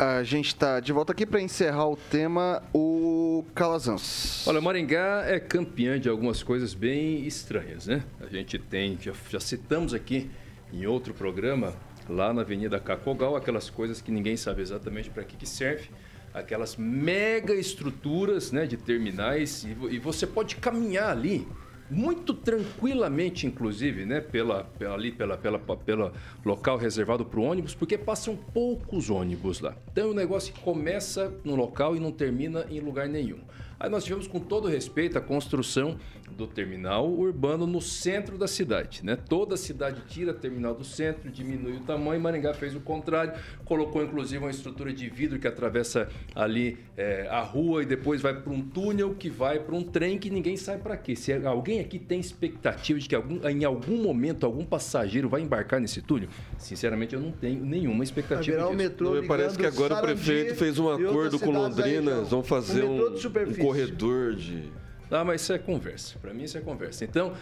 A 0.00 0.22
gente 0.22 0.46
está 0.46 0.80
de 0.80 0.94
volta 0.94 1.12
aqui 1.12 1.26
para 1.26 1.42
encerrar 1.42 1.86
o 1.86 1.94
tema, 1.94 2.62
o 2.72 3.44
Calazans. 3.54 4.48
Olha, 4.48 4.58
Maringá 4.58 5.24
é 5.26 5.38
campeã 5.38 6.00
de 6.00 6.08
algumas 6.08 6.42
coisas 6.42 6.72
bem 6.72 7.26
estranhas, 7.26 7.86
né? 7.86 8.02
A 8.18 8.26
gente 8.26 8.58
tem, 8.58 8.98
já, 8.98 9.12
já 9.28 9.38
citamos 9.38 9.92
aqui 9.92 10.30
em 10.72 10.86
outro 10.86 11.12
programa, 11.12 11.74
lá 12.08 12.32
na 12.32 12.40
Avenida 12.40 12.80
Cacogal, 12.80 13.36
aquelas 13.36 13.68
coisas 13.68 14.00
que 14.00 14.10
ninguém 14.10 14.38
sabe 14.38 14.62
exatamente 14.62 15.10
para 15.10 15.22
que, 15.22 15.36
que 15.36 15.46
serve, 15.46 15.90
aquelas 16.32 16.78
mega 16.78 17.52
estruturas 17.52 18.52
né, 18.52 18.64
de 18.64 18.78
terminais, 18.78 19.64
e, 19.64 19.76
e 19.96 19.98
você 19.98 20.26
pode 20.26 20.56
caminhar 20.56 21.10
ali 21.10 21.46
muito 21.90 22.32
tranquilamente, 22.32 23.46
inclusive, 23.46 24.04
né, 24.04 24.20
pela, 24.20 24.64
pela, 24.64 24.94
ali 24.94 25.10
pela, 25.10 25.36
pela, 25.36 25.58
pela 25.58 26.12
local 26.44 26.76
reservado 26.76 27.24
para 27.24 27.40
o 27.40 27.42
ônibus, 27.42 27.74
porque 27.74 27.98
passam 27.98 28.36
poucos 28.36 29.10
ônibus 29.10 29.60
lá. 29.60 29.74
Então 29.90 30.10
o 30.10 30.14
negócio 30.14 30.54
começa 30.62 31.32
no 31.44 31.56
local 31.56 31.96
e 31.96 32.00
não 32.00 32.12
termina 32.12 32.66
em 32.70 32.80
lugar 32.80 33.08
nenhum. 33.08 33.40
Aí 33.80 33.88
nós 33.88 34.04
tivemos, 34.04 34.26
com 34.26 34.38
todo 34.38 34.68
respeito, 34.68 35.16
a 35.16 35.22
construção 35.22 35.96
do 36.36 36.46
terminal 36.46 37.10
urbano 37.10 37.66
no 37.66 37.80
centro 37.80 38.38
da 38.38 38.46
cidade. 38.46 39.04
Né? 39.04 39.16
Toda 39.16 39.54
a 39.54 39.58
cidade 39.58 40.02
tira 40.08 40.32
terminal 40.32 40.74
do 40.74 40.84
centro, 40.84 41.30
diminui 41.30 41.76
o 41.76 41.80
tamanho. 41.80 42.20
Maringá 42.20 42.54
fez 42.54 42.74
o 42.74 42.80
contrário, 42.80 43.32
colocou 43.64 44.02
inclusive 44.02 44.38
uma 44.38 44.50
estrutura 44.50 44.92
de 44.92 45.08
vidro 45.08 45.38
que 45.38 45.46
atravessa 45.46 46.08
ali 46.34 46.78
é, 46.96 47.28
a 47.28 47.40
rua 47.40 47.82
e 47.82 47.86
depois 47.86 48.20
vai 48.20 48.34
para 48.34 48.52
um 48.52 48.62
túnel 48.62 49.14
que 49.14 49.28
vai 49.28 49.58
para 49.58 49.74
um 49.74 49.82
trem 49.82 50.18
que 50.18 50.30
ninguém 50.30 50.56
sabe 50.56 50.82
para 50.82 50.96
quê. 50.96 51.14
Se 51.14 51.32
alguém 51.32 51.80
aqui 51.80 51.98
tem 51.98 52.20
expectativa 52.20 52.98
de 52.98 53.08
que 53.08 53.14
algum, 53.14 53.46
em 53.48 53.64
algum 53.64 54.02
momento 54.02 54.44
algum 54.44 54.64
passageiro 54.64 55.28
vai 55.28 55.40
embarcar 55.40 55.80
nesse 55.80 56.02
túnel, 56.02 56.28
sinceramente 56.58 57.14
eu 57.14 57.20
não 57.20 57.32
tenho 57.32 57.64
nenhuma 57.64 58.04
expectativa 58.04 58.56
disso. 58.56 58.72
Metrô 58.74 59.14
não, 59.16 59.26
parece 59.26 59.58
que 59.58 59.66
agora 59.66 59.96
o 59.96 60.00
prefeito 60.00 60.54
fez 60.56 60.78
um 60.78 60.88
acordo 60.90 61.38
com 61.38 61.50
Londrina, 61.50 62.22
vão 62.22 62.42
fazer 62.42 62.84
um, 62.84 63.08
um 63.08 63.54
corredor 63.54 64.34
de 64.34 64.70
ah, 65.10 65.24
mas 65.24 65.42
isso 65.42 65.52
é 65.52 65.58
conversa. 65.58 66.18
Para 66.18 66.32
mim, 66.32 66.44
isso 66.44 66.56
é 66.56 66.60
conversa. 66.60 67.04
Então, 67.04 67.34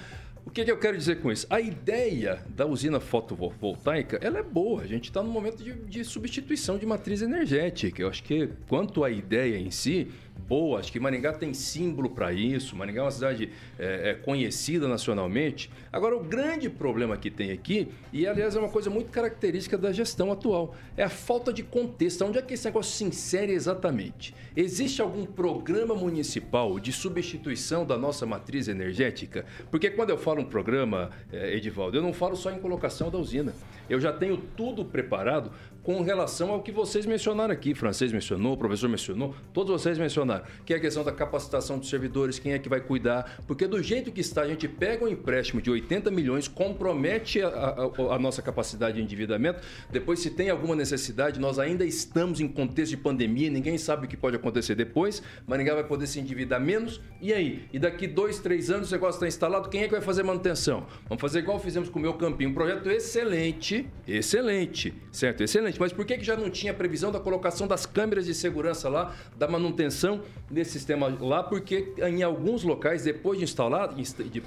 o 0.48 0.50
que, 0.50 0.64
que, 0.64 0.70
eu 0.70 0.78
quero 0.78 0.96
dizer 0.96 1.20
com 1.20 1.30
isso? 1.30 1.46
A 1.50 1.60
ideia 1.60 2.42
da 2.48 2.64
usina 2.64 2.98
fotovoltaica 2.98 4.18
ela 4.22 4.38
é 4.38 4.42
boa. 4.42 4.80
A 4.80 4.86
gente 4.86 5.10
está 5.10 5.22
no 5.22 5.30
momento 5.30 5.62
de, 5.62 5.74
de, 5.74 6.02
substituição 6.02 6.78
de 6.78 6.86
matriz 6.86 7.20
energética. 7.20 8.00
Eu 8.00 8.08
acho 8.08 8.22
que, 8.22 8.48
quanto 8.66 9.04
à 9.04 9.10
ideia 9.10 9.58
em 9.58 9.70
si, 9.70 10.08
boa. 10.46 10.80
Acho 10.80 10.92
que 10.92 11.00
Maringá 11.00 11.32
tem 11.32 11.52
símbolo 11.52 12.10
para 12.10 12.32
isso. 12.32 12.76
Maringá 12.76 13.00
é 13.00 13.04
uma 13.04 13.10
cidade 13.10 13.50
é, 13.78 14.10
é, 14.10 14.14
conhecida 14.14 14.86
nacionalmente. 14.86 15.70
Agora, 15.92 16.16
o 16.16 16.20
grande 16.20 16.70
problema 16.70 17.16
que 17.16 17.30
tem 17.30 17.50
aqui, 17.50 17.88
e 18.12 18.26
aliás 18.26 18.54
é 18.54 18.58
uma 18.58 18.68
coisa 18.68 18.90
muito 18.90 19.10
característica 19.10 19.76
da 19.76 19.92
gestão 19.92 20.30
atual, 20.30 20.74
é 20.96 21.02
a 21.02 21.08
falta 21.08 21.52
de 21.52 21.62
contexto. 21.62 22.24
Onde 22.24 22.38
é 22.38 22.42
que 22.42 22.54
esse 22.54 22.64
negócio 22.64 22.92
se 22.92 23.04
insere 23.04 23.52
exatamente? 23.52 24.34
Existe 24.56 25.02
algum 25.02 25.24
programa 25.24 25.94
municipal 25.94 26.78
de 26.78 26.92
substituição 26.92 27.84
da 27.84 27.96
nossa 27.96 28.26
matriz 28.26 28.68
energética? 28.68 29.44
Porque 29.70 29.90
quando 29.90 30.10
eu 30.10 30.18
falo 30.18 30.42
um 30.42 30.44
programa, 30.44 31.10
é, 31.32 31.54
Edivaldo, 31.54 31.96
eu 31.96 32.02
não 32.02 32.12
falo 32.12 32.36
só 32.36 32.50
em 32.50 32.58
colocação 32.58 33.10
da 33.10 33.18
usina. 33.18 33.54
Eu 33.88 34.00
já 34.00 34.12
tenho 34.12 34.36
tudo 34.36 34.84
preparado 34.84 35.50
com 35.82 36.02
relação 36.02 36.50
ao 36.50 36.62
que 36.62 36.70
vocês 36.70 37.06
mencionaram 37.06 37.50
aqui. 37.50 37.72
O 37.72 37.76
francês 37.76 38.12
mencionou, 38.12 38.52
o 38.52 38.56
professor 38.58 38.90
mencionou, 38.90 39.34
todos 39.54 39.72
vocês 39.72 39.96
mencionaram, 39.96 40.27
que 40.64 40.72
é 40.72 40.76
a 40.76 40.80
questão 40.80 41.02
da 41.02 41.12
capacitação 41.12 41.78
dos 41.78 41.88
servidores, 41.88 42.38
quem 42.38 42.52
é 42.52 42.58
que 42.58 42.68
vai 42.68 42.80
cuidar. 42.80 43.42
Porque 43.46 43.66
do 43.66 43.82
jeito 43.82 44.12
que 44.12 44.20
está, 44.20 44.42
a 44.42 44.48
gente 44.48 44.68
pega 44.68 45.04
um 45.04 45.08
empréstimo 45.08 45.62
de 45.62 45.70
80 45.70 46.10
milhões, 46.10 46.46
compromete 46.46 47.40
a, 47.42 47.48
a, 47.48 48.14
a 48.14 48.18
nossa 48.18 48.42
capacidade 48.42 48.96
de 48.96 49.02
endividamento. 49.02 49.60
Depois, 49.90 50.20
se 50.20 50.30
tem 50.30 50.50
alguma 50.50 50.76
necessidade, 50.76 51.40
nós 51.40 51.58
ainda 51.58 51.84
estamos 51.84 52.40
em 52.40 52.48
contexto 52.48 52.90
de 52.90 52.96
pandemia, 52.96 53.50
ninguém 53.50 53.78
sabe 53.78 54.06
o 54.06 54.08
que 54.08 54.16
pode 54.16 54.36
acontecer 54.36 54.74
depois. 54.74 55.22
Maringá 55.46 55.74
vai 55.74 55.84
poder 55.84 56.06
se 56.06 56.20
endividar 56.20 56.60
menos. 56.60 57.00
E 57.20 57.32
aí? 57.32 57.66
E 57.72 57.78
daqui 57.78 58.06
dois, 58.06 58.38
três 58.38 58.70
anos 58.70 58.90
o 58.90 58.92
negócio 58.92 59.16
está 59.16 59.26
instalado, 59.26 59.68
quem 59.68 59.82
é 59.82 59.84
que 59.84 59.92
vai 59.92 60.02
fazer 60.02 60.22
manutenção? 60.22 60.86
Vamos 61.08 61.20
fazer 61.20 61.40
igual 61.40 61.58
fizemos 61.58 61.88
com 61.88 61.98
o 61.98 62.02
meu 62.02 62.14
campinho. 62.14 62.50
Um 62.50 62.54
projeto 62.54 62.90
excelente, 62.90 63.88
excelente, 64.06 64.94
certo? 65.10 65.42
Excelente 65.42 65.78
mas 65.78 65.92
por 65.92 66.04
que, 66.04 66.16
que 66.18 66.24
já 66.24 66.36
não 66.36 66.50
tinha 66.50 66.72
previsão 66.72 67.10
da 67.10 67.20
colocação 67.20 67.66
das 67.66 67.86
câmeras 67.86 68.26
de 68.26 68.34
segurança 68.34 68.88
lá, 68.88 69.14
da 69.36 69.48
manutenção 69.48 70.17
desse 70.50 70.72
sistema 70.72 71.08
lá? 71.20 71.42
Porque 71.42 71.94
em 71.98 72.22
alguns 72.22 72.62
locais, 72.62 73.04
depois 73.04 73.38
de 73.38 73.44
instalado, 73.44 73.96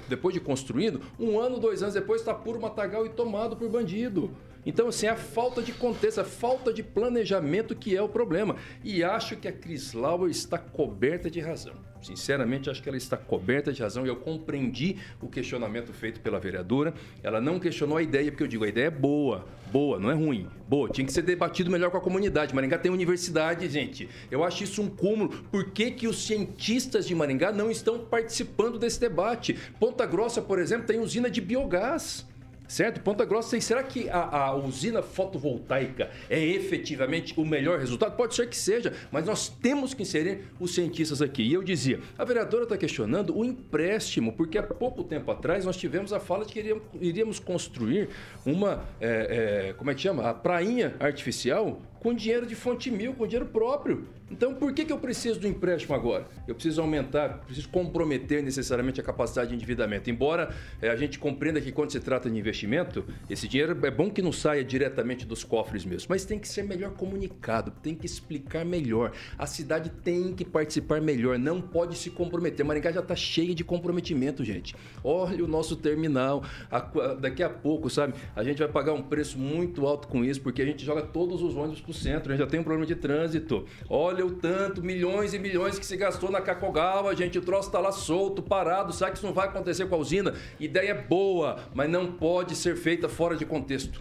depois 0.08 0.34
de 0.34 0.40
construído, 0.40 1.00
um 1.18 1.38
ano, 1.38 1.58
dois 1.58 1.82
anos 1.82 1.94
depois 1.94 2.20
está 2.20 2.34
puro 2.34 2.60
matagal 2.60 3.06
e 3.06 3.10
tomado 3.10 3.56
por 3.56 3.68
bandido. 3.68 4.30
Então, 4.64 4.88
assim, 4.88 5.06
é 5.06 5.10
a 5.10 5.16
falta 5.16 5.60
de 5.60 5.72
contexto, 5.72 6.20
a 6.20 6.24
falta 6.24 6.72
de 6.72 6.82
planejamento 6.82 7.74
que 7.74 7.96
é 7.96 8.02
o 8.02 8.08
problema. 8.08 8.56
E 8.84 9.02
acho 9.02 9.36
que 9.36 9.48
a 9.48 9.52
Chris 9.52 9.92
Lauer 9.92 10.30
está 10.30 10.56
coberta 10.56 11.30
de 11.30 11.40
razão. 11.40 11.91
Sinceramente, 12.02 12.68
acho 12.68 12.82
que 12.82 12.88
ela 12.88 12.98
está 12.98 13.16
coberta 13.16 13.72
de 13.72 13.82
razão 13.82 14.04
e 14.04 14.08
eu 14.08 14.16
compreendi 14.16 14.96
o 15.20 15.28
questionamento 15.28 15.92
feito 15.92 16.20
pela 16.20 16.40
vereadora. 16.40 16.92
Ela 17.22 17.40
não 17.40 17.58
questionou 17.58 17.96
a 17.96 18.02
ideia, 18.02 18.30
porque 18.30 18.42
eu 18.42 18.48
digo, 18.48 18.64
a 18.64 18.68
ideia 18.68 18.86
é 18.86 18.90
boa, 18.90 19.46
boa, 19.70 19.98
não 19.98 20.10
é 20.10 20.14
ruim. 20.14 20.48
Boa, 20.68 20.88
tinha 20.88 21.06
que 21.06 21.12
ser 21.12 21.22
debatido 21.22 21.70
melhor 21.70 21.90
com 21.90 21.96
a 21.96 22.00
comunidade. 22.00 22.54
Maringá 22.54 22.78
tem 22.78 22.90
universidade, 22.90 23.68
gente. 23.68 24.08
Eu 24.30 24.42
acho 24.42 24.64
isso 24.64 24.82
um 24.82 24.88
cúmulo. 24.88 25.30
Por 25.50 25.70
que, 25.70 25.90
que 25.90 26.08
os 26.08 26.26
cientistas 26.26 27.06
de 27.06 27.14
Maringá 27.14 27.52
não 27.52 27.70
estão 27.70 27.98
participando 28.00 28.78
desse 28.78 29.00
debate? 29.00 29.56
Ponta 29.78 30.04
Grossa, 30.04 30.42
por 30.42 30.58
exemplo, 30.58 30.86
tem 30.86 30.98
usina 30.98 31.30
de 31.30 31.40
biogás 31.40 32.26
certo? 32.68 33.00
Ponta 33.00 33.24
Grossa, 33.24 33.60
será 33.60 33.82
que 33.82 34.08
a, 34.08 34.36
a, 34.36 34.54
usina 34.54 35.02
fotovoltaica 35.02 36.10
é 36.28 36.42
efetivamente 36.42 37.34
o 37.36 37.44
melhor 37.44 37.78
resultado? 37.78 38.16
Pode 38.16 38.34
ser 38.34 38.48
que 38.48 38.56
seja, 38.56 38.92
mas 39.10 39.24
nós 39.26 39.48
temos 39.48 39.94
que 39.94 40.02
inserir 40.02 40.44
os 40.58 40.74
cientistas 40.74 41.20
aqui. 41.20 41.42
E 41.42 41.52
eu 41.52 41.62
dizia, 41.62 42.00
a 42.16 42.24
vereadora 42.24 42.64
está 42.64 42.76
questionando 42.76 43.36
o 43.36 43.44
empréstimo, 43.44 44.32
porque 44.32 44.58
há 44.58 44.62
pouco 44.62 45.04
tempo 45.04 45.30
atrás 45.30 45.64
nós 45.64 45.76
tivemos 45.76 46.12
a 46.12 46.20
fala 46.20 46.44
de 46.44 46.52
que 46.52 46.58
iríamos, 46.60 46.82
iríamos 47.00 47.38
construir 47.38 48.08
uma, 48.44 48.84
é, 49.00 49.68
é, 49.68 49.72
como 49.74 49.90
é 49.90 49.94
que 49.94 50.00
chama? 50.00 50.28
A 50.28 50.34
prainha 50.34 50.94
artificial 50.98 51.80
com 52.02 52.12
dinheiro 52.12 52.44
de 52.46 52.56
fonte 52.56 52.90
mil, 52.90 53.14
com 53.14 53.24
dinheiro 53.28 53.46
próprio. 53.48 54.08
Então, 54.28 54.54
por 54.54 54.72
que, 54.72 54.84
que 54.86 54.92
eu 54.92 54.98
preciso 54.98 55.38
do 55.38 55.46
empréstimo 55.46 55.94
agora? 55.94 56.26
Eu 56.48 56.54
preciso 56.54 56.80
aumentar, 56.80 57.42
preciso 57.44 57.68
comprometer 57.68 58.42
necessariamente 58.42 58.98
a 58.98 59.04
capacidade 59.04 59.50
de 59.50 59.54
endividamento. 59.54 60.08
Embora 60.10 60.52
eh, 60.80 60.88
a 60.88 60.96
gente 60.96 61.18
compreenda 61.18 61.60
que 61.60 61.70
quando 61.70 61.92
se 61.92 62.00
trata 62.00 62.30
de 62.30 62.36
investimento, 62.38 63.04
esse 63.28 63.46
dinheiro 63.46 63.78
é 63.86 63.90
bom 63.90 64.10
que 64.10 64.22
não 64.22 64.32
saia 64.32 64.64
diretamente 64.64 65.26
dos 65.26 65.44
cofres 65.44 65.84
mesmo, 65.84 66.06
mas 66.08 66.24
tem 66.24 66.38
que 66.38 66.48
ser 66.48 66.62
melhor 66.64 66.92
comunicado, 66.94 67.70
tem 67.82 67.94
que 67.94 68.06
explicar 68.06 68.64
melhor. 68.64 69.12
A 69.38 69.46
cidade 69.46 69.90
tem 70.02 70.32
que 70.32 70.46
participar 70.46 71.00
melhor, 71.00 71.38
não 71.38 71.60
pode 71.60 71.96
se 71.98 72.08
comprometer. 72.10 72.64
Maringá 72.64 72.90
já 72.90 73.00
está 73.00 73.14
cheia 73.14 73.54
de 73.54 73.62
comprometimento, 73.62 74.42
gente. 74.42 74.74
Olha 75.04 75.44
o 75.44 75.46
nosso 75.48 75.76
terminal, 75.76 76.42
a- 76.70 76.78
a- 76.78 77.14
daqui 77.14 77.42
a 77.42 77.50
pouco, 77.50 77.90
sabe? 77.90 78.14
A 78.34 78.42
gente 78.42 78.58
vai 78.58 78.68
pagar 78.68 78.94
um 78.94 79.02
preço 79.02 79.38
muito 79.38 79.86
alto 79.86 80.08
com 80.08 80.24
isso, 80.24 80.40
porque 80.40 80.62
a 80.62 80.66
gente 80.66 80.84
joga 80.84 81.02
todos 81.02 81.42
os 81.42 81.54
ônibus 81.54 81.80
para 81.82 81.91
o 81.92 81.94
centro, 81.94 82.32
a 82.32 82.36
gente 82.36 82.44
já 82.44 82.50
tem 82.50 82.58
um 82.58 82.64
problema 82.64 82.86
de 82.86 82.96
trânsito. 82.96 83.64
Olha 83.88 84.26
o 84.26 84.32
tanto, 84.32 84.82
milhões 84.82 85.32
e 85.32 85.38
milhões 85.38 85.78
que 85.78 85.86
se 85.86 85.96
gastou 85.96 86.30
na 86.30 86.40
Cacogawa, 86.40 87.14
gente, 87.14 87.38
o 87.38 87.42
troço 87.42 87.68
está 87.68 87.78
lá 87.78 87.92
solto, 87.92 88.42
parado, 88.42 88.92
sabe 88.92 89.12
que 89.12 89.18
isso 89.18 89.26
não 89.26 89.34
vai 89.34 89.48
acontecer 89.48 89.86
com 89.86 89.94
a 89.94 89.98
usina? 89.98 90.34
Ideia 90.58 90.94
boa, 90.94 91.60
mas 91.74 91.88
não 91.88 92.12
pode 92.12 92.56
ser 92.56 92.76
feita 92.76 93.08
fora 93.08 93.36
de 93.36 93.46
contexto. 93.46 94.00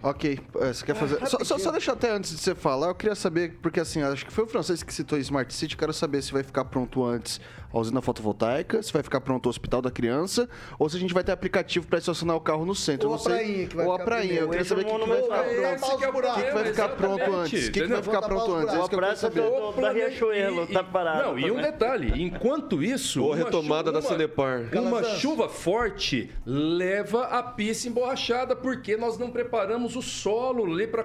Ok, 0.00 0.38
é, 0.60 0.72
você 0.72 0.86
quer 0.86 0.94
fazer. 0.94 1.26
só, 1.26 1.38
só, 1.42 1.58
só 1.58 1.72
deixa 1.72 1.92
até 1.92 2.12
antes 2.12 2.30
de 2.30 2.38
você 2.38 2.54
falar, 2.54 2.86
eu 2.86 2.94
queria 2.94 3.16
saber, 3.16 3.58
porque 3.60 3.80
assim, 3.80 4.00
acho 4.00 4.24
que 4.24 4.32
foi 4.32 4.44
o 4.44 4.46
francês 4.46 4.80
que 4.80 4.94
citou 4.94 5.18
Smart 5.18 5.52
City, 5.52 5.76
quero 5.76 5.92
saber 5.92 6.22
se 6.22 6.32
vai 6.32 6.44
ficar 6.44 6.64
pronto 6.66 7.04
antes 7.04 7.40
a 7.72 7.78
usina 7.78 8.00
fotovoltaica, 8.00 8.82
se 8.82 8.92
vai 8.92 9.02
ficar 9.02 9.20
pronto 9.20 9.46
o 9.46 9.48
hospital 9.50 9.82
da 9.82 9.90
criança, 9.90 10.48
ou 10.78 10.88
se 10.88 10.96
a 10.96 11.00
gente 11.00 11.12
vai 11.14 11.22
ter 11.24 11.32
aplicativo 11.32 11.86
para 11.86 11.98
estacionar 11.98 12.36
o 12.36 12.40
carro 12.40 12.64
no 12.64 12.74
centro. 12.74 13.08
Ou 13.08 13.14
eu 13.14 13.14
a 13.14 13.18
não 13.18 13.24
sei- 13.24 13.34
prainha, 13.44 13.66
que 13.66 13.76
vai 13.76 13.86
Ou 13.86 13.92
a 13.92 13.94
ficar 13.98 14.04
prainha, 14.10 14.34
eu 14.40 14.48
queria 14.48 14.64
saber 14.64 14.80
o 14.82 14.84
que, 14.86 14.92
que 14.98 15.06
vai 15.06 15.22
ficar 15.22 15.28
pronto. 15.44 16.28
O 16.28 16.28
O 16.28 16.34
que, 16.34 16.42
que 16.42 16.52
vai 16.52 16.64
ficar 16.64 16.88
pronto 16.88 17.32
antes? 17.34 17.68
O 17.68 17.72
que, 17.72 17.80
que 17.80 17.86
vai 17.88 18.02
ficar 18.02 18.22
pronto 18.22 18.54
antes? 18.54 19.18
Saber. 19.18 19.42
do- 19.42 19.72
da 19.80 19.90
Riachuelo, 19.92 20.66
tá 20.66 20.82
parado. 20.84 21.22
Não, 21.28 21.38
e 21.38 21.44
um 21.50 21.56
também. 21.56 21.70
detalhe, 21.72 22.22
enquanto 22.22 22.82
isso. 22.82 23.22
Ou 23.22 23.32
a 23.32 23.36
retomada 23.36 23.90
da 23.92 24.00
Sanepar. 24.02 24.68
Uma 24.74 25.02
chuva 25.04 25.48
forte 25.48 26.30
leva 26.46 27.24
a 27.24 27.42
pista 27.42 27.88
emborrachada, 27.88 28.54
porque 28.56 28.96
nós 28.96 29.18
não 29.18 29.30
preparamos 29.30 29.96
o 29.96 30.02
solo 30.02 30.64
ali 30.72 30.86
para 30.86 31.04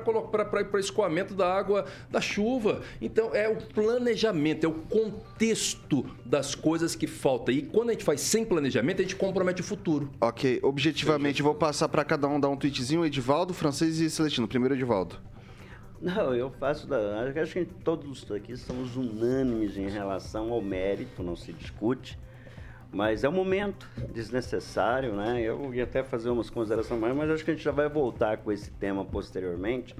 o 0.73 0.77
escoamento 0.79 1.33
da 1.33 1.53
água 1.53 1.85
da 2.09 2.21
chuva. 2.21 2.81
Então, 3.01 3.31
é 3.33 3.49
o 3.49 3.55
planejamento, 3.57 4.65
é 4.65 4.69
o 4.69 4.73
contexto 4.73 6.05
das 6.25 6.52
coisas 6.55 6.95
que 6.95 7.07
falta. 7.07 7.51
E 7.51 7.61
quando 7.61 7.89
a 7.89 7.93
gente 7.93 8.03
faz 8.03 8.21
sem 8.21 8.45
planejamento, 8.45 8.99
a 8.99 9.03
gente 9.03 9.15
compromete 9.15 9.61
o 9.61 9.63
futuro. 9.63 10.09
Ok, 10.19 10.59
objetivamente, 10.63 11.41
vou 11.41 11.55
passar 11.55 11.87
para 11.89 12.03
cada 12.03 12.27
um 12.27 12.39
dar 12.39 12.49
um 12.49 12.57
tweetzinho, 12.57 13.05
Edivaldo, 13.05 13.53
francês 13.53 13.99
e 13.99 14.09
Celestino. 14.09 14.47
Primeiro, 14.47 14.75
Edivaldo. 14.75 15.17
Não, 16.01 16.35
eu 16.35 16.51
faço 16.51 16.85
da. 16.85 16.97
Acho 17.41 17.53
que 17.53 17.65
todos 17.65 18.29
aqui 18.29 18.51
estamos 18.51 18.97
unânimes 18.97 19.77
em 19.77 19.89
relação 19.89 20.51
ao 20.51 20.61
mérito, 20.61 21.23
não 21.23 21.35
se 21.35 21.53
discute. 21.53 22.19
Mas 22.93 23.23
é 23.23 23.29
um 23.29 23.33
momento 23.33 23.89
desnecessário, 24.13 25.13
né? 25.13 25.41
Eu 25.41 25.73
ia 25.73 25.83
até 25.83 26.03
fazer 26.03 26.29
umas 26.29 26.49
considerações 26.49 27.01
mais, 27.01 27.15
mas 27.15 27.31
acho 27.31 27.43
que 27.43 27.49
a 27.49 27.53
gente 27.55 27.63
já 27.63 27.71
vai 27.71 27.89
voltar 27.89 28.37
com 28.37 28.51
esse 28.51 28.69
tema 28.69 29.03
posteriormente 29.03 29.95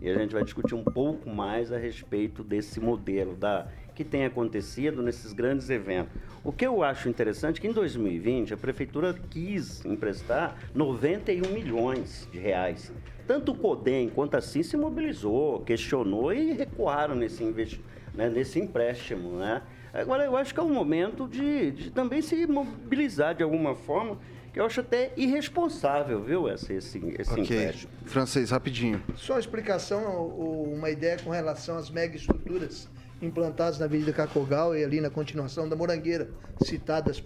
e 0.00 0.08
a 0.08 0.14
gente 0.14 0.32
vai 0.32 0.44
discutir 0.44 0.76
um 0.76 0.84
pouco 0.84 1.28
mais 1.28 1.72
a 1.72 1.76
respeito 1.76 2.44
desse 2.44 2.78
modelo 2.78 3.34
da 3.34 3.66
que 3.92 4.04
tem 4.04 4.24
acontecido 4.24 5.02
nesses 5.02 5.32
grandes 5.32 5.68
eventos. 5.68 6.12
O 6.44 6.52
que 6.52 6.64
eu 6.64 6.84
acho 6.84 7.08
interessante 7.08 7.58
é 7.58 7.60
que 7.60 7.66
em 7.66 7.72
2020 7.72 8.54
a 8.54 8.56
prefeitura 8.56 9.12
quis 9.28 9.84
emprestar 9.84 10.56
91 10.72 11.52
milhões 11.52 12.28
de 12.30 12.38
reais. 12.38 12.92
Tanto 13.26 13.50
o 13.50 13.54
CODEM 13.56 14.08
quanto 14.10 14.36
a 14.36 14.40
CIM 14.40 14.62
se 14.62 14.76
mobilizou, 14.76 15.62
questionou 15.62 16.32
e 16.32 16.52
recuaram 16.52 17.16
nesse, 17.16 17.42
investi 17.42 17.82
né, 18.14 18.30
nesse 18.30 18.60
empréstimo. 18.60 19.32
Né? 19.32 19.60
Agora, 19.92 20.24
eu 20.24 20.36
acho 20.36 20.52
que 20.52 20.60
é 20.60 20.62
um 20.62 20.72
momento 20.72 21.26
de, 21.26 21.70
de 21.72 21.90
também 21.90 22.20
se 22.22 22.46
mobilizar 22.46 23.34
de 23.34 23.42
alguma 23.42 23.74
forma, 23.74 24.18
que 24.52 24.60
eu 24.60 24.64
acho 24.64 24.80
até 24.80 25.12
irresponsável, 25.16 26.22
viu, 26.22 26.48
esse, 26.48 26.72
esse, 26.74 26.98
esse 27.18 27.32
Ok, 27.32 27.42
empréstimo. 27.44 27.92
francês, 28.04 28.50
rapidinho. 28.50 29.02
Só 29.16 29.34
uma 29.34 29.40
explicação, 29.40 30.16
ou 30.16 30.72
uma 30.72 30.90
ideia 30.90 31.16
com 31.22 31.30
relação 31.30 31.76
às 31.76 31.90
megaestruturas 31.90 32.88
implantadas 33.20 33.78
na 33.78 33.86
Avenida 33.86 34.12
Cacogal 34.12 34.76
e 34.76 34.84
ali 34.84 35.00
na 35.00 35.10
continuação 35.10 35.68
da 35.68 35.74
Morangueira, 35.74 36.30
citadas 36.62 37.22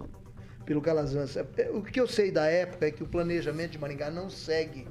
pelo 0.65 0.81
Calazans. 0.81 1.37
É, 1.37 1.45
é, 1.57 1.69
O 1.71 1.81
que 1.81 1.99
eu 1.99 2.07
sei 2.07 2.31
da 2.31 2.45
época 2.45 2.87
é 2.87 2.91
que 2.91 3.03
o 3.03 3.07
planejamento 3.07 3.71
de 3.71 3.77
Maringá 3.77 4.09
não 4.09 4.29
segue, 4.29 4.87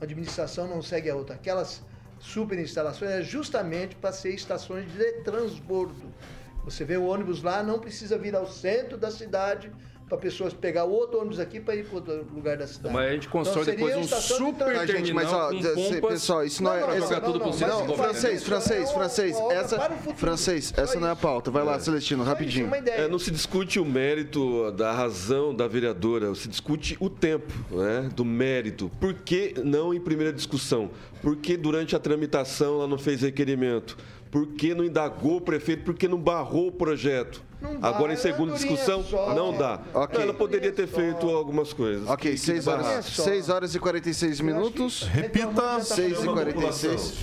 a 0.00 0.04
administração 0.04 0.66
não 0.66 0.80
segue 0.80 1.10
a 1.10 1.16
outra. 1.16 1.34
Aquelas 1.34 1.82
super 2.18 2.58
instalações 2.58 3.10
é 3.10 3.22
justamente 3.22 3.96
para 3.96 4.12
ser 4.12 4.30
estações 4.34 4.90
de 4.92 5.12
transbordo. 5.24 6.10
Você 6.64 6.84
vê 6.84 6.96
o 6.96 7.04
ônibus 7.06 7.42
lá, 7.42 7.62
não 7.62 7.78
precisa 7.78 8.16
vir 8.18 8.34
ao 8.34 8.46
centro 8.46 8.96
da 8.98 9.10
cidade 9.10 9.70
para 10.08 10.18
pessoas 10.18 10.52
pegar 10.52 10.84
o 10.86 10.90
outro 10.90 11.20
ônibus 11.20 11.38
aqui 11.38 11.60
para 11.60 11.76
ir 11.76 11.84
para 11.86 11.94
outro 11.94 12.26
lugar 12.34 12.56
da 12.56 12.66
cidade. 12.66 12.92
Mas 12.92 13.08
a 13.10 13.12
gente 13.12 13.28
constrói 13.28 13.62
Então, 13.62 13.74
depois 13.76 13.96
um 13.96 14.00
de 14.00 14.08
super. 14.22 14.74
Tá, 14.74 14.84
gente, 14.86 15.12
mas 15.12 15.32
ó, 15.32 15.50
cê- 15.52 15.68
pompas 15.72 16.10
pessoal, 16.14 16.44
isso 16.44 16.62
não, 16.64 16.74
é. 16.74 16.80
pra 16.82 16.96
essa- 16.96 17.06
jogar 17.06 17.20
tudo 17.20 17.38
pro 17.38 17.46
não, 17.48 17.52
centro 17.52 17.68
mas 17.68 17.76
do 17.76 17.80
Não, 17.82 17.96
governo. 17.96 18.12
francês, 18.12 18.42
francês, 18.42 18.90
É 18.90 18.92
francês. 18.92 19.36
Essa, 19.52 19.76
para 19.76 19.92
o 19.94 19.96
futuro. 19.98 20.16
francês, 20.16 20.72
Só 20.74 20.82
essa 20.82 20.98
não 20.98 21.06
é 21.06 21.10
a 21.12 21.16
pauta. 21.16 21.52
Vai 21.52 21.62
lá, 21.64 21.78
Celestino, 21.78 22.24
Só 22.24 22.24
isso, 22.24 22.32
rapidinho. 22.38 22.66
uma 22.66 22.78
ideia. 22.78 23.02
É, 23.02 23.08
não 23.08 23.20
se 23.20 23.30
discute 23.30 23.78
o 23.78 23.84
mérito 23.84 24.72
da 24.72 24.90
razão 24.92 25.54
da 25.54 25.68
vereadora, 25.68 26.34
se 26.34 26.48
discute 26.48 26.96
o 26.98 27.08
tempo 27.08 27.52
né, 27.70 28.10
do 28.12 28.24
mérito. 28.24 28.90
Por 29.00 29.14
que 29.14 29.54
não 29.64 29.94
em 29.94 30.00
primeira 30.00 30.32
discussão? 30.32 30.90
Por 31.22 31.36
que 31.36 31.56
durante 31.56 31.94
a 31.94 32.00
tramitação 32.00 32.74
ela 32.78 32.88
não 32.88 32.98
fez 32.98 33.22
requerimento? 33.22 33.96
Por 34.30 34.46
que 34.48 34.74
não 34.74 34.84
indagou 34.84 35.36
o 35.38 35.40
prefeito? 35.40 35.82
Por 35.84 35.94
que 35.94 36.06
não 36.06 36.18
barrou 36.18 36.68
o 36.68 36.72
projeto? 36.72 37.42
Não 37.60 37.78
dá, 37.78 37.88
Agora, 37.88 38.12
em 38.12 38.14
é 38.14 38.18
segunda 38.18 38.52
andorinha 38.54 38.70
discussão, 38.76 39.02
só. 39.04 39.34
não 39.34 39.52
dá. 39.56 39.80
Ok. 39.92 40.22
Ela 40.22 40.32
poderia 40.32 40.72
ter 40.72 40.88
Só. 40.88 40.96
feito 40.96 41.28
algumas 41.28 41.72
coisas. 41.72 42.08
Ok, 42.08 42.30
Que- 42.30 42.36
que 42.38 42.42
6 42.42 42.66
horas, 42.66 42.86
barato. 42.86 43.10
só. 43.10 43.24
6 43.24 43.48
horas 43.50 43.74
e 43.74 43.78
46 43.78 44.40
minutos. 44.40 45.02
Repita. 45.02 45.80
6 45.80 46.22
e 46.22 46.26
46. 46.26 47.14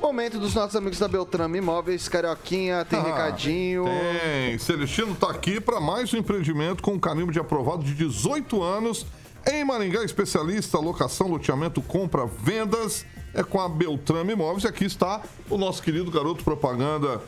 Momento 0.00 0.38
dos 0.38 0.54
nossos 0.54 0.76
amigos 0.76 0.98
da 0.98 1.08
Beltrame 1.08 1.58
Imóveis. 1.58 2.08
Carioquinha, 2.08 2.84
tem 2.84 2.98
Ah, 2.98 3.02
recadinho. 3.02 3.84
Tem. 3.84 4.58
Celestino 4.58 5.14
tá 5.14 5.30
aqui 5.30 5.60
para 5.60 5.80
mais 5.80 6.12
um 6.14 6.18
empreendimento 6.18 6.82
com 6.82 6.98
carimbo 6.98 7.32
de 7.32 7.38
aprovado 7.40 7.82
de 7.82 7.94
18 7.94 8.62
anos. 8.62 9.04
Em 9.50 9.64
Maringá, 9.64 10.02
especialista, 10.04 10.78
locação, 10.78 11.28
loteamento, 11.28 11.80
compra, 11.82 12.26
vendas. 12.26 13.04
É 13.34 13.42
com 13.42 13.60
a 13.60 13.68
Beltrame 13.68 14.32
Imóveis. 14.32 14.64
E 14.64 14.66
aqui 14.66 14.84
está 14.84 15.22
o 15.48 15.56
nosso 15.56 15.82
querido 15.82 16.10
garoto 16.10 16.42
propaganda, 16.42 17.20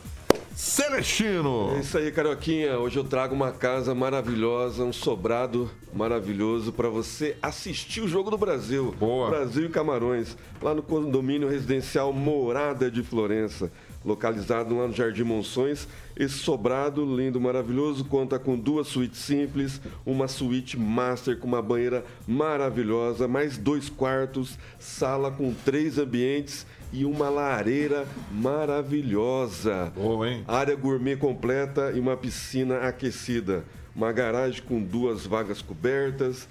Celestino. 0.55 1.73
É 1.75 1.79
isso 1.79 1.97
aí, 1.97 2.11
Carioquinha. 2.11 2.77
Hoje 2.77 2.97
eu 2.99 3.03
trago 3.03 3.33
uma 3.33 3.51
casa 3.51 3.95
maravilhosa, 3.95 4.83
um 4.83 4.93
sobrado 4.93 5.71
maravilhoso 5.93 6.71
para 6.73 6.89
você 6.89 7.37
assistir 7.41 8.01
o 8.01 8.07
Jogo 8.07 8.29
do 8.29 8.37
Brasil. 8.37 8.93
Boa. 8.99 9.29
Brasil 9.29 9.65
e 9.65 9.69
Camarões, 9.69 10.37
lá 10.61 10.75
no 10.75 10.83
condomínio 10.83 11.49
residencial 11.49 12.11
Morada 12.11 12.91
de 12.91 13.01
Florença, 13.01 13.71
localizado 14.03 14.75
lá 14.75 14.87
no 14.87 14.93
Jardim 14.93 15.23
Monções. 15.23 15.87
Esse 16.15 16.35
sobrado 16.35 17.03
lindo, 17.05 17.39
maravilhoso, 17.39 18.05
conta 18.05 18.37
com 18.37 18.57
duas 18.57 18.87
suítes 18.87 19.19
simples, 19.19 19.81
uma 20.05 20.27
suíte 20.27 20.77
master 20.77 21.37
com 21.37 21.47
uma 21.47 21.61
banheira 21.61 22.03
maravilhosa, 22.27 23.27
mais 23.27 23.57
dois 23.57 23.89
quartos, 23.89 24.57
sala 24.79 25.31
com 25.31 25.53
três 25.53 25.97
ambientes 25.97 26.65
e 26.93 27.05
uma 27.05 27.29
lareira 27.29 28.05
maravilhosa. 28.31 29.91
Boa, 29.95 30.29
hein? 30.29 30.43
Área 30.47 30.75
gourmet 30.75 31.15
completa 31.15 31.91
e 31.95 31.99
uma 31.99 32.17
piscina 32.17 32.79
aquecida. 32.79 33.63
Uma 33.95 34.11
garagem 34.11 34.61
com 34.63 34.81
duas 34.81 35.25
vagas 35.25 35.61
cobertas 35.61 36.47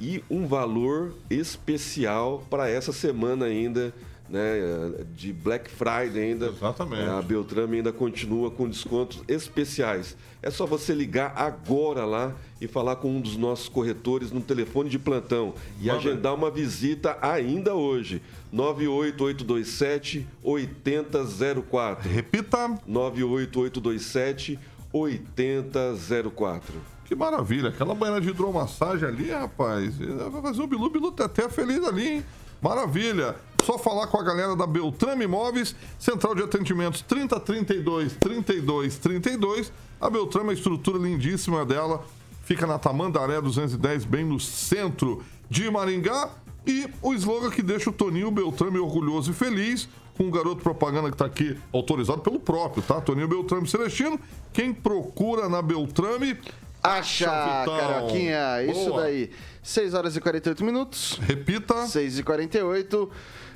e 0.00 0.24
um 0.30 0.46
valor 0.46 1.14
especial 1.28 2.44
para 2.48 2.68
essa 2.68 2.92
semana 2.92 3.46
ainda, 3.46 3.92
né? 4.30 5.04
De 5.14 5.32
Black 5.32 5.68
Friday 5.70 6.30
ainda. 6.30 6.46
Exatamente. 6.46 7.08
A 7.08 7.20
Beltrame 7.20 7.78
ainda 7.78 7.92
continua 7.92 8.50
com 8.50 8.68
descontos 8.68 9.22
especiais. 9.26 10.16
É 10.42 10.50
só 10.50 10.64
você 10.64 10.94
ligar 10.94 11.32
agora 11.36 12.04
lá 12.04 12.32
e 12.60 12.66
falar 12.66 12.96
com 12.96 13.10
um 13.16 13.20
dos 13.20 13.36
nossos 13.36 13.68
corretores 13.68 14.30
no 14.30 14.40
telefone 14.40 14.88
de 14.88 14.98
plantão 14.98 15.54
e 15.80 15.86
Manda. 15.86 15.98
agendar 15.98 16.34
uma 16.34 16.50
visita 16.50 17.18
ainda 17.20 17.74
hoje. 17.74 18.22
98827 18.52 20.26
8004. 20.42 22.08
Repita. 22.08 22.78
98827 22.86 24.58
8004. 24.92 26.74
Que 27.04 27.14
maravilha. 27.14 27.70
Aquela 27.70 27.94
banheira 27.94 28.20
de 28.20 28.30
hidromassagem 28.30 29.08
ali, 29.08 29.30
rapaz. 29.30 29.96
Vai 29.98 30.42
fazer 30.42 30.62
o 30.62 30.66
Bilu, 30.66 30.88
Bilu 30.90 31.14
até 31.18 31.48
feliz 31.48 31.84
ali, 31.84 32.06
hein? 32.08 32.24
Maravilha. 32.62 33.34
Só 33.70 33.78
falar 33.78 34.08
com 34.08 34.18
a 34.18 34.22
galera 34.24 34.56
da 34.56 34.66
Beltrame 34.66 35.26
Imóveis, 35.26 35.76
Central 35.96 36.34
de 36.34 36.42
Atendimentos 36.42 37.02
3032 37.02 38.16
32 38.16 38.98
32. 38.98 39.72
A 40.00 40.10
Beltrame, 40.10 40.50
a 40.50 40.54
estrutura 40.54 40.98
lindíssima 40.98 41.64
dela, 41.64 42.04
fica 42.42 42.66
na 42.66 42.80
Tamandaré 42.80 43.40
210, 43.40 44.04
bem 44.06 44.24
no 44.24 44.40
centro 44.40 45.22
de 45.48 45.70
Maringá. 45.70 46.30
E 46.66 46.88
o 47.00 47.14
slogan 47.14 47.48
que 47.48 47.62
deixa 47.62 47.90
o 47.90 47.92
Toninho 47.92 48.32
Beltrame 48.32 48.80
orgulhoso 48.80 49.30
e 49.30 49.34
feliz, 49.34 49.88
com 50.18 50.24
um 50.24 50.30
garoto 50.32 50.64
propaganda 50.64 51.06
que 51.06 51.14
está 51.14 51.26
aqui 51.26 51.56
autorizado 51.72 52.22
pelo 52.22 52.40
próprio, 52.40 52.82
tá? 52.82 53.00
Toninho 53.00 53.28
Beltrame 53.28 53.68
Celestino. 53.68 54.18
Quem 54.52 54.74
procura 54.74 55.48
na 55.48 55.62
Beltrame. 55.62 56.36
Acha, 56.82 57.26
Vitão. 57.60 57.78
Caroquinha, 57.78 58.64
isso 58.64 58.86
Boa. 58.86 59.02
daí. 59.02 59.30
6 59.62 59.94
horas 59.94 60.16
e 60.16 60.20
48 60.20 60.64
minutos. 60.64 61.20
Repita. 61.22 61.86
6 61.86 62.18
e 62.18 62.22
48. 62.24 63.10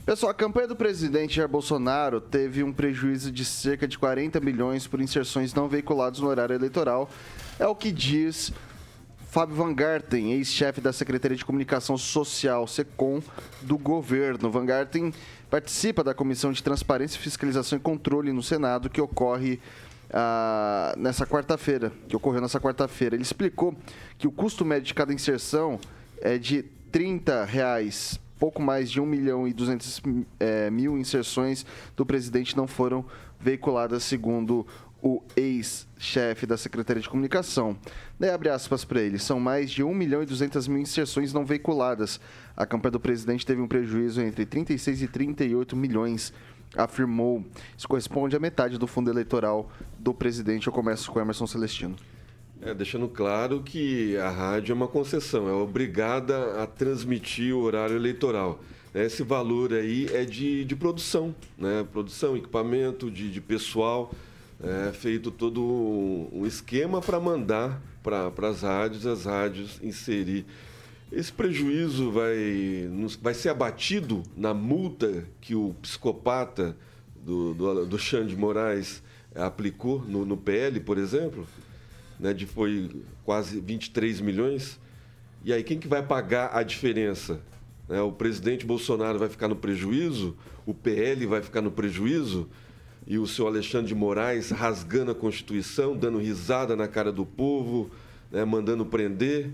Pessoal, 0.04 0.32
a 0.32 0.34
campanha 0.34 0.68
do 0.68 0.76
presidente 0.76 1.36
Jair 1.36 1.48
Bolsonaro 1.48 2.20
teve 2.20 2.62
um 2.62 2.70
prejuízo 2.70 3.32
de 3.32 3.42
cerca 3.42 3.88
de 3.88 3.98
40 3.98 4.38
milhões 4.38 4.86
por 4.86 5.00
inserções 5.00 5.54
não 5.54 5.66
veiculadas 5.66 6.20
no 6.20 6.28
horário 6.28 6.54
eleitoral. 6.54 7.08
É 7.58 7.66
o 7.66 7.74
que 7.74 7.90
diz 7.90 8.52
Fábio 9.30 9.56
Van 9.56 9.72
Garten, 9.72 10.34
ex-chefe 10.34 10.78
da 10.82 10.92
Secretaria 10.92 11.38
de 11.38 11.44
Comunicação 11.44 11.96
Social, 11.96 12.66
SECOM, 12.66 13.22
do 13.62 13.78
governo. 13.78 14.50
Van 14.50 14.66
Garten 14.66 15.10
participa 15.48 16.04
da 16.04 16.12
Comissão 16.12 16.52
de 16.52 16.62
Transparência, 16.62 17.18
Fiscalização 17.18 17.78
e 17.78 17.80
Controle 17.80 18.30
no 18.30 18.42
Senado, 18.42 18.90
que 18.90 19.00
ocorre 19.00 19.58
ah, 20.12 20.94
nessa 20.98 21.26
quarta-feira, 21.26 21.90
que 22.10 22.14
ocorreu 22.14 22.42
nessa 22.42 22.60
quarta-feira. 22.60 23.16
Ele 23.16 23.22
explicou 23.22 23.74
que 24.18 24.28
o 24.28 24.30
custo 24.30 24.66
médio 24.66 24.84
de 24.84 24.92
cada 24.92 25.14
inserção 25.14 25.80
é 26.20 26.36
de 26.36 26.62
30 26.92 27.46
reais. 27.46 28.20
Pouco 28.44 28.60
mais 28.60 28.90
de 28.90 29.00
1 29.00 29.06
milhão 29.06 29.48
e 29.48 29.54
200 29.54 30.02
eh, 30.38 30.68
mil 30.68 30.98
inserções 30.98 31.64
do 31.96 32.04
presidente 32.04 32.54
não 32.54 32.66
foram 32.66 33.02
veiculadas, 33.40 34.04
segundo 34.04 34.66
o 35.02 35.22
ex-chefe 35.34 36.44
da 36.44 36.58
Secretaria 36.58 37.00
de 37.00 37.08
Comunicação. 37.08 37.74
Daí 38.20 38.28
abre 38.28 38.50
aspas 38.50 38.84
para 38.84 39.00
ele, 39.00 39.18
são 39.18 39.40
mais 39.40 39.70
de 39.70 39.82
1 39.82 39.94
milhão 39.94 40.22
e 40.22 40.26
200 40.26 40.68
mil 40.68 40.76
inserções 40.76 41.32
não 41.32 41.42
veiculadas. 41.42 42.20
A 42.54 42.66
campanha 42.66 42.90
do 42.92 43.00
presidente 43.00 43.46
teve 43.46 43.62
um 43.62 43.66
prejuízo 43.66 44.20
entre 44.20 44.44
36 44.44 45.00
e 45.00 45.08
38 45.08 45.74
milhões, 45.74 46.30
afirmou. 46.76 47.42
Isso 47.78 47.88
corresponde 47.88 48.36
à 48.36 48.38
metade 48.38 48.76
do 48.76 48.86
fundo 48.86 49.10
eleitoral 49.10 49.70
do 49.98 50.12
presidente. 50.12 50.66
Eu 50.66 50.72
começo 50.74 51.10
com 51.10 51.18
Emerson 51.18 51.46
Celestino. 51.46 51.96
É, 52.64 52.72
deixando 52.72 53.06
claro 53.06 53.60
que 53.62 54.16
a 54.16 54.30
rádio 54.30 54.72
é 54.72 54.74
uma 54.74 54.88
concessão, 54.88 55.46
é 55.46 55.52
obrigada 55.52 56.62
a 56.62 56.66
transmitir 56.66 57.54
o 57.54 57.60
horário 57.60 57.94
eleitoral. 57.94 58.58
Esse 58.94 59.22
valor 59.22 59.74
aí 59.74 60.08
é 60.10 60.24
de, 60.24 60.64
de 60.64 60.74
produção, 60.74 61.34
né? 61.58 61.86
Produção, 61.92 62.34
equipamento, 62.34 63.10
de, 63.10 63.30
de 63.30 63.38
pessoal. 63.38 64.14
É 64.62 64.92
feito 64.92 65.30
todo 65.30 65.62
um, 65.62 66.46
esquema 66.46 67.02
para 67.02 67.20
mandar 67.20 67.82
para 68.02 68.48
as 68.48 68.62
rádios, 68.62 69.04
as 69.04 69.26
rádios 69.26 69.78
inserir. 69.82 70.46
Esse 71.12 71.30
prejuízo 71.30 72.10
vai, 72.12 72.88
vai 73.20 73.34
ser 73.34 73.50
abatido 73.50 74.22
na 74.34 74.54
multa 74.54 75.26
que 75.38 75.54
o 75.54 75.74
psicopata 75.82 76.74
do, 77.14 77.52
do, 77.52 77.84
do 77.84 77.98
Xande 77.98 78.34
Moraes 78.34 79.02
aplicou 79.34 80.00
no, 80.00 80.24
no 80.24 80.36
PL, 80.38 80.80
por 80.80 80.96
exemplo? 80.96 81.46
Né, 82.24 82.32
de 82.32 82.46
foi 82.46 82.90
quase 83.22 83.60
23 83.60 84.22
milhões. 84.22 84.80
E 85.44 85.52
aí 85.52 85.62
quem 85.62 85.78
que 85.78 85.86
vai 85.86 86.02
pagar 86.02 86.56
a 86.56 86.62
diferença? 86.62 87.38
Né, 87.86 88.00
o 88.00 88.10
presidente 88.10 88.64
Bolsonaro 88.64 89.18
vai 89.18 89.28
ficar 89.28 89.46
no 89.46 89.54
prejuízo, 89.54 90.34
o 90.64 90.72
PL 90.72 91.26
vai 91.26 91.42
ficar 91.42 91.60
no 91.60 91.70
prejuízo 91.70 92.48
e 93.06 93.18
o 93.18 93.26
seu 93.26 93.46
Alexandre 93.46 93.88
de 93.88 93.94
Moraes 93.94 94.48
rasgando 94.48 95.10
a 95.10 95.14
Constituição, 95.14 95.94
dando 95.94 96.16
risada 96.16 96.74
na 96.74 96.88
cara 96.88 97.12
do 97.12 97.26
povo, 97.26 97.90
né, 98.32 98.42
mandando 98.42 98.86
prender, 98.86 99.50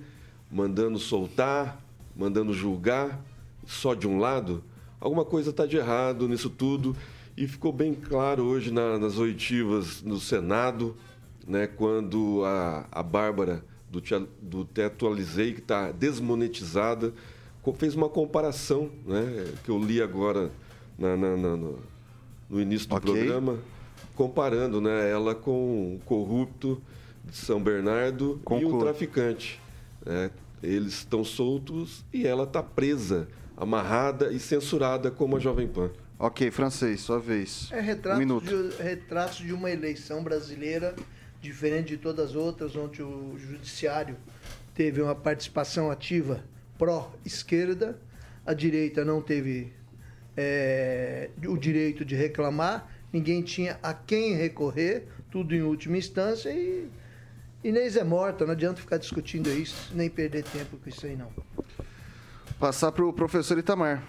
mandando 0.48 0.96
soltar, 0.96 1.84
mandando 2.16 2.52
julgar, 2.54 3.20
só 3.66 3.94
de 3.94 4.06
um 4.06 4.16
lado. 4.20 4.62
Alguma 5.00 5.24
coisa 5.24 5.50
está 5.50 5.66
de 5.66 5.76
errado 5.76 6.28
nisso 6.28 6.48
tudo 6.48 6.96
e 7.36 7.48
ficou 7.48 7.72
bem 7.72 7.94
claro 7.94 8.44
hoje 8.44 8.70
na- 8.70 8.96
nas 8.96 9.18
oitivas 9.18 10.02
no 10.04 10.20
Senado, 10.20 10.94
né, 11.50 11.66
quando 11.66 12.42
a, 12.44 12.86
a 12.92 13.02
Bárbara 13.02 13.64
do, 13.90 14.00
do 14.40 14.64
Teto 14.64 15.06
Alizei, 15.06 15.52
que 15.52 15.60
está 15.60 15.90
desmonetizada, 15.90 17.12
fez 17.76 17.94
uma 17.94 18.08
comparação, 18.08 18.90
né, 19.04 19.52
que 19.64 19.70
eu 19.70 19.78
li 19.78 20.00
agora 20.00 20.50
na- 20.98 21.16
na- 21.16 21.36
na- 21.36 21.56
no, 21.56 21.78
no 22.48 22.60
início 22.60 22.88
do 22.88 22.94
Ok. 22.96 23.12
programa, 23.12 23.58
comparando 24.14 24.80
né, 24.80 25.10
ela 25.10 25.34
com 25.34 25.96
o 25.96 26.00
corrupto 26.04 26.80
de 27.24 27.36
São 27.36 27.60
Bernardo 27.62 28.38
e 28.40 28.44
Conclua. 28.44 28.76
o 28.76 28.78
traficante. 28.80 29.60
né? 30.06 30.30
Eles 30.62 30.94
estão 30.94 31.24
soltos 31.24 32.04
e 32.12 32.26
ela 32.26 32.44
está 32.44 32.62
presa, 32.62 33.28
amarrada 33.56 34.32
e 34.32 34.38
censurada 34.38 35.10
como 35.10 35.36
a 35.36 35.40
Jovem 35.40 35.66
Pan. 35.68 35.90
Ok, 36.18 36.50
francês, 36.50 37.00
sua 37.00 37.18
vez. 37.18 37.68
É 37.72 37.78
Um 37.78 37.82
retrato, 37.82 38.18
minuto. 38.18 38.44
de, 38.46 38.82
retrato 38.82 39.42
de 39.42 39.52
uma 39.54 39.70
eleição 39.70 40.22
brasileira 40.22 40.94
diferente 41.40 41.88
de 41.88 41.96
todas 41.96 42.30
as 42.30 42.36
outras, 42.36 42.76
onde 42.76 43.02
o 43.02 43.36
judiciário 43.38 44.16
teve 44.74 45.00
uma 45.00 45.14
participação 45.14 45.90
ativa 45.90 46.42
pró-esquerda, 46.78 47.98
a 48.44 48.54
direita 48.54 49.04
não 49.04 49.20
teve 49.20 49.72
é, 50.36 51.30
o 51.46 51.56
direito 51.56 52.04
de 52.04 52.14
reclamar, 52.14 52.88
ninguém 53.12 53.42
tinha 53.42 53.78
a 53.82 53.92
quem 53.92 54.34
recorrer, 54.34 55.06
tudo 55.30 55.54
em 55.54 55.62
última 55.62 55.98
instância 55.98 56.50
e 56.50 56.88
Inês 57.62 57.94
é 57.94 58.02
morta, 58.02 58.46
não 58.46 58.52
adianta 58.52 58.80
ficar 58.80 58.96
discutindo 58.96 59.50
isso, 59.50 59.92
nem 59.94 60.08
perder 60.08 60.44
tempo 60.44 60.78
com 60.78 60.88
isso 60.88 61.04
aí 61.04 61.14
não. 61.14 61.30
Passar 62.58 62.90
para 62.90 63.04
o 63.04 63.12
professor 63.12 63.58
Itamar. 63.58 64.02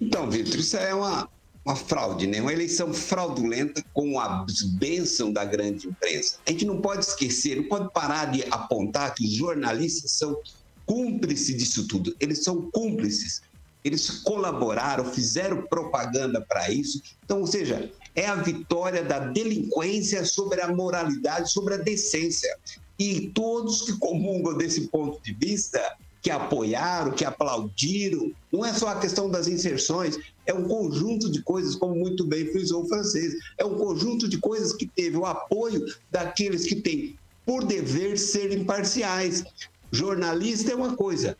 Então, 0.00 0.30
Vitor, 0.30 0.56
isso 0.58 0.76
é 0.78 0.94
uma, 0.94 1.28
uma 1.68 1.76
fraude, 1.76 2.26
né? 2.26 2.40
Uma 2.40 2.52
eleição 2.52 2.94
fraudulenta 2.94 3.84
com 3.92 4.18
a 4.18 4.46
bênção 4.78 5.30
da 5.30 5.44
grande 5.44 5.86
imprensa. 5.86 6.38
A 6.46 6.50
gente 6.50 6.64
não 6.64 6.80
pode 6.80 7.04
esquecer, 7.04 7.56
não 7.56 7.64
pode 7.64 7.92
parar 7.92 8.30
de 8.30 8.42
apontar 8.50 9.14
que 9.14 9.22
os 9.22 9.32
jornalistas 9.32 10.12
são 10.12 10.40
cúmplices 10.86 11.54
disso 11.58 11.86
tudo. 11.86 12.16
Eles 12.18 12.42
são 12.42 12.70
cúmplices. 12.70 13.42
Eles 13.84 14.08
colaboraram, 14.08 15.04
fizeram 15.12 15.62
propaganda 15.62 16.40
para 16.40 16.70
isso. 16.70 17.02
Então, 17.22 17.40
ou 17.40 17.46
seja, 17.46 17.92
é 18.14 18.26
a 18.26 18.34
vitória 18.34 19.04
da 19.04 19.18
delinquência 19.18 20.24
sobre 20.24 20.62
a 20.62 20.74
moralidade, 20.74 21.52
sobre 21.52 21.74
a 21.74 21.78
decência. 21.78 22.56
E 22.98 23.28
todos 23.34 23.82
que 23.82 23.92
comungam 23.98 24.56
desse 24.56 24.88
ponto 24.88 25.22
de 25.22 25.34
vista, 25.34 25.96
que 26.20 26.30
apoiaram, 26.30 27.12
que 27.12 27.24
aplaudiram, 27.24 28.32
não 28.52 28.64
é 28.64 28.72
só 28.72 28.88
a 28.88 28.98
questão 28.98 29.30
das 29.30 29.46
inserções, 29.46 30.18
é 30.46 30.52
um 30.52 30.64
conjunto 30.64 31.30
de 31.30 31.42
coisas, 31.42 31.74
como 31.74 31.94
muito 31.94 32.24
bem 32.26 32.50
frisou 32.50 32.84
o 32.84 32.88
francês, 32.88 33.34
é 33.56 33.64
um 33.64 33.76
conjunto 33.76 34.28
de 34.28 34.38
coisas 34.38 34.72
que 34.72 34.86
teve 34.86 35.16
o 35.16 35.26
apoio 35.26 35.84
daqueles 36.10 36.64
que 36.64 36.76
têm 36.76 37.16
por 37.46 37.64
dever 37.64 38.18
ser 38.18 38.52
imparciais. 38.52 39.44
Jornalista 39.90 40.72
é 40.72 40.74
uma 40.74 40.94
coisa, 40.96 41.36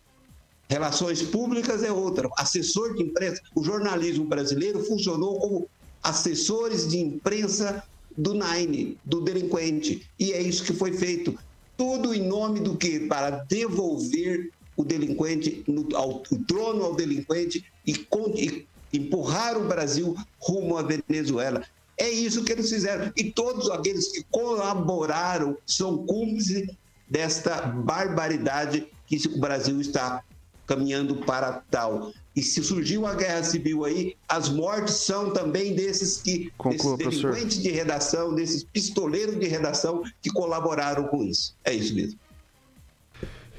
Relações 0.69 1.23
públicas 1.23 1.83
é 1.83 1.91
outra. 1.91 2.29
Assessor 2.37 2.95
de 2.95 3.03
imprensa. 3.03 3.41
O 3.55 3.65
jornalismo 3.65 4.27
brasileiro 4.27 4.85
funcionou 4.85 5.39
como 5.39 5.69
assessores 6.03 6.87
de 6.89 6.99
imprensa 6.99 7.83
do 8.17 8.35
Nine, 8.35 8.99
do 9.05 9.21
delinquente. 9.23 10.07
E 10.19 10.33
é 10.33 10.43
isso 10.43 10.65
que 10.65 10.75
foi 10.75 10.93
feito. 10.93 11.39
Tudo 11.77 12.13
em 12.13 12.27
nome 12.27 12.61
do 12.61 12.77
quê? 12.77 13.07
Para 13.09 13.45
devolver 13.49 14.51
o 14.79 14.85
delinquente, 14.85 15.65
no, 15.67 15.89
ao, 15.95 16.23
o 16.31 16.39
trono 16.47 16.85
ao 16.85 16.95
delinquente 16.95 17.65
e, 17.85 17.95
con- 17.95 18.33
e 18.37 18.65
empurrar 18.93 19.59
o 19.59 19.67
Brasil 19.67 20.17
rumo 20.39 20.79
à 20.79 20.83
Venezuela. 20.83 21.65
É 21.99 22.09
isso 22.09 22.45
que 22.45 22.53
eles 22.53 22.71
fizeram. 22.71 23.13
E 23.17 23.25
todos 23.25 23.69
aqueles 23.71 24.07
que 24.13 24.23
colaboraram 24.31 25.59
são 25.67 26.07
cúmplices 26.07 26.71
desta 27.11 27.61
barbaridade 27.61 28.87
que 29.07 29.17
o 29.29 29.41
Brasil 29.41 29.81
está 29.81 30.23
caminhando 30.65 31.17
para 31.17 31.65
tal. 31.71 32.13
E 32.37 32.43
se 32.43 32.63
surgiu 32.63 33.01
uma 33.01 33.15
guerra 33.17 33.43
civil 33.43 33.85
aí, 33.85 34.15
as 34.29 34.49
mortes 34.49 34.95
são 34.95 35.33
também 35.33 35.75
desses 35.75 36.19
que 36.19 36.53
Conclua, 36.57 36.97
desses 36.97 37.21
professor. 37.21 37.33
delinquentes 37.33 37.63
de 37.63 37.71
redação, 37.71 38.33
desses 38.35 38.63
pistoleiros 38.63 39.41
de 39.41 39.49
redação 39.49 40.05
que 40.23 40.31
colaboraram 40.31 41.09
com 41.09 41.25
isso. 41.25 41.57
É 41.65 41.75
isso 41.75 41.95
mesmo. 41.97 42.17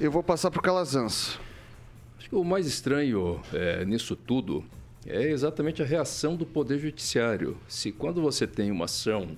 Eu 0.00 0.10
vou 0.10 0.22
passar 0.22 0.50
para 0.50 0.58
o 0.58 0.62
Calazans. 0.62 1.38
Acho 2.16 2.30
que 2.30 2.34
o 2.34 2.42
mais 2.42 2.66
estranho 2.66 3.38
é, 3.52 3.84
nisso 3.84 4.16
tudo 4.16 4.64
é 5.04 5.24
exatamente 5.24 5.82
a 5.82 5.84
reação 5.84 6.36
do 6.36 6.46
Poder 6.46 6.78
Judiciário. 6.78 7.58
Se 7.68 7.92
quando 7.92 8.22
você 8.22 8.46
tem 8.46 8.70
uma 8.70 8.86
ação 8.86 9.36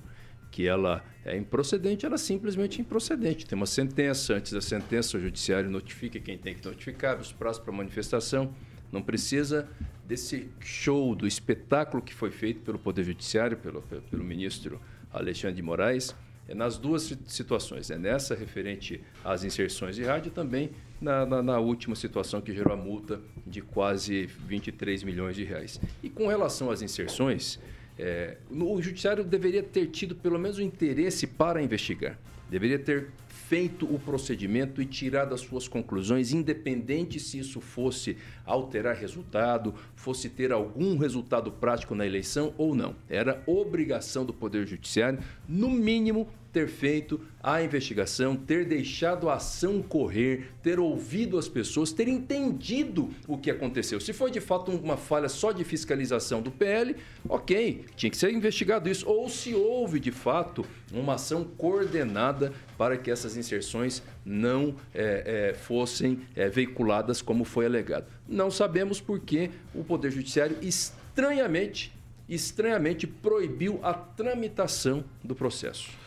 que 0.53 0.65
ela 0.65 1.05
é 1.25 1.37
improcedente, 1.37 2.07
ela 2.07 2.15
é 2.15 2.19
simplesmente 2.19 2.81
improcedente. 2.81 3.45
Tem 3.45 3.57
uma 3.57 3.67
sentença, 3.67 4.35
antes 4.35 4.53
da 4.53 4.61
sentença 4.61 5.19
o 5.19 5.21
Judiciário 5.21 5.69
notifica 5.69 6.21
quem 6.21 6.39
tem 6.39 6.55
que 6.55 6.65
notificar, 6.65 7.19
os 7.19 7.33
prazos 7.33 7.61
para 7.61 7.73
manifestação. 7.73 8.55
Não 8.93 9.03
precisa 9.03 9.69
desse 10.07 10.49
show, 10.61 11.17
do 11.17 11.27
espetáculo 11.27 12.01
que 12.01 12.15
foi 12.15 12.31
feito 12.31 12.61
pelo 12.61 12.79
Poder 12.79 13.03
Judiciário, 13.03 13.57
pelo, 13.57 13.83
pelo 13.83 14.23
ministro 14.23 14.81
Alexandre 15.13 15.57
de 15.57 15.63
Moraes. 15.63 16.15
É 16.53 16.55
nas 16.55 16.77
duas 16.77 17.05
si- 17.05 17.19
situações, 17.27 17.91
é 17.91 17.97
nessa 17.97 18.35
referente 18.35 19.01
às 19.25 19.43
inserções 19.43 19.97
de 19.97 20.03
rádio 20.05 20.29
e 20.29 20.33
também 20.33 20.71
na, 21.01 21.25
na- 21.25 21.43
na 21.43 21.59
última 21.59 21.97
situação 21.97 22.43
que 22.43 22.53
gerou 22.55 22.75
a 22.75 22.77
multa 22.77 23.21
de 23.47 23.63
quase 23.63 24.27
23 24.47 25.03
milhões 25.03 25.35
de 25.35 25.45
reais. 25.45 25.81
E 26.03 26.11
com 26.11 26.27
relação 26.29 26.71
às 26.71 26.83
inserções, 26.83 27.59
é, 27.99 28.37
o 28.51 28.83
judiciário 28.83 29.25
deveria 29.25 29.63
ter 29.63 29.87
tido 29.87 30.15
pelo 30.15 30.39
menos 30.39 30.59
o 30.59 30.63
interesse 30.63 31.27
para 31.27 31.63
investigar. 31.63 32.19
Deveria 32.51 32.79
ter 32.79 33.09
feito 33.29 33.87
o 33.87 33.99
procedimento 33.99 34.81
e 34.83 34.87
tirado 34.87 35.35
as 35.35 35.41
suas 35.41 35.67
conclusões, 35.69 36.33
independente 36.33 37.19
se 37.19 37.39
isso 37.39 37.61
fosse 37.63 38.17
alterar 38.45 38.95
resultado, 38.95 39.75
fosse 39.95 40.29
ter 40.29 40.53
algum 40.53 40.97
resultado 40.99 41.51
prático 41.51 41.95
na 41.95 42.07
eleição 42.07 42.53
ou 42.59 42.75
não. 42.75 42.95
Era 43.09 43.43
obrigação 43.47 44.25
do 44.27 44.33
Poder 44.35 44.67
Judiciário, 44.67 45.19
no 45.49 45.71
mínimo, 45.71 46.29
ter 46.53 46.69
feito 46.69 47.21
a 47.43 47.63
investigação, 47.63 48.37
ter 48.37 48.67
deixado 48.67 49.29
a 49.29 49.35
ação 49.35 49.83
correr, 49.83 50.51
ter 50.63 50.79
ouvido 50.79 51.39
as 51.39 51.49
pessoas, 51.49 51.93
ter 51.93 52.07
entendido 52.07 53.11
o 53.27 53.39
que 53.39 53.51
aconteceu. 53.51 53.99
Se 53.99 54.13
foi 54.13 54.31
de 54.31 54.41
fato 54.41 54.71
uma 54.71 54.97
falha 54.97 55.29
só 55.29 55.51
de 55.51 55.65
fiscalização 55.65 56.43
do 56.43 56.51
PL, 56.51 56.95
ok, 57.29 57.85
tinha 57.97 58.11
que 58.11 58.17
ser 58.17 58.31
investigado 58.33 58.89
isso. 58.89 59.09
Ou 59.09 59.29
se 59.29 59.55
houve 59.55 59.99
de 59.99 60.13
fato 60.13 60.65
uma 60.93 61.15
ação 61.15 61.43
coordenada 61.45 62.53
para 62.77 62.97
que 62.97 63.11
essas 63.11 63.37
inserções 63.37 64.03
não 64.25 64.77
eh, 64.95 65.51
eh, 65.53 65.55
fossem 65.55 66.21
eh, 66.37 66.49
veiculadas 66.49 67.23
como 67.23 67.45
foi 67.45 67.67
alegado. 67.67 68.07
Não 68.29 68.51
sabemos 68.51 69.01
por 69.01 69.21
que 69.21 69.51
o 69.75 69.83
Poder 69.83 70.11
Judiciário 70.11 70.57
estranhamente, 70.63 71.93
estranhamente 72.29 73.07
proibiu 73.07 73.81
a 73.83 73.95
tramitação 73.95 75.05
do 75.25 75.35
processo. 75.35 76.02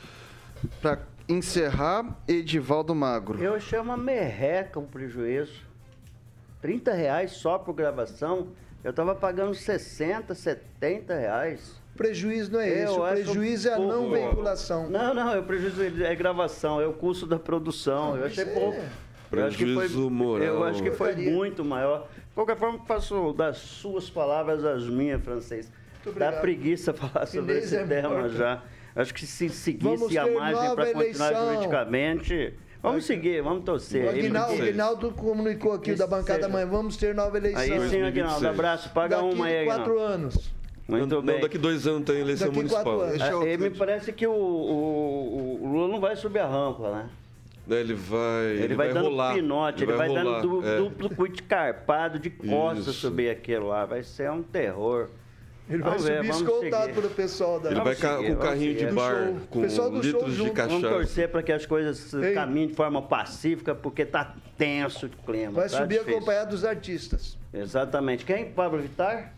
Para 0.82 1.00
encerrar, 1.28 2.18
Edivaldo 2.28 2.94
Magro. 2.96 3.42
Eu 3.42 3.56
achei 3.56 3.80
uma 3.80 3.98
merreca 3.98 4.80
um 4.80 4.86
prejuízo. 4.86 5.62
30 6.62 6.94
reais 6.94 7.32
só 7.32 7.58
por 7.58 7.74
gravação. 7.74 8.48
Eu 8.84 8.94
tava 8.94 9.16
pagando 9.16 9.54
60, 9.54 10.34
70 10.36 11.16
reais. 11.16 11.82
Prejuízo 11.96 12.52
não 12.52 12.60
é 12.60 12.70
esse, 12.70 12.94
Eu 12.94 13.00
o 13.00 13.04
acho 13.04 13.24
prejuízo 13.24 13.70
é 13.70 13.74
a 13.74 13.80
não 13.80 14.12
veiculação. 14.12 14.90
Não, 14.90 15.14
não, 15.14 15.32
é 15.34 15.40
o 15.40 15.44
prejuízo 15.44 15.82
é 16.04 16.14
gravação, 16.16 16.82
é 16.82 16.86
o 16.86 16.94
custo 16.94 17.26
da 17.26 17.40
produção. 17.40 18.18
Eu 18.18 18.26
achei 18.26 18.44
é 18.44 18.48
pouco. 18.48 18.80
Eu 19.32 19.46
acho 19.46 19.58
que 19.58 19.64
foi- 19.66 19.76
Prejuízo 19.76 20.10
moral. 20.10 20.46
Eu 20.46 20.64
acho 20.64 20.84
que 20.84 20.92
foi 20.92 21.16
muito 21.16 21.64
maior. 21.64 22.08
De 22.16 22.34
qualquer 22.36 22.58
forma, 22.58 22.80
faço 22.86 23.34
das 23.34 23.58
suas 23.58 24.10
palavras 24.10 24.64
as 24.64 24.88
minhas, 24.88 25.24
francês. 25.24 25.72
Dá 26.18 26.32
preguiça 26.34 26.94
falar 26.94 27.26
sobre 27.26 27.58
esse 27.58 27.76
é 27.76 27.86
tema 27.86 28.10
morto. 28.10 28.30
já. 28.36 28.62
Acho 28.96 29.14
que 29.14 29.26
se 29.26 29.50
seguisse 29.50 30.18
a 30.18 30.26
margem 30.32 30.76
para 30.76 30.86
continuar 30.94 31.04
eleição. 31.32 31.46
juridicamente. 31.54 32.54
Vamos 32.82 33.06
seguir, 33.06 33.42
vamos 33.42 33.64
torcer. 33.64 34.06
O 34.06 34.10
Aguinaldo, 34.10 34.62
Aguinaldo 34.62 35.12
comunicou 35.12 35.74
aqui 35.74 35.92
Que 35.92 35.96
da 35.98 36.06
bancada 36.06 36.36
seja. 36.44 36.46
amanhã, 36.48 36.68
vamos 36.68 36.96
ter 36.98 37.16
nova 37.16 37.36
eleição. 37.38 37.60
Aí 37.62 37.68
sim, 37.70 37.78
2026. 37.78 38.08
Aguinaldo, 38.26 38.48
abraço. 38.48 38.90
Paga 38.92 39.18
Daqui 39.18 39.34
uma 39.36 39.46
aí, 39.48 39.66
quatro 39.66 39.92
Aguinaldo. 39.94 40.14
anos. 40.14 40.52
Muito 40.88 41.16
não, 41.16 41.22
bem. 41.24 41.42
daqui 41.42 41.58
dois 41.58 41.88
anos 41.88 42.04
tem 42.06 42.20
eleição 42.20 42.48
Daqui 42.48 42.58
municipal. 42.60 43.02
Ah, 43.02 43.46
e 43.48 43.58
me 43.58 43.72
parece 43.72 44.14
que 44.14 44.28
o, 44.28 44.32
o- 44.32 45.60
o 45.64 45.68
Lula 45.68 45.88
não 45.88 46.00
vai 46.00 46.16
subir 46.16 46.40
a 46.40 46.48
rampa, 46.48 46.92
né? 46.92 47.10
Né, 47.66 47.80
Ele 47.80 47.96
vai, 47.96 48.46
Ele, 48.46 48.76
vai, 48.76 48.94
dando 48.94 49.10
rolar. 49.10 49.34
pinote, 49.34 49.84
ele, 49.84 49.94
vai, 49.94 50.08
rolar, 50.08 50.24
dando 50.24 50.42
du- 50.62 50.68
é. 50.68 50.78
duplo 50.78 51.10
cuite 51.16 51.42
carpado 51.42 52.20
de 52.20 52.30
costas 52.30 52.86
Isso. 52.90 53.00
subir 53.02 53.32
aquilo 53.32 53.70
lá. 53.70 53.84
Vai 53.86 54.04
ser 54.04 54.30
um 54.30 54.44
terror. 54.44 55.10
Ele 55.68 55.82
vai 55.82 55.92
Vamos 55.92 56.06
ver, 56.06 56.18
subir 56.18 56.28
vamos 56.32 56.42
escoltado 56.48 56.84
seguir. 56.84 56.94
pelo 57.02 57.10
pessoal 57.10 57.60
da. 57.60 57.72
Ele 57.72 57.82
vai 57.82 57.96
ca- 57.96 58.18
seguir, 58.18 58.28
com 58.28 58.32
o 58.34 58.36
vamos 58.36 58.50
carrinho 58.50 58.74
de 58.74 58.80
seguir. 58.82 58.94
bar, 58.94 59.16
Do 59.16 59.26
show. 59.26 59.40
com 59.50 59.62
Pessoal 59.62 59.90
do 59.90 59.96
show 60.04 60.04
litros 60.04 60.32
de 60.32 60.38
junto. 60.38 60.54
Vamos 60.54 60.74
cachaça. 60.82 60.94
torcer 60.96 61.30
para 61.30 61.44
que 61.44 61.52
as 61.52 61.66
coisas 61.66 62.14
Ei. 62.14 62.34
caminhem 62.36 62.68
de 62.68 62.74
forma 62.76 63.02
pacífica, 63.02 63.74
porque 63.74 64.06
tá 64.06 64.36
tenso 64.58 65.08
o 65.08 65.10
clima. 65.10 65.52
Vai 65.54 65.70
tá 65.70 65.78
subir 65.78 65.98
difícil. 66.00 66.18
acompanhado 66.18 66.50
dos 66.52 66.64
artistas. 66.64 67.38
Exatamente. 67.52 68.24
Quem? 68.26 68.46
Pablo 68.52 68.80
Vittar? 68.80 69.34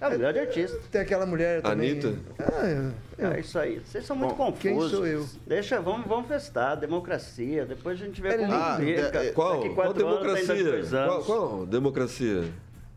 É 0.00 0.08
o 0.08 0.18
grande 0.18 0.38
artista. 0.40 0.78
Tem 0.92 1.00
aquela 1.00 1.24
mulher 1.24 1.62
também. 1.62 1.92
Anitta? 1.92 2.14
Ah, 2.38 2.92
eu- 3.18 3.30
É 3.32 3.40
isso 3.40 3.58
aí. 3.58 3.80
Vocês 3.80 4.04
são 4.04 4.14
muito 4.16 4.34
Bom, 4.34 4.52
confusos. 4.52 4.60
quem 4.60 4.88
sou 4.90 5.06
eu? 5.06 5.26
Deixa, 5.46 5.80
vamos, 5.80 6.06
vamos 6.06 6.26
festar, 6.28 6.76
democracia. 6.76 7.64
Depois 7.64 8.00
a 8.00 8.04
gente 8.04 8.20
vê 8.20 8.28
É 8.28 8.38
como 8.38 8.52
lindo. 8.52 9.04
fica. 9.04 9.18
É- 9.24 9.30
Qual? 9.32 9.60
Qual 9.60 9.74
quatro 9.74 10.06
anos, 10.06 10.20
democracia? 10.22 10.64
dois 10.64 10.92
anos. 10.94 11.24
Qual, 11.26 11.38
qual 11.48 11.66
democracia? 11.66 12.44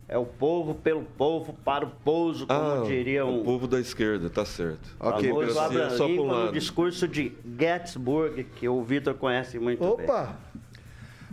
É 0.08 0.16
o 0.16 0.24
povo 0.24 0.74
pelo 0.74 1.02
povo, 1.02 1.52
para 1.62 1.84
o 1.84 1.90
pouso, 1.90 2.46
como 2.46 2.58
Ah, 2.58 2.82
diria 2.86 3.26
um 3.26 3.42
o 3.42 3.44
povo 3.44 3.66
da 3.68 3.78
esquerda, 3.78 4.30
tá 4.30 4.42
certo. 4.42 4.88
Ok, 4.98 5.28
famoso 5.28 5.58
Abraham 5.58 5.90
só 5.90 6.08
pra 6.08 6.22
um 6.22 6.44
no 6.46 6.52
discurso 6.52 7.06
de 7.06 7.32
Gettysburg, 7.58 8.44
que 8.56 8.66
o 8.66 8.82
Vitor 8.82 9.12
conhece 9.14 9.58
muito 9.58 9.80
bem. 9.80 10.06
Opa! 10.06 10.34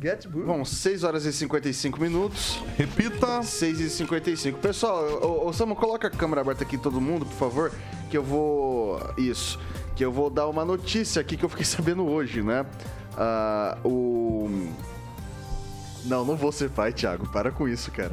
Gettysburg. 0.01 0.45
Bom, 0.45 0.65
6 0.65 1.03
horas 1.05 1.23
e 1.23 1.31
55 1.31 2.01
minutos. 2.01 2.61
Repita. 2.75 3.41
6 3.41 3.79
e 3.79 3.89
55 3.89 4.59
Pessoal, 4.59 5.05
ô, 5.23 5.47
ô, 5.47 5.53
Samu, 5.53 5.73
coloca 5.73 6.07
a 6.07 6.11
câmera 6.11 6.41
aberta 6.41 6.63
aqui 6.65 6.77
todo 6.77 6.99
mundo, 6.99 7.25
por 7.25 7.35
favor, 7.35 7.71
que 8.11 8.17
eu 8.17 8.23
vou... 8.23 8.99
Isso. 9.17 9.57
Que 9.95 10.03
eu 10.03 10.11
vou 10.11 10.29
dar 10.29 10.47
uma 10.47 10.65
notícia 10.65 11.21
aqui 11.21 11.37
que 11.37 11.45
eu 11.45 11.49
fiquei 11.49 11.63
sabendo 11.65 12.05
hoje, 12.05 12.41
né? 12.43 12.65
Ah, 13.17 13.77
o... 13.85 14.49
Não, 16.05 16.23
não 16.23 16.35
vou 16.35 16.51
ser 16.51 16.69
pai, 16.69 16.93
Thiago. 16.93 17.27
Para 17.29 17.51
com 17.51 17.67
isso, 17.67 17.91
cara. 17.91 18.11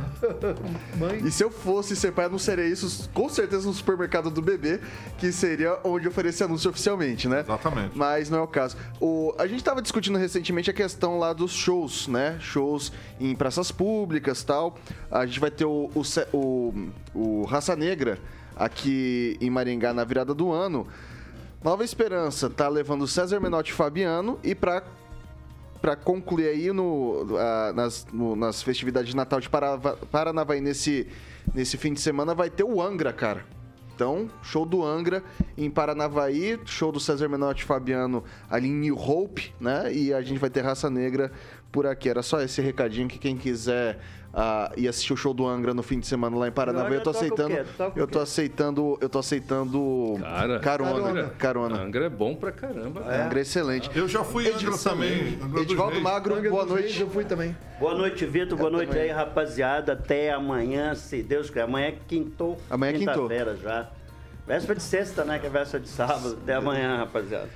Mãe. 0.99 1.21
E 1.25 1.31
se 1.31 1.45
eu 1.45 1.51
fosse 1.51 1.95
ser 1.95 2.13
pai, 2.13 2.27
eu 2.27 2.31
não 2.31 2.39
seria 2.39 2.67
isso, 2.67 3.09
com 3.11 3.29
certeza, 3.29 3.67
no 3.67 3.73
supermercado 3.73 4.31
do 4.31 4.41
bebê, 4.41 4.81
que 5.19 5.31
seria 5.31 5.79
onde 5.85 6.09
oferecia 6.09 6.47
anúncio 6.47 6.71
oficialmente, 6.71 7.29
né? 7.29 7.41
Exatamente. 7.41 7.97
Mas 7.97 8.31
não 8.31 8.39
é 8.39 8.43
o 8.43 8.47
caso. 8.47 8.77
O, 9.01 9.35
a 9.39 9.47
gente 9.47 9.59
estava 9.59 9.83
discutindo 9.83 10.19
recentemente 10.19 10.71
a 10.71 10.75
questão 10.75 11.19
lá 11.19 11.33
dos 11.33 11.53
shows, 11.53 12.09
né? 12.09 12.39
Shows 12.41 12.93
em 13.21 13.35
praças 13.35 13.71
públicas 13.71 14.43
tal. 14.43 14.79
A 15.11 15.27
gente 15.27 15.39
vai 15.39 15.51
ter 15.51 15.65
o, 15.65 15.91
o, 15.95 16.03
o, 16.37 16.75
o 17.15 17.45
Raça 17.45 17.77
Negra 17.77 18.19
aqui 18.57 19.37
em 19.41 19.51
Maringá 19.51 19.93
na 19.93 20.05
virada 20.05 20.35
do 20.35 20.51
ano. 20.51 20.87
Nova 21.63 21.85
Esperança 21.85 22.51
tá 22.51 22.69
levando 22.69 23.07
César 23.07 23.39
Menotti 23.39 23.71
e 23.71 23.75
Fabiano 23.75 24.39
e 24.43 24.55
para 24.55 24.83
para 25.83 25.97
concluir 25.97 26.47
aí 26.49 26.73
no, 26.73 27.27
ah, 27.37 27.73
nas, 27.75 28.07
no- 28.13 28.37
nas 28.37 28.63
festividades 28.63 29.11
de 29.11 29.17
Natal 29.17 29.41
de 29.41 29.51
Paranavaí 30.11 30.61
nesse, 30.61 31.09
nesse 31.53 31.77
fim 31.77 31.93
de 31.93 32.01
semana 32.01 32.35
vai 32.35 32.49
ter 32.49 32.63
o 32.63 32.81
Angra, 32.81 33.13
cara. 33.13 33.45
Então, 33.95 34.31
show 34.43 34.65
do 34.65 34.83
Angra 34.85 35.23
em 35.59 35.69
Paranavaí, 35.69 36.59
show 36.65 36.91
do 36.91 36.99
César 36.99 37.29
Menotti 37.29 37.63
e 37.63 37.67
Fabiano 37.67 38.25
ali 38.49 38.69
em 38.69 38.73
New 38.73 38.97
Hope, 38.97 39.53
né? 39.61 39.93
E 39.93 40.15
a 40.15 40.23
gente 40.23 40.39
vai 40.39 40.49
ter 40.49 40.63
Raça 40.63 40.89
Negra 40.89 41.31
por 41.73 41.87
aqui. 41.87 42.09
Era 42.09 42.23
só 42.23 42.41
esse 42.41 42.61
recadinho 42.61 43.09
que 43.09 43.19
quem 43.19 43.37
quiser 43.37 43.99
ah, 44.35 44.71
ir 44.77 44.87
assistir 44.89 45.13
o 45.13 45.17
show 45.17 45.35
do 45.35 45.47
Angra 45.47 45.75
no 45.75 45.83
fim 45.83 45.99
de 45.99 46.07
semana 46.07 46.37
lá 46.37 46.49
em 46.49 46.53
Paranavaí, 46.53 46.95
eu 46.95 47.03
tô 47.03 47.11
Angra 47.11 47.19
aceitando. 47.21 47.55
Eu 47.97 48.07
tô 48.07 48.21
aceitando, 48.21 48.99
eu 49.01 49.09
tô 49.09 49.19
aceitando 49.19 50.19
Cara, 50.21 50.61
carona, 50.61 50.93
Carona. 50.93 51.29
carona. 51.39 51.83
Angra 51.83 52.07
é 52.07 52.09
bom 52.09 52.35
pra 52.35 52.53
caramba. 52.53 53.01
Angra 53.01 53.39
é 53.39 53.43
excelente. 53.43 53.91
Eu 53.95 54.07
já 54.07 54.23
fui 54.23 54.49
em 54.49 54.55
Angra 54.55 54.79
também. 54.79 55.39
Angra 55.43 55.63
Edivaldo. 55.63 56.01
Magro, 56.01 56.35
Angra 56.35 56.51
boa 56.51 56.65
dos 56.65 56.75
Reis, 56.75 56.85
noite. 56.87 57.01
Eu 57.01 57.11
fui 57.11 57.25
também. 57.25 57.57
Boa 57.81 57.95
noite, 57.95 58.25
Vitor. 58.27 58.57
Boa 58.57 58.71
noite 58.71 58.97
aí, 58.97 59.11
rapaziada. 59.11 59.95
Até 59.95 60.33
amanhã, 60.33 60.95
se 60.95 61.23
Deus 61.23 61.49
quiser. 61.49 61.63
Amanhã 61.63 61.89
é 61.89 61.95
quintou. 62.07 62.61
Amanhã 62.71 62.93
é 62.93 62.99
quintou. 62.99 63.29
Quinta-feira 63.29 63.57
já. 63.57 63.91
Véspera 64.47 64.75
de 64.77 64.83
sexta, 64.83 65.25
né? 65.25 65.39
Que 65.39 65.47
é 65.47 65.51
véspera 65.51 65.83
de 65.83 65.89
sábado. 65.89 66.39
Até 66.43 66.55
amanhã, 66.55 66.99
rapaziada. 66.99 67.49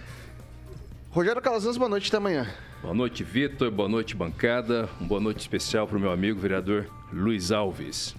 Rogério 1.10 1.40
Calazans, 1.40 1.76
boa 1.76 1.88
noite 1.88 2.08
até 2.08 2.18
amanhã. 2.18 2.46
Boa 2.86 2.94
noite, 2.94 3.24
Vitor. 3.24 3.68
Boa 3.68 3.88
noite, 3.88 4.14
bancada. 4.14 4.88
Um 5.00 5.08
boa 5.08 5.20
noite 5.20 5.40
especial 5.40 5.88
para 5.88 5.96
o 5.96 6.00
meu 6.00 6.12
amigo 6.12 6.38
vereador 6.38 6.86
Luiz 7.12 7.50
Alves. 7.50 8.14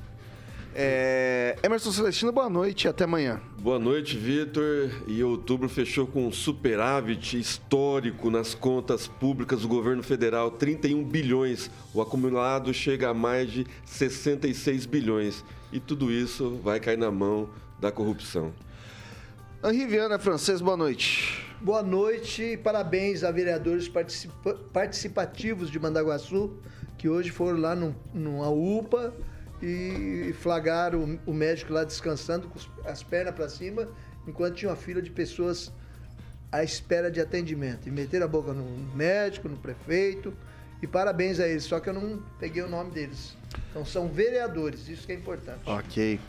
É, 0.75 1.55
Emerson 1.63 1.89
Celestino, 1.89 2.33
boa 2.33 2.49
noite 2.49 2.85
até 2.85 3.05
amanhã. 3.05 3.39
Boa 3.59 3.79
noite, 3.79 4.17
Vitor. 4.17 4.89
E 5.07 5.23
outubro 5.23 5.69
fechou 5.69 6.05
com 6.05 6.27
um 6.27 6.33
superávit 6.33 7.39
histórico 7.39 8.29
nas 8.29 8.53
contas 8.53 9.07
públicas 9.07 9.61
do 9.61 9.69
governo 9.69 10.03
federal, 10.03 10.51
31 10.51 11.01
bilhões. 11.01 11.71
O 11.93 12.01
acumulado 12.01 12.73
chega 12.73 13.07
a 13.07 13.13
mais 13.13 13.49
de 13.49 13.65
66 13.85 14.85
bilhões. 14.85 15.45
E 15.71 15.79
tudo 15.79 16.11
isso 16.11 16.59
vai 16.61 16.81
cair 16.81 16.97
na 16.97 17.09
mão 17.09 17.49
da 17.79 17.89
corrupção. 17.89 18.51
Henri 19.63 19.85
Viana, 19.85 20.19
francês, 20.19 20.59
boa 20.59 20.75
noite. 20.75 21.46
Boa 21.61 21.81
noite 21.81 22.43
e 22.43 22.57
parabéns 22.57 23.23
a 23.23 23.31
vereadores 23.31 23.89
participa- 23.89 24.53
participativos 24.71 25.71
de 25.71 25.79
Mandaguaçu, 25.79 26.55
que 26.97 27.09
hoje 27.09 27.31
foram 27.31 27.59
lá 27.59 27.75
num- 27.75 27.95
numa 28.13 28.49
UPA 28.49 29.13
e 29.61 30.33
flagraram 30.39 31.19
o, 31.25 31.31
o 31.31 31.33
médico 31.33 31.73
lá 31.73 31.83
descansando 31.83 32.47
com 32.47 32.59
as 32.87 33.01
pernas 33.01 33.33
para 33.33 33.49
cima, 33.49 33.87
enquanto 34.27 34.55
tinha 34.55 34.69
uma 34.69 34.77
fila 34.77 35.01
de 35.01 35.09
pessoas 35.09 35.71
à 36.51 36.63
espera 36.63 37.09
de 37.09 37.19
atendimento. 37.19 37.87
E 37.87 37.91
meteram 37.91 38.25
a 38.25 38.29
boca 38.29 38.53
no 38.53 38.63
médico, 38.95 39.49
no 39.49 39.57
prefeito, 39.57 40.31
e 40.81 40.85
parabéns 40.85 41.39
a 41.39 41.47
eles, 41.47 41.63
só 41.63 41.79
que 41.79 41.89
eu 41.89 41.93
não 41.93 42.21
peguei 42.39 42.61
o 42.61 42.69
nome 42.69 42.91
deles. 42.91 43.35
Então 43.71 43.83
são 43.83 44.07
vereadores, 44.07 44.87
isso 44.87 45.07
que 45.07 45.11
é 45.11 45.15
importante. 45.15 45.61
Ok. 45.65 46.19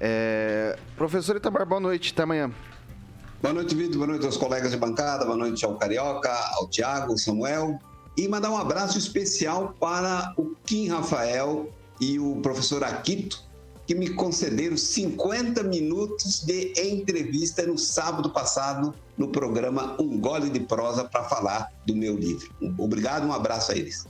É, 0.00 0.76
professor 0.96 1.36
Itamar, 1.36 1.64
boa 1.64 1.80
noite, 1.80 2.12
até 2.12 2.24
amanhã. 2.24 2.50
Boa 3.42 3.54
noite, 3.54 3.74
Vitor. 3.74 3.96
Boa 3.96 4.06
noite 4.06 4.24
aos 4.24 4.36
colegas 4.36 4.70
de 4.70 4.76
bancada. 4.76 5.24
Boa 5.24 5.36
noite 5.36 5.64
ao 5.64 5.76
Carioca, 5.76 6.32
ao 6.54 6.68
Tiago, 6.68 7.10
ao 7.10 7.18
Samuel. 7.18 7.76
E 8.16 8.28
mandar 8.28 8.52
um 8.52 8.56
abraço 8.56 8.96
especial 8.96 9.74
para 9.80 10.32
o 10.36 10.54
Kim 10.64 10.86
Rafael 10.86 11.68
e 12.00 12.20
o 12.20 12.36
professor 12.36 12.84
Aquito, 12.84 13.42
que 13.84 13.96
me 13.96 14.10
concederam 14.10 14.76
50 14.76 15.64
minutos 15.64 16.44
de 16.44 16.72
entrevista 16.80 17.66
no 17.66 17.76
sábado 17.76 18.30
passado 18.30 18.94
no 19.18 19.26
programa 19.26 19.96
Um 20.00 20.20
Gole 20.20 20.48
de 20.48 20.60
Prosa 20.60 21.02
para 21.02 21.24
falar 21.24 21.68
do 21.84 21.96
meu 21.96 22.16
livro. 22.16 22.48
Obrigado, 22.78 23.26
um 23.26 23.32
abraço 23.32 23.72
a 23.72 23.76
eles. 23.76 24.06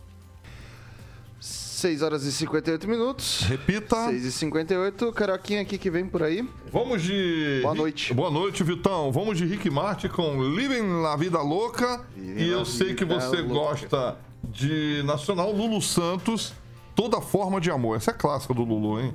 6 1.83 2.01
horas 2.01 2.24
e 2.24 2.30
58 2.30 2.89
minutos. 2.89 3.41
Repita. 3.41 3.97
6 4.07 4.24
e 4.24 4.30
58. 4.30 5.12
Carioquinha 5.12 5.62
aqui 5.62 5.76
que 5.76 5.91
vem 5.91 6.07
por 6.07 6.22
aí. 6.22 6.49
Vamos 6.72 7.03
de. 7.03 7.59
Boa 7.61 7.74
noite. 7.74 8.14
Boa 8.14 8.30
noite, 8.30 8.62
Vitão. 8.62 9.11
Vamos 9.11 9.37
de 9.37 9.45
Rick 9.45 9.68
Martin 9.68 10.07
com 10.07 10.41
Living 10.45 11.03
la 11.03 11.16
Vida 11.16 11.41
Louca. 11.43 12.07
e 12.16 12.49
eu 12.49 12.64
sei 12.64 12.95
que 12.95 13.05
você 13.05 13.39
Louca. 13.39 13.53
gosta 13.53 14.16
de 14.45 15.03
Nacional 15.05 15.51
Lulu 15.51 15.83
Santos, 15.83 16.53
Toda 16.95 17.20
Forma 17.20 17.61
de 17.61 17.68
Amor. 17.68 17.97
Essa 17.97 18.12
é 18.12 18.14
clássica 18.14 18.55
do 18.55 18.62
Lulu, 18.62 19.01
hein? 19.01 19.12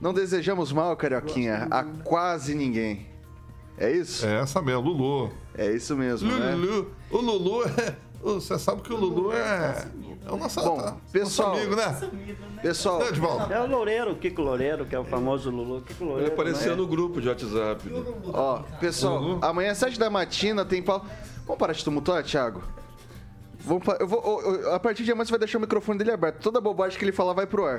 Não 0.00 0.14
desejamos 0.14 0.72
mal, 0.72 0.96
Carioquinha, 0.96 1.68
a 1.70 1.84
quase 1.84 2.54
ninguém. 2.54 3.06
É 3.76 3.92
isso? 3.92 4.24
É 4.24 4.40
essa 4.40 4.62
mesmo, 4.62 4.80
Lulu. 4.80 5.30
É 5.54 5.70
isso 5.70 5.94
mesmo, 5.94 6.32
né? 6.32 6.54
Lulu. 6.54 6.90
O 7.10 7.18
Lulu 7.18 7.64
é. 7.64 7.96
Você 8.22 8.58
sabe 8.58 8.82
que 8.82 8.92
o 8.92 8.96
Lulu 8.96 9.32
é. 9.32 9.86
É 10.26 10.30
o 10.32 10.36
nosso, 10.36 10.60
Bom, 10.60 10.76
nosso 10.76 10.94
pessoal- 11.10 11.54
amigo, 11.56 11.74
né? 11.76 12.10
Pessoal, 12.60 12.98
Né, 12.98 13.08
Edvaldo? 13.08 13.52
É 13.52 13.60
o 13.62 13.66
Loureiro, 13.66 14.12
o 14.12 14.16
Kiko 14.16 14.42
Loureiro, 14.42 14.84
que 14.84 14.94
é 14.94 14.98
o 14.98 15.04
famoso 15.04 15.48
Lulu. 15.50 15.80
Kiko 15.82 16.02
Ele 16.04 16.10
Loureiro. 16.10 16.32
apareceu 16.34 16.70
né? 16.72 16.76
no 16.76 16.86
grupo 16.86 17.20
de 17.20 17.28
WhatsApp. 17.28 17.82
ó, 18.34 18.58
pessoal, 18.80 19.22
Uhum. 19.22 19.38
amanhã 19.40 19.70
às 19.72 19.78
7 19.78 19.98
da 19.98 20.10
matina 20.10 20.64
tem 20.64 20.82
pau. 20.82 21.04
Vamos 21.46 21.58
parar 21.58 21.72
de 21.72 21.82
tumultuar, 21.82 22.22
Thiago? 22.24 22.62
Vamos 23.60 23.84
pa- 23.84 23.96
eu 24.00 24.06
vou, 24.06 24.22
eu- 24.42 24.54
eu- 24.62 24.74
a 24.74 24.80
partir 24.80 25.04
de 25.04 25.12
amanhã 25.12 25.24
você 25.24 25.30
vai 25.30 25.38
deixar 25.38 25.58
o 25.58 25.60
microfone 25.60 25.98
dele 25.98 26.10
aberto. 26.12 26.40
Toda 26.42 26.60
bobagem 26.60 26.98
que 26.98 27.04
ele 27.04 27.12
falar 27.12 27.32
vai 27.32 27.46
pro 27.46 27.64
ar. 27.64 27.78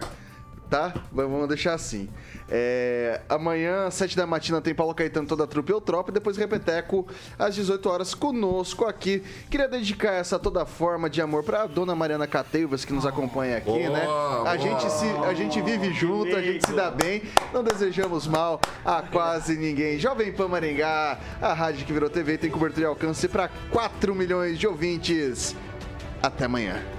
Tá? 0.69 0.93
Vamos 1.11 1.47
deixar 1.47 1.73
assim. 1.73 2.07
É, 2.47 3.21
amanhã, 3.27 3.87
às 3.87 3.95
7 3.95 4.15
da 4.15 4.27
matina, 4.27 4.61
tem 4.61 4.73
Paulo 4.73 4.93
Caetano, 4.93 5.27
toda 5.27 5.43
a 5.43 5.47
trupe 5.47 5.71
Eutropa. 5.71 6.11
E 6.11 6.13
depois 6.13 6.37
Repeteco, 6.37 7.07
às 7.37 7.55
18 7.55 7.89
horas, 7.89 8.13
conosco 8.13 8.85
aqui. 8.85 9.23
Queria 9.49 9.67
dedicar 9.67 10.13
essa 10.13 10.37
toda 10.37 10.65
forma 10.65 11.09
de 11.09 11.21
amor 11.21 11.43
pra 11.43 11.65
dona 11.65 11.95
Mariana 11.95 12.27
Cateivas, 12.27 12.85
que 12.85 12.93
nos 12.93 13.05
acompanha 13.05 13.57
aqui, 13.57 13.65
Boa, 13.65 13.89
né? 13.89 14.03
A 14.03 14.43
boa. 14.43 14.57
gente, 14.57 14.91
se, 14.91 15.05
a 15.27 15.33
gente 15.33 15.61
vive 15.61 15.91
junto, 15.91 16.35
a 16.35 16.41
gente 16.41 16.65
se 16.65 16.73
dá 16.73 16.91
bem. 16.91 17.23
Não 17.51 17.63
desejamos 17.63 18.27
mal 18.27 18.61
a 18.85 19.01
quase 19.01 19.57
ninguém. 19.57 19.97
Jovem 19.97 20.31
Pan 20.31 20.47
Maringá, 20.47 21.19
a 21.41 21.53
rádio 21.53 21.85
que 21.85 21.93
virou 21.93 22.09
TV, 22.09 22.37
tem 22.37 22.49
cobertura 22.49 22.85
e 22.85 22.87
alcance 22.87 23.27
para 23.27 23.49
4 23.71 24.13
milhões 24.13 24.59
de 24.59 24.67
ouvintes. 24.67 25.55
Até 26.21 26.45
amanhã. 26.45 26.98